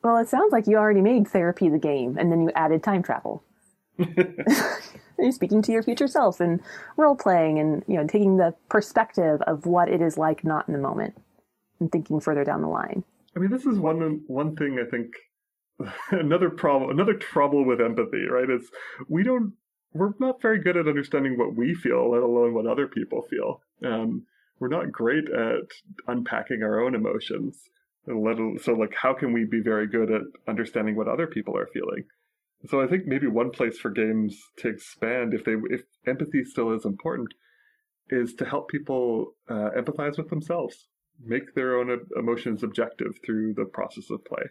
Well, 0.03 0.17
it 0.17 0.29
sounds 0.29 0.51
like 0.51 0.67
you 0.67 0.77
already 0.77 1.01
made 1.01 1.27
therapy 1.27 1.69
the 1.69 1.79
game 1.79 2.17
and 2.17 2.31
then 2.31 2.41
you 2.41 2.51
added 2.55 2.83
time 2.83 3.01
travel. 3.01 3.43
you're 3.97 5.31
speaking 5.31 5.61
to 5.63 5.71
your 5.71 5.83
future 5.83 6.07
self 6.07 6.39
and 6.39 6.59
role 6.97 7.15
playing 7.15 7.59
and 7.59 7.83
you 7.87 7.95
know 7.95 8.05
taking 8.05 8.37
the 8.37 8.53
perspective 8.69 9.41
of 9.47 9.65
what 9.65 9.89
it 9.89 10.01
is 10.01 10.17
like 10.17 10.43
not 10.43 10.67
in 10.67 10.73
the 10.73 10.79
moment 10.79 11.15
and 11.79 11.91
thinking 11.91 12.19
further 12.19 12.43
down 12.43 12.61
the 12.61 12.67
line. 12.67 13.03
I 13.35 13.39
mean, 13.39 13.51
this 13.51 13.65
is 13.65 13.79
one 13.79 14.21
one 14.27 14.55
thing 14.55 14.79
I 14.79 14.89
think 14.89 15.13
another 16.11 16.49
problem 16.49 16.89
another 16.89 17.13
trouble 17.13 17.65
with 17.65 17.81
empathy, 17.81 18.25
right? 18.29 18.49
Is 18.49 18.69
we 19.07 19.23
don't 19.23 19.53
we're 19.93 20.13
not 20.19 20.41
very 20.41 20.59
good 20.59 20.75
at 20.75 20.87
understanding 20.87 21.37
what 21.37 21.55
we 21.55 21.73
feel, 21.73 22.11
let 22.11 22.21
alone 22.21 22.53
what 22.53 22.67
other 22.67 22.87
people 22.87 23.21
feel. 23.21 23.61
Um, 23.83 24.25
we're 24.59 24.67
not 24.67 24.91
great 24.91 25.29
at 25.29 25.69
unpacking 26.07 26.63
our 26.63 26.79
own 26.79 26.95
emotions. 26.95 27.69
so, 28.07 28.71
like, 28.73 28.93
how 29.01 29.13
can 29.13 29.33
we 29.33 29.45
be 29.45 29.61
very 29.61 29.87
good 29.87 30.11
at 30.11 30.21
understanding 30.47 30.95
what 30.95 31.07
other 31.07 31.27
people 31.27 31.57
are 31.57 31.67
feeling? 31.73 32.03
So 32.67 32.81
I 32.81 32.87
think 32.87 33.05
maybe 33.05 33.27
one 33.27 33.51
place 33.51 33.77
for 33.77 33.91
games 33.91 34.39
to 34.57 34.69
expand, 34.69 35.33
if 35.33 35.43
they 35.43 35.55
if 35.69 35.83
empathy 36.07 36.43
still 36.43 36.71
is 36.73 36.85
important, 36.85 37.33
is 38.09 38.33
to 38.35 38.45
help 38.45 38.69
people 38.69 39.35
uh, 39.49 39.69
empathize 39.77 40.17
with 40.17 40.29
themselves, 40.29 40.87
make 41.23 41.53
their 41.53 41.77
own 41.77 41.99
emotions 42.17 42.63
objective 42.63 43.19
through 43.25 43.53
the 43.53 43.65
process 43.65 44.09
of 44.09 44.23
play. 44.25 44.43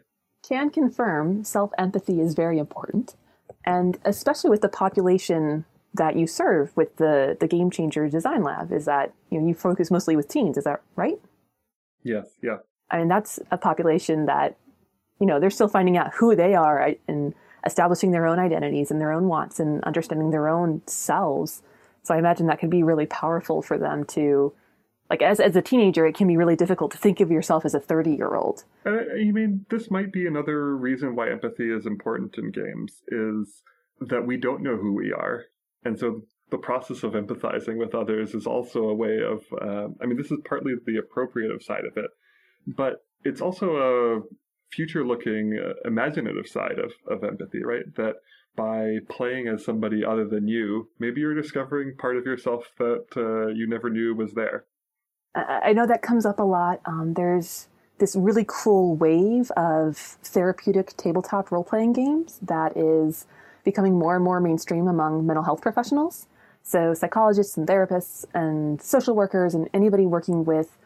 Can 0.46 0.70
confirm 0.70 1.44
self 1.44 1.70
empathy 1.78 2.20
is 2.20 2.34
very 2.34 2.58
important, 2.58 3.16
and 3.64 3.98
especially 4.04 4.50
with 4.50 4.60
the 4.60 4.68
population 4.68 5.64
that 5.94 6.16
you 6.16 6.26
serve 6.26 6.76
with 6.76 6.96
the 6.96 7.36
the 7.38 7.46
Game 7.46 7.70
Changer 7.70 8.08
Design 8.08 8.42
Lab. 8.42 8.72
Is 8.72 8.84
that 8.84 9.12
you 9.30 9.40
know 9.40 9.46
you 9.46 9.54
focus 9.54 9.90
mostly 9.90 10.16
with 10.16 10.28
teens? 10.28 10.58
Is 10.58 10.64
that 10.64 10.82
right? 10.96 11.20
Yes. 12.02 12.26
Yeah. 12.42 12.58
I 12.90 12.98
mean 12.98 13.08
that's 13.08 13.38
a 13.50 13.56
population 13.56 14.26
that 14.26 14.56
you 15.20 15.26
know 15.26 15.40
they're 15.40 15.50
still 15.50 15.68
finding 15.68 15.96
out 15.96 16.14
who 16.14 16.36
they 16.36 16.54
are 16.54 16.94
and 17.08 17.34
establishing 17.64 18.10
their 18.10 18.26
own 18.26 18.38
identities 18.38 18.90
and 18.90 19.00
their 19.00 19.12
own 19.12 19.28
wants 19.28 19.58
and 19.58 19.82
understanding 19.84 20.30
their 20.30 20.48
own 20.48 20.82
selves. 20.86 21.62
So 22.02 22.14
I 22.14 22.18
imagine 22.18 22.46
that 22.46 22.58
can 22.58 22.70
be 22.70 22.82
really 22.82 23.06
powerful 23.06 23.62
for 23.62 23.78
them 23.78 24.04
to, 24.08 24.52
like, 25.08 25.22
as, 25.22 25.40
as 25.40 25.56
a 25.56 25.62
teenager, 25.62 26.06
it 26.06 26.14
can 26.14 26.28
be 26.28 26.36
really 26.36 26.56
difficult 26.56 26.92
to 26.92 26.98
think 26.98 27.20
of 27.20 27.30
yourself 27.30 27.64
as 27.64 27.74
a 27.74 27.80
30 27.80 28.14
year 28.14 28.34
old. 28.34 28.64
Uh, 28.84 29.14
you 29.14 29.32
mean, 29.32 29.64
this 29.70 29.90
might 29.90 30.12
be 30.12 30.26
another 30.26 30.76
reason 30.76 31.16
why 31.16 31.30
empathy 31.30 31.70
is 31.70 31.86
important 31.86 32.36
in 32.36 32.50
games, 32.50 33.02
is 33.08 33.62
that 34.00 34.26
we 34.26 34.36
don't 34.36 34.62
know 34.62 34.76
who 34.76 34.92
we 34.92 35.12
are. 35.12 35.44
And 35.84 35.98
so 35.98 36.22
the 36.50 36.58
process 36.58 37.02
of 37.02 37.12
empathizing 37.12 37.76
with 37.76 37.94
others 37.94 38.34
is 38.34 38.46
also 38.46 38.84
a 38.84 38.94
way 38.94 39.18
of, 39.22 39.42
uh, 39.60 39.88
I 40.00 40.06
mean, 40.06 40.16
this 40.16 40.30
is 40.30 40.38
partly 40.44 40.74
the 40.86 41.00
appropriative 41.00 41.62
side 41.62 41.84
of 41.84 41.96
it, 41.96 42.10
but 42.66 43.04
it's 43.24 43.40
also 43.40 43.76
a 43.76 44.22
future 44.70 45.06
looking, 45.06 45.58
uh, 45.58 45.74
imaginative 45.86 46.46
side 46.46 46.78
of, 46.78 46.92
of 47.08 47.24
empathy, 47.24 47.62
right? 47.62 47.84
That 47.96 48.16
by 48.56 48.98
playing 49.08 49.48
as 49.48 49.64
somebody 49.64 50.04
other 50.04 50.26
than 50.26 50.46
you, 50.46 50.88
maybe 50.98 51.20
you're 51.20 51.34
discovering 51.34 51.96
part 51.96 52.16
of 52.16 52.24
yourself 52.24 52.72
that 52.78 53.06
uh, 53.16 53.48
you 53.48 53.66
never 53.66 53.90
knew 53.90 54.14
was 54.14 54.34
there. 54.34 54.64
I 55.34 55.72
know 55.72 55.86
that 55.86 56.02
comes 56.02 56.24
up 56.24 56.38
a 56.38 56.44
lot. 56.44 56.80
Um, 56.84 57.14
there's 57.14 57.66
this 57.98 58.14
really 58.14 58.44
cool 58.46 58.94
wave 58.94 59.50
of 59.56 59.96
therapeutic 59.96 60.96
tabletop 60.96 61.50
role 61.50 61.64
playing 61.64 61.94
games 61.94 62.38
that 62.42 62.76
is 62.76 63.26
becoming 63.64 63.98
more 63.98 64.14
and 64.14 64.24
more 64.24 64.40
mainstream 64.40 64.86
among 64.86 65.26
mental 65.26 65.44
health 65.44 65.60
professionals. 65.60 66.26
So 66.62 66.94
psychologists 66.94 67.56
and 67.56 67.68
therapists 67.68 68.24
and 68.32 68.80
social 68.80 69.14
workers 69.14 69.54
and 69.54 69.68
anybody 69.74 70.06
working 70.06 70.44
with, 70.44 70.78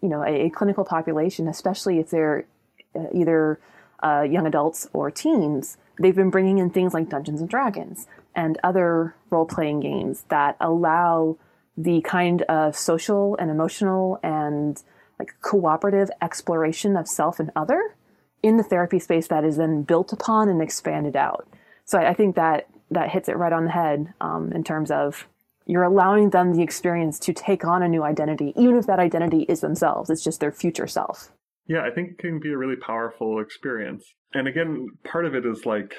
you 0.00 0.08
know, 0.08 0.22
a, 0.22 0.46
a 0.46 0.50
clinical 0.50 0.84
population, 0.84 1.48
especially 1.48 1.98
if 1.98 2.10
they're 2.10 2.46
uh, 2.94 3.06
either 3.12 3.60
uh, 4.02 4.22
young 4.22 4.46
adults 4.46 4.88
or 4.92 5.10
teens, 5.10 5.76
they've 6.00 6.16
been 6.16 6.30
bringing 6.30 6.58
in 6.58 6.70
things 6.70 6.94
like 6.94 7.08
Dungeons 7.08 7.40
and 7.40 7.50
Dragons 7.50 8.06
and 8.34 8.58
other 8.62 9.14
role 9.30 9.46
playing 9.46 9.80
games 9.80 10.24
that 10.28 10.56
allow 10.60 11.36
the 11.76 12.00
kind 12.02 12.42
of 12.42 12.76
social 12.76 13.36
and 13.38 13.50
emotional 13.50 14.18
and 14.22 14.82
like 15.18 15.34
cooperative 15.42 16.10
exploration 16.22 16.96
of 16.96 17.08
self 17.08 17.40
and 17.40 17.50
other 17.54 17.94
in 18.42 18.56
the 18.56 18.62
therapy 18.62 18.98
space 18.98 19.28
that 19.28 19.44
is 19.44 19.56
then 19.56 19.82
built 19.82 20.12
upon 20.12 20.48
and 20.48 20.62
expanded 20.62 21.16
out. 21.16 21.46
So 21.88 21.98
I, 21.98 22.10
I 22.10 22.14
think 22.14 22.36
that 22.36 22.68
that 22.90 23.10
hits 23.10 23.28
it 23.28 23.36
right 23.36 23.52
on 23.52 23.64
the 23.64 23.70
head 23.70 24.14
um, 24.20 24.52
in 24.52 24.62
terms 24.62 24.90
of 24.90 25.26
you're 25.66 25.82
allowing 25.82 26.30
them 26.30 26.54
the 26.54 26.62
experience 26.62 27.18
to 27.20 27.32
take 27.32 27.64
on 27.64 27.82
a 27.82 27.88
new 27.88 28.02
identity, 28.02 28.54
even 28.56 28.76
if 28.76 28.86
that 28.86 28.98
identity 28.98 29.42
is 29.42 29.60
themselves. 29.60 30.08
It's 30.08 30.24
just 30.24 30.40
their 30.40 30.52
future 30.52 30.86
self. 30.86 31.30
Yeah, 31.66 31.82
I 31.82 31.90
think 31.90 32.12
it 32.12 32.18
can 32.18 32.40
be 32.40 32.52
a 32.52 32.56
really 32.56 32.76
powerful 32.76 33.40
experience. 33.40 34.04
And 34.32 34.48
again, 34.48 34.88
part 35.04 35.26
of 35.26 35.34
it 35.34 35.44
is 35.44 35.66
like 35.66 35.94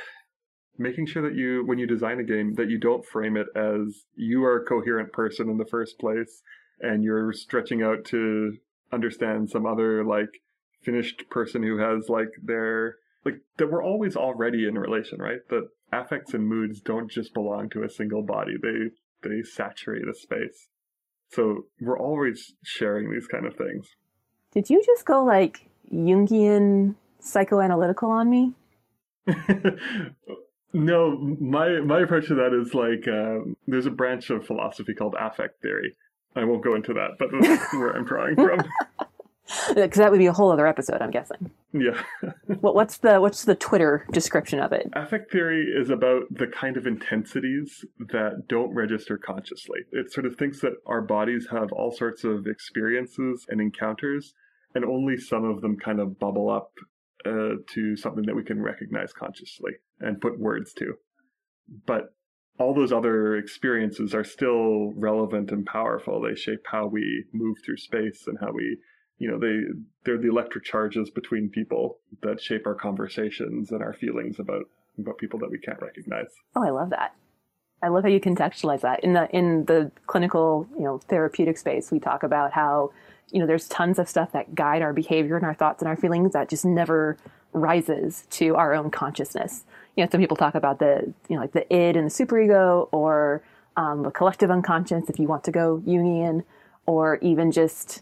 making 0.79 1.05
sure 1.05 1.21
that 1.21 1.35
you, 1.35 1.63
when 1.65 1.77
you 1.77 1.85
design 1.85 2.19
a 2.19 2.23
game, 2.23 2.55
that 2.55 2.69
you 2.69 2.79
don't 2.79 3.05
frame 3.05 3.37
it 3.37 3.47
as 3.55 4.05
you 4.15 4.43
are 4.43 4.57
a 4.57 4.65
coherent 4.65 5.11
person 5.11 5.49
in 5.49 5.57
the 5.57 5.65
first 5.65 5.99
place 5.99 6.41
and 6.79 7.03
you're 7.03 7.33
stretching 7.33 7.83
out 7.83 8.05
to 8.05 8.57
understand 8.91 9.49
some 9.49 9.67
other 9.67 10.03
like 10.03 10.29
finished 10.81 11.29
person 11.29 11.61
who 11.61 11.77
has 11.77 12.09
like 12.09 12.29
their 12.41 12.95
like 13.25 13.35
that 13.57 13.69
we're 13.69 13.83
always 13.83 14.15
already 14.15 14.67
in 14.67 14.77
a 14.77 14.79
relation, 14.79 15.19
right? 15.19 15.39
That 15.49 15.67
affects 15.91 16.33
and 16.33 16.47
moods 16.47 16.81
don't 16.81 17.09
just 17.09 17.33
belong 17.33 17.69
to 17.71 17.83
a 17.83 17.89
single 17.89 18.23
body. 18.23 18.55
They 18.61 18.89
they 19.27 19.43
saturate 19.43 20.07
a 20.07 20.13
space. 20.13 20.67
So 21.31 21.65
we're 21.79 21.99
always 21.99 22.53
sharing 22.63 23.11
these 23.11 23.27
kind 23.27 23.45
of 23.45 23.55
things. 23.55 23.87
Did 24.51 24.69
you 24.69 24.83
just 24.83 25.05
go 25.05 25.23
like 25.23 25.69
Jungian 25.93 26.95
psychoanalytical 27.21 28.09
on 28.09 28.29
me? 28.29 28.53
no, 30.73 31.17
my 31.39 31.79
my 31.81 32.01
approach 32.01 32.27
to 32.27 32.35
that 32.35 32.53
is 32.53 32.73
like 32.73 33.07
um, 33.07 33.55
there's 33.67 33.85
a 33.85 33.91
branch 33.91 34.29
of 34.29 34.45
philosophy 34.45 34.93
called 34.93 35.15
affect 35.19 35.61
theory. 35.61 35.95
I 36.35 36.45
won't 36.45 36.63
go 36.63 36.75
into 36.75 36.93
that, 36.93 37.11
but 37.19 37.29
that's 37.39 37.73
where 37.73 37.91
I'm 37.91 38.05
drawing 38.05 38.35
from. 38.35 38.61
Because 39.69 39.97
that 39.97 40.11
would 40.11 40.19
be 40.19 40.25
a 40.25 40.33
whole 40.33 40.51
other 40.51 40.67
episode, 40.67 41.01
I'm 41.01 41.11
guessing. 41.11 41.51
Yeah. 41.73 42.01
what, 42.59 42.75
what's 42.75 42.97
the 42.97 43.19
what's 43.19 43.45
the 43.45 43.55
Twitter 43.55 44.05
description 44.11 44.59
of 44.59 44.71
it? 44.71 44.89
Affect 44.93 45.31
theory 45.31 45.63
is 45.63 45.89
about 45.89 46.23
the 46.31 46.47
kind 46.47 46.77
of 46.77 46.85
intensities 46.85 47.85
that 47.99 48.47
don't 48.47 48.73
register 48.73 49.17
consciously. 49.17 49.79
It 49.91 50.11
sort 50.11 50.25
of 50.25 50.35
thinks 50.35 50.61
that 50.61 50.73
our 50.85 51.01
bodies 51.01 51.47
have 51.51 51.71
all 51.71 51.91
sorts 51.91 52.23
of 52.23 52.47
experiences 52.47 53.45
and 53.49 53.61
encounters, 53.61 54.33
and 54.75 54.85
only 54.85 55.17
some 55.17 55.45
of 55.45 55.61
them 55.61 55.77
kind 55.77 55.99
of 55.99 56.19
bubble 56.19 56.49
up 56.49 56.71
uh, 57.25 57.55
to 57.73 57.95
something 57.95 58.25
that 58.25 58.35
we 58.35 58.43
can 58.43 58.61
recognize 58.61 59.13
consciously 59.13 59.73
and 59.99 60.21
put 60.21 60.39
words 60.39 60.73
to. 60.73 60.93
But 61.85 62.13
all 62.59 62.73
those 62.73 62.91
other 62.91 63.37
experiences 63.37 64.13
are 64.13 64.23
still 64.23 64.91
relevant 64.95 65.51
and 65.51 65.65
powerful. 65.65 66.21
They 66.21 66.35
shape 66.35 66.65
how 66.65 66.87
we 66.87 67.25
move 67.33 67.57
through 67.63 67.77
space 67.77 68.25
and 68.27 68.37
how 68.41 68.51
we 68.51 68.77
you 69.19 69.29
know 69.29 69.37
they 69.37 69.59
they're 70.05 70.17
the 70.17 70.29
electric 70.29 70.63
charges 70.63 71.09
between 71.09 71.49
people 71.49 71.99
that 72.23 72.41
shape 72.41 72.65
our 72.65 72.73
conversations 72.73 73.71
and 73.71 73.83
our 73.83 73.93
feelings 73.93 74.39
about 74.39 74.63
about 74.97 75.17
people 75.17 75.39
that 75.39 75.51
we 75.51 75.59
can't 75.59 75.81
recognize. 75.81 76.27
Oh 76.55 76.63
i 76.63 76.69
love 76.71 76.89
that. 76.89 77.13
I 77.81 77.87
love 77.87 78.03
how 78.03 78.09
you 78.09 78.19
contextualize 78.19 78.81
that. 78.81 79.03
In 79.03 79.13
the 79.13 79.29
in 79.29 79.65
the 79.65 79.91
clinical 80.07 80.67
you 80.75 80.83
know 80.83 80.97
therapeutic 80.97 81.57
space 81.57 81.91
we 81.91 81.99
talk 81.99 82.23
about 82.23 82.53
how 82.53 82.91
you 83.31 83.39
know 83.39 83.45
there's 83.45 83.67
tons 83.67 83.99
of 83.99 84.09
stuff 84.09 84.31
that 84.31 84.55
guide 84.55 84.81
our 84.81 84.93
behavior 84.93 85.35
and 85.35 85.45
our 85.45 85.53
thoughts 85.53 85.81
and 85.81 85.89
our 85.89 85.97
feelings 85.97 86.33
that 86.33 86.49
just 86.49 86.65
never 86.65 87.17
rises 87.51 88.25
to 88.29 88.55
our 88.55 88.73
own 88.73 88.89
consciousness. 88.89 89.65
You 89.95 90.05
know 90.05 90.09
some 90.09 90.21
people 90.21 90.37
talk 90.37 90.55
about 90.55 90.79
the 90.79 91.13
you 91.27 91.35
know 91.35 91.41
like 91.41 91.51
the 91.51 91.71
id 91.73 91.97
and 91.97 92.09
the 92.09 92.13
superego 92.25 92.87
or 92.93 93.43
um, 93.75 94.03
the 94.03 94.11
collective 94.11 94.49
unconscious 94.49 95.09
if 95.09 95.19
you 95.19 95.27
want 95.27 95.43
to 95.43 95.51
go 95.51 95.81
jungian 95.85 96.43
or 96.85 97.17
even 97.17 97.51
just 97.51 98.01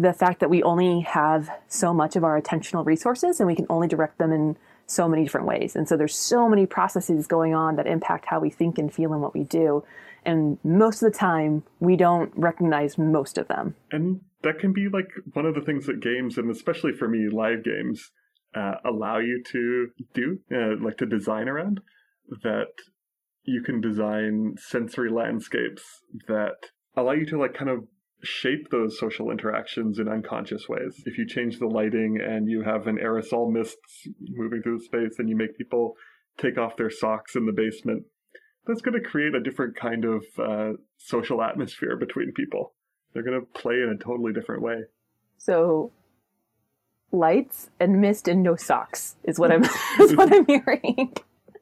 the 0.00 0.12
fact 0.14 0.40
that 0.40 0.48
we 0.48 0.62
only 0.62 1.00
have 1.00 1.50
so 1.68 1.92
much 1.92 2.16
of 2.16 2.24
our 2.24 2.40
attentional 2.40 2.86
resources 2.86 3.38
and 3.38 3.46
we 3.46 3.54
can 3.54 3.66
only 3.68 3.86
direct 3.86 4.16
them 4.16 4.32
in 4.32 4.56
so 4.86 5.06
many 5.06 5.22
different 5.22 5.46
ways. 5.46 5.76
And 5.76 5.86
so 5.86 5.96
there's 5.96 6.16
so 6.16 6.48
many 6.48 6.64
processes 6.64 7.26
going 7.26 7.54
on 7.54 7.76
that 7.76 7.86
impact 7.86 8.24
how 8.26 8.40
we 8.40 8.48
think 8.48 8.78
and 8.78 8.92
feel 8.92 9.12
and 9.12 9.20
what 9.20 9.34
we 9.34 9.44
do. 9.44 9.84
And 10.24 10.58
most 10.64 11.02
of 11.02 11.12
the 11.12 11.18
time, 11.18 11.64
we 11.80 11.96
don't 11.96 12.32
recognize 12.34 12.96
most 12.96 13.36
of 13.36 13.48
them. 13.48 13.76
And 13.92 14.20
that 14.42 14.58
can 14.58 14.72
be 14.72 14.88
like 14.90 15.08
one 15.34 15.44
of 15.44 15.54
the 15.54 15.60
things 15.60 15.86
that 15.86 16.00
games, 16.00 16.38
and 16.38 16.50
especially 16.50 16.92
for 16.92 17.06
me, 17.06 17.28
live 17.30 17.62
games, 17.62 18.10
uh, 18.54 18.76
allow 18.84 19.18
you 19.18 19.42
to 19.52 19.88
do, 20.14 20.38
uh, 20.50 20.82
like 20.82 20.96
to 20.96 21.06
design 21.06 21.46
around, 21.46 21.80
that 22.42 22.72
you 23.44 23.62
can 23.62 23.82
design 23.82 24.54
sensory 24.58 25.10
landscapes 25.10 25.82
that 26.26 26.56
allow 26.96 27.12
you 27.12 27.26
to 27.26 27.38
like 27.38 27.54
kind 27.54 27.70
of 27.70 27.84
shape 28.22 28.68
those 28.70 28.98
social 28.98 29.30
interactions 29.30 29.98
in 29.98 30.08
unconscious 30.08 30.68
ways. 30.68 31.02
If 31.06 31.18
you 31.18 31.26
change 31.26 31.58
the 31.58 31.66
lighting 31.66 32.18
and 32.20 32.48
you 32.48 32.62
have 32.62 32.86
an 32.86 32.98
aerosol 32.98 33.50
mist 33.50 33.78
moving 34.20 34.62
through 34.62 34.78
the 34.78 34.84
space 34.84 35.18
and 35.18 35.28
you 35.28 35.36
make 35.36 35.56
people 35.56 35.94
take 36.38 36.58
off 36.58 36.76
their 36.76 36.90
socks 36.90 37.36
in 37.36 37.46
the 37.46 37.52
basement, 37.52 38.04
that's 38.66 38.82
going 38.82 39.00
to 39.00 39.08
create 39.08 39.34
a 39.34 39.40
different 39.40 39.76
kind 39.76 40.04
of 40.04 40.24
uh, 40.38 40.72
social 40.96 41.42
atmosphere 41.42 41.96
between 41.96 42.32
people. 42.32 42.74
They're 43.12 43.22
going 43.22 43.40
to 43.40 43.60
play 43.60 43.74
in 43.74 43.88
a 43.88 44.02
totally 44.02 44.32
different 44.32 44.62
way. 44.62 44.82
So, 45.38 45.90
lights 47.10 47.70
and 47.80 48.00
mist 48.00 48.28
and 48.28 48.42
no 48.42 48.54
socks 48.56 49.16
is 49.24 49.38
what 49.38 49.50
I'm 49.50 49.64
is 50.00 50.14
what 50.14 50.32
I'm 50.32 50.46
hearing. 50.46 51.14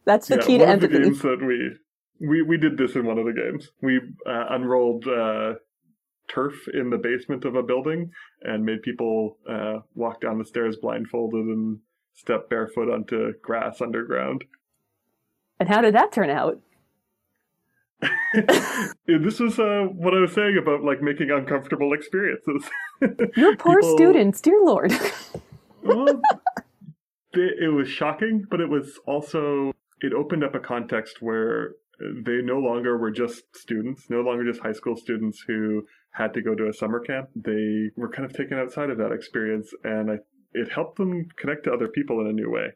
That's 0.05 0.29
the 0.29 0.37
yeah, 0.37 0.43
key 0.43 0.59
to 0.59 0.65
one 0.65 0.73
empathy. 0.73 0.97
Of 0.97 1.03
the 1.03 1.09
games 1.09 1.23
that 1.23 1.39
we 1.47 2.27
we 2.27 2.43
we 2.43 2.59
did 2.59 2.77
this 2.77 2.97
in 2.97 3.07
one 3.07 3.19
of 3.19 3.25
the 3.25 3.33
games. 3.33 3.71
We 3.81 4.01
uh, 4.27 4.45
unrolled 4.51 5.07
uh, 5.07 5.55
turf 6.29 6.55
in 6.73 6.91
the 6.91 6.99
basement 6.99 7.45
of 7.45 7.55
a 7.55 7.63
building 7.63 8.11
and 8.43 8.65
made 8.65 8.83
people 8.83 9.39
uh, 9.49 9.79
walk 9.95 10.21
down 10.21 10.39
the 10.39 10.45
stairs 10.45 10.77
blindfolded 10.81 11.45
and 11.45 11.79
step 12.15 12.49
barefoot 12.49 12.93
onto 12.93 13.33
grass 13.43 13.81
underground. 13.81 14.45
And 15.61 15.69
how 15.69 15.81
did 15.81 15.95
that 15.95 16.13
turn 16.13 16.31
out? 16.31 16.61
this 19.07 19.41
was 19.41 19.59
uh, 19.59 19.87
what 19.93 20.15
I 20.15 20.21
was 20.21 20.33
saying 20.33 20.59
about 20.61 20.85
like 20.85 21.03
making 21.03 21.31
uncomfortable 21.31 21.93
experiences. 21.93 22.69
Your 23.37 23.57
poor 23.57 23.81
people... 23.81 23.97
students, 23.97 24.41
dear 24.41 24.61
lord. 24.63 24.93
well, 25.83 26.21
it 27.33 27.73
was 27.73 27.89
shocking, 27.89 28.45
but 28.49 28.61
it 28.61 28.69
was 28.69 29.01
also 29.07 29.73
it 30.01 30.13
opened 30.13 30.45
up 30.45 30.55
a 30.55 30.61
context 30.61 31.21
where 31.21 31.73
they 32.01 32.41
no 32.43 32.59
longer 32.59 32.97
were 32.97 33.11
just 33.11 33.57
students, 33.57 34.09
no 34.09 34.21
longer 34.21 34.45
just 34.45 34.61
high 34.61 34.73
school 34.73 34.97
students 34.97 35.43
who 35.47 35.83
had 36.13 36.35
to 36.35 36.43
go 36.43 36.55
to 36.55 36.69
a 36.69 36.73
summer 36.73 37.01
camp. 37.01 37.29
They 37.37 37.91
were 37.97 38.09
kind 38.09 38.25
of 38.25 38.37
taken 38.37 38.59
outside 38.59 38.91
of 38.91 38.99
that 38.99 39.13
experience, 39.13 39.73
and 39.85 40.11
I, 40.11 40.19
it 40.53 40.73
helped 40.73 40.99
them 40.99 41.29
connect 41.37 41.65
to 41.65 41.73
other 41.73 41.89
people 41.89 42.21
in 42.21 42.27
a 42.27 42.33
new 42.33 42.51
way. 42.51 42.73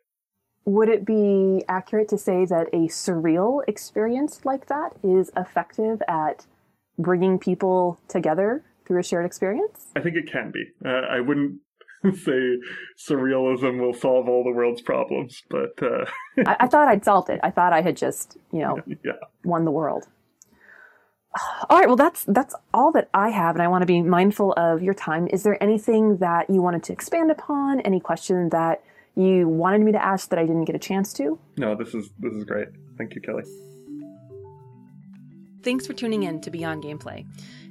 Would 0.64 0.88
it 0.88 1.04
be 1.04 1.64
accurate 1.68 2.08
to 2.08 2.18
say 2.18 2.44
that 2.44 2.68
a 2.72 2.86
surreal 2.86 3.62
experience 3.66 4.44
like 4.44 4.66
that 4.66 4.92
is 5.02 5.30
effective 5.36 6.00
at 6.06 6.46
bringing 6.98 7.38
people 7.38 7.98
together 8.06 8.64
through 8.86 9.00
a 9.00 9.02
shared 9.02 9.26
experience? 9.26 9.88
I 9.96 10.00
think 10.00 10.16
it 10.16 10.30
can 10.30 10.52
be. 10.52 10.64
Uh, 10.84 11.06
I 11.10 11.20
wouldn't 11.20 11.60
say 12.14 12.58
surrealism 12.98 13.80
will 13.80 13.94
solve 13.94 14.28
all 14.28 14.44
the 14.44 14.52
world's 14.52 14.82
problems, 14.82 15.42
but 15.50 15.82
uh... 15.82 16.04
I, 16.46 16.56
I, 16.60 16.66
thought 16.68 16.88
I'd 16.88 17.04
solved 17.04 17.30
it. 17.30 17.40
I 17.42 17.50
thought 17.50 17.72
I 17.72 17.80
had 17.80 17.96
just, 17.96 18.36
you 18.52 18.60
know, 18.60 18.78
yeah. 19.04 19.12
won 19.44 19.64
the 19.64 19.70
world. 19.70 20.04
All 21.70 21.78
right, 21.78 21.86
well 21.86 21.96
that's 21.96 22.24
that's 22.28 22.54
all 22.74 22.92
that 22.92 23.08
I 23.14 23.30
have, 23.30 23.56
and 23.56 23.62
I 23.62 23.68
want 23.68 23.82
to 23.82 23.86
be 23.86 24.02
mindful 24.02 24.52
of 24.56 24.82
your 24.82 24.94
time. 24.94 25.28
Is 25.28 25.42
there 25.42 25.62
anything 25.62 26.18
that 26.18 26.50
you 26.50 26.60
wanted 26.60 26.82
to 26.84 26.92
expand 26.92 27.30
upon? 27.30 27.80
Any 27.80 28.00
question 28.00 28.50
that 28.50 28.82
you 29.14 29.48
wanted 29.48 29.80
me 29.80 29.92
to 29.92 30.04
ask 30.04 30.28
that 30.30 30.38
I 30.38 30.42
didn't 30.42 30.64
get 30.66 30.76
a 30.76 30.78
chance 30.78 31.12
to? 31.14 31.38
No, 31.56 31.74
this 31.74 31.94
is 31.94 32.10
this 32.18 32.34
is 32.34 32.44
great. 32.44 32.68
Thank 32.98 33.14
you, 33.14 33.20
Kelly. 33.20 33.44
Thanks 35.62 35.86
for 35.86 35.92
tuning 35.92 36.24
in 36.24 36.40
to 36.40 36.50
Beyond 36.50 36.82
Gameplay. 36.82 37.24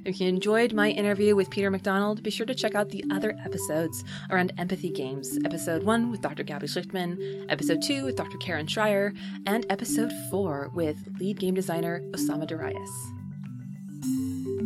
If 0.04 0.20
you 0.20 0.26
enjoyed 0.26 0.72
my 0.72 0.88
interview 0.88 1.36
with 1.36 1.50
Peter 1.50 1.70
McDonald, 1.70 2.22
be 2.22 2.30
sure 2.30 2.46
to 2.46 2.54
check 2.54 2.74
out 2.74 2.88
the 2.88 3.04
other 3.12 3.36
episodes 3.44 4.02
around 4.30 4.52
empathy 4.58 4.90
games. 4.90 5.38
Episode 5.44 5.82
1 5.84 6.10
with 6.10 6.22
Dr. 6.22 6.42
Gabby 6.42 6.66
Schlichtman, 6.66 7.46
Episode 7.50 7.82
2 7.82 8.04
with 8.04 8.16
Dr. 8.16 8.38
Karen 8.38 8.66
Schrier, 8.66 9.14
and 9.46 9.66
Episode 9.70 10.12
4 10.30 10.70
with 10.74 10.96
lead 11.20 11.38
game 11.38 11.54
designer 11.54 12.00
Osama 12.12 12.46
Dorias. 12.46 13.12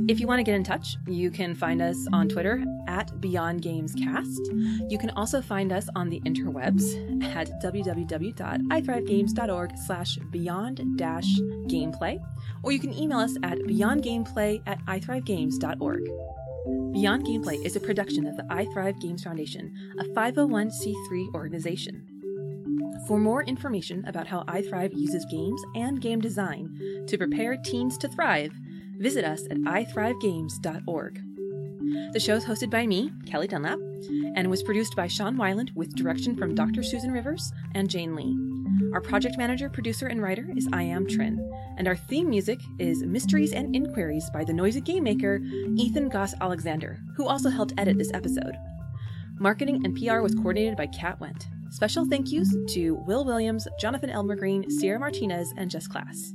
If 0.09 0.21
you 0.21 0.29
want 0.29 0.39
to 0.39 0.45
get 0.45 0.55
in 0.55 0.63
touch, 0.63 0.97
you 1.09 1.33
can 1.33 1.57
find 1.57 1.83
us 1.83 2.07
on 2.13 2.29
Twitter 2.29 2.63
at 2.87 3.21
Beyond 3.21 3.61
Games 3.61 3.93
Cast. 3.93 4.41
You 4.89 4.99
can 4.99 5.11
also 5.11 5.43
find 5.43 5.73
us 5.73 5.89
on 5.97 6.11
the 6.11 6.21
interwebs 6.21 7.25
at 7.35 7.51
www.ithrivegames.org 7.61 9.71
slash 9.85 10.17
beyond 10.31 10.97
dash 10.97 11.27
gameplay, 11.67 12.21
or 12.63 12.71
you 12.71 12.79
can 12.79 12.95
email 12.95 13.19
us 13.19 13.35
at 13.43 13.59
beyondgameplay 13.59 14.63
at 14.67 14.79
ithrivegames.org. 14.87 16.05
Beyond 16.93 17.27
Gameplay 17.27 17.65
is 17.65 17.75
a 17.75 17.81
production 17.81 18.27
of 18.27 18.37
the 18.37 18.45
iThrive 18.45 19.01
Games 19.01 19.25
Foundation, 19.25 19.75
a 19.99 20.05
501c3 20.05 21.35
organization. 21.35 22.07
For 23.07 23.19
more 23.19 23.45
information 23.45 24.05
about 24.07 24.27
how 24.27 24.43
iThrive 24.45 24.97
uses 24.97 25.25
games 25.27 25.63
and 25.75 26.01
game 26.01 26.21
design 26.21 27.05
to 27.07 27.19
prepare 27.19 27.57
teens 27.57 27.99
to 27.99 28.09
thrive, 28.09 28.53
visit 28.99 29.25
us 29.25 29.45
at 29.51 29.59
ithrivegames.org. 29.59 31.23
The 32.13 32.21
show 32.21 32.35
is 32.35 32.45
hosted 32.45 32.71
by 32.71 32.87
me, 32.87 33.13
Kelly 33.27 33.47
Dunlap, 33.47 33.79
and 34.35 34.51
was 34.51 34.63
produced 34.63 34.97
by 34.97 35.07
Sean 35.07 35.37
Weiland 35.37 35.75
with 35.75 35.95
direction 35.95 36.37
from 36.37 36.55
Dr. 36.55 36.83
Susan 36.83 37.13
Rivers 37.13 37.53
and 37.75 37.89
Jane 37.89 38.15
Lee. 38.17 38.37
Our 38.93 39.01
project 39.01 39.39
manager, 39.39 39.69
producer, 39.69 40.07
and 40.07 40.21
writer 40.21 40.49
is 40.57 40.69
I 40.73 40.83
Am 40.83 41.07
Trin, 41.07 41.39
and 41.77 41.87
our 41.87 41.97
theme 41.97 42.29
music 42.29 42.61
is 42.79 43.03
Mysteries 43.03 43.53
and 43.53 43.75
Inquiries 43.75 44.29
by 44.31 44.45
the 44.45 44.53
noisy 44.53 44.81
game 44.81 45.05
maker 45.05 45.41
Ethan 45.77 46.09
Goss 46.09 46.35
Alexander, 46.41 46.99
who 47.17 47.27
also 47.27 47.51
helped 47.51 47.75
edit 47.79 47.99
this 47.99 48.13
episode. 48.13 48.57
Marketing 49.39 49.85
and 49.85 49.95
PR 49.97 50.21
was 50.21 50.35
coordinated 50.35 50.77
by 50.77 50.87
Kat 50.87 51.21
Wendt. 51.21 51.47
Special 51.71 52.07
thank 52.07 52.33
yous 52.33 52.55
to 52.69 52.95
Will 53.07 53.25
Williams, 53.25 53.69
Jonathan 53.79 54.11
Elmer 54.11 54.37
Green, 54.37 54.69
Sierra 54.71 54.99
Martinez, 54.99 55.53
and 55.57 55.71
Jess 55.71 55.87
Class. 55.87 56.33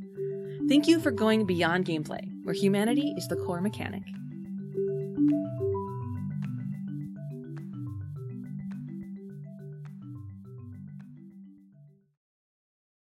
Thank 0.71 0.87
you 0.87 1.01
for 1.01 1.11
going 1.11 1.45
beyond 1.45 1.83
gameplay, 1.83 2.21
where 2.45 2.55
humanity 2.55 3.13
is 3.17 3.27
the 3.27 3.35
core 3.35 3.59
mechanic. 3.59 4.03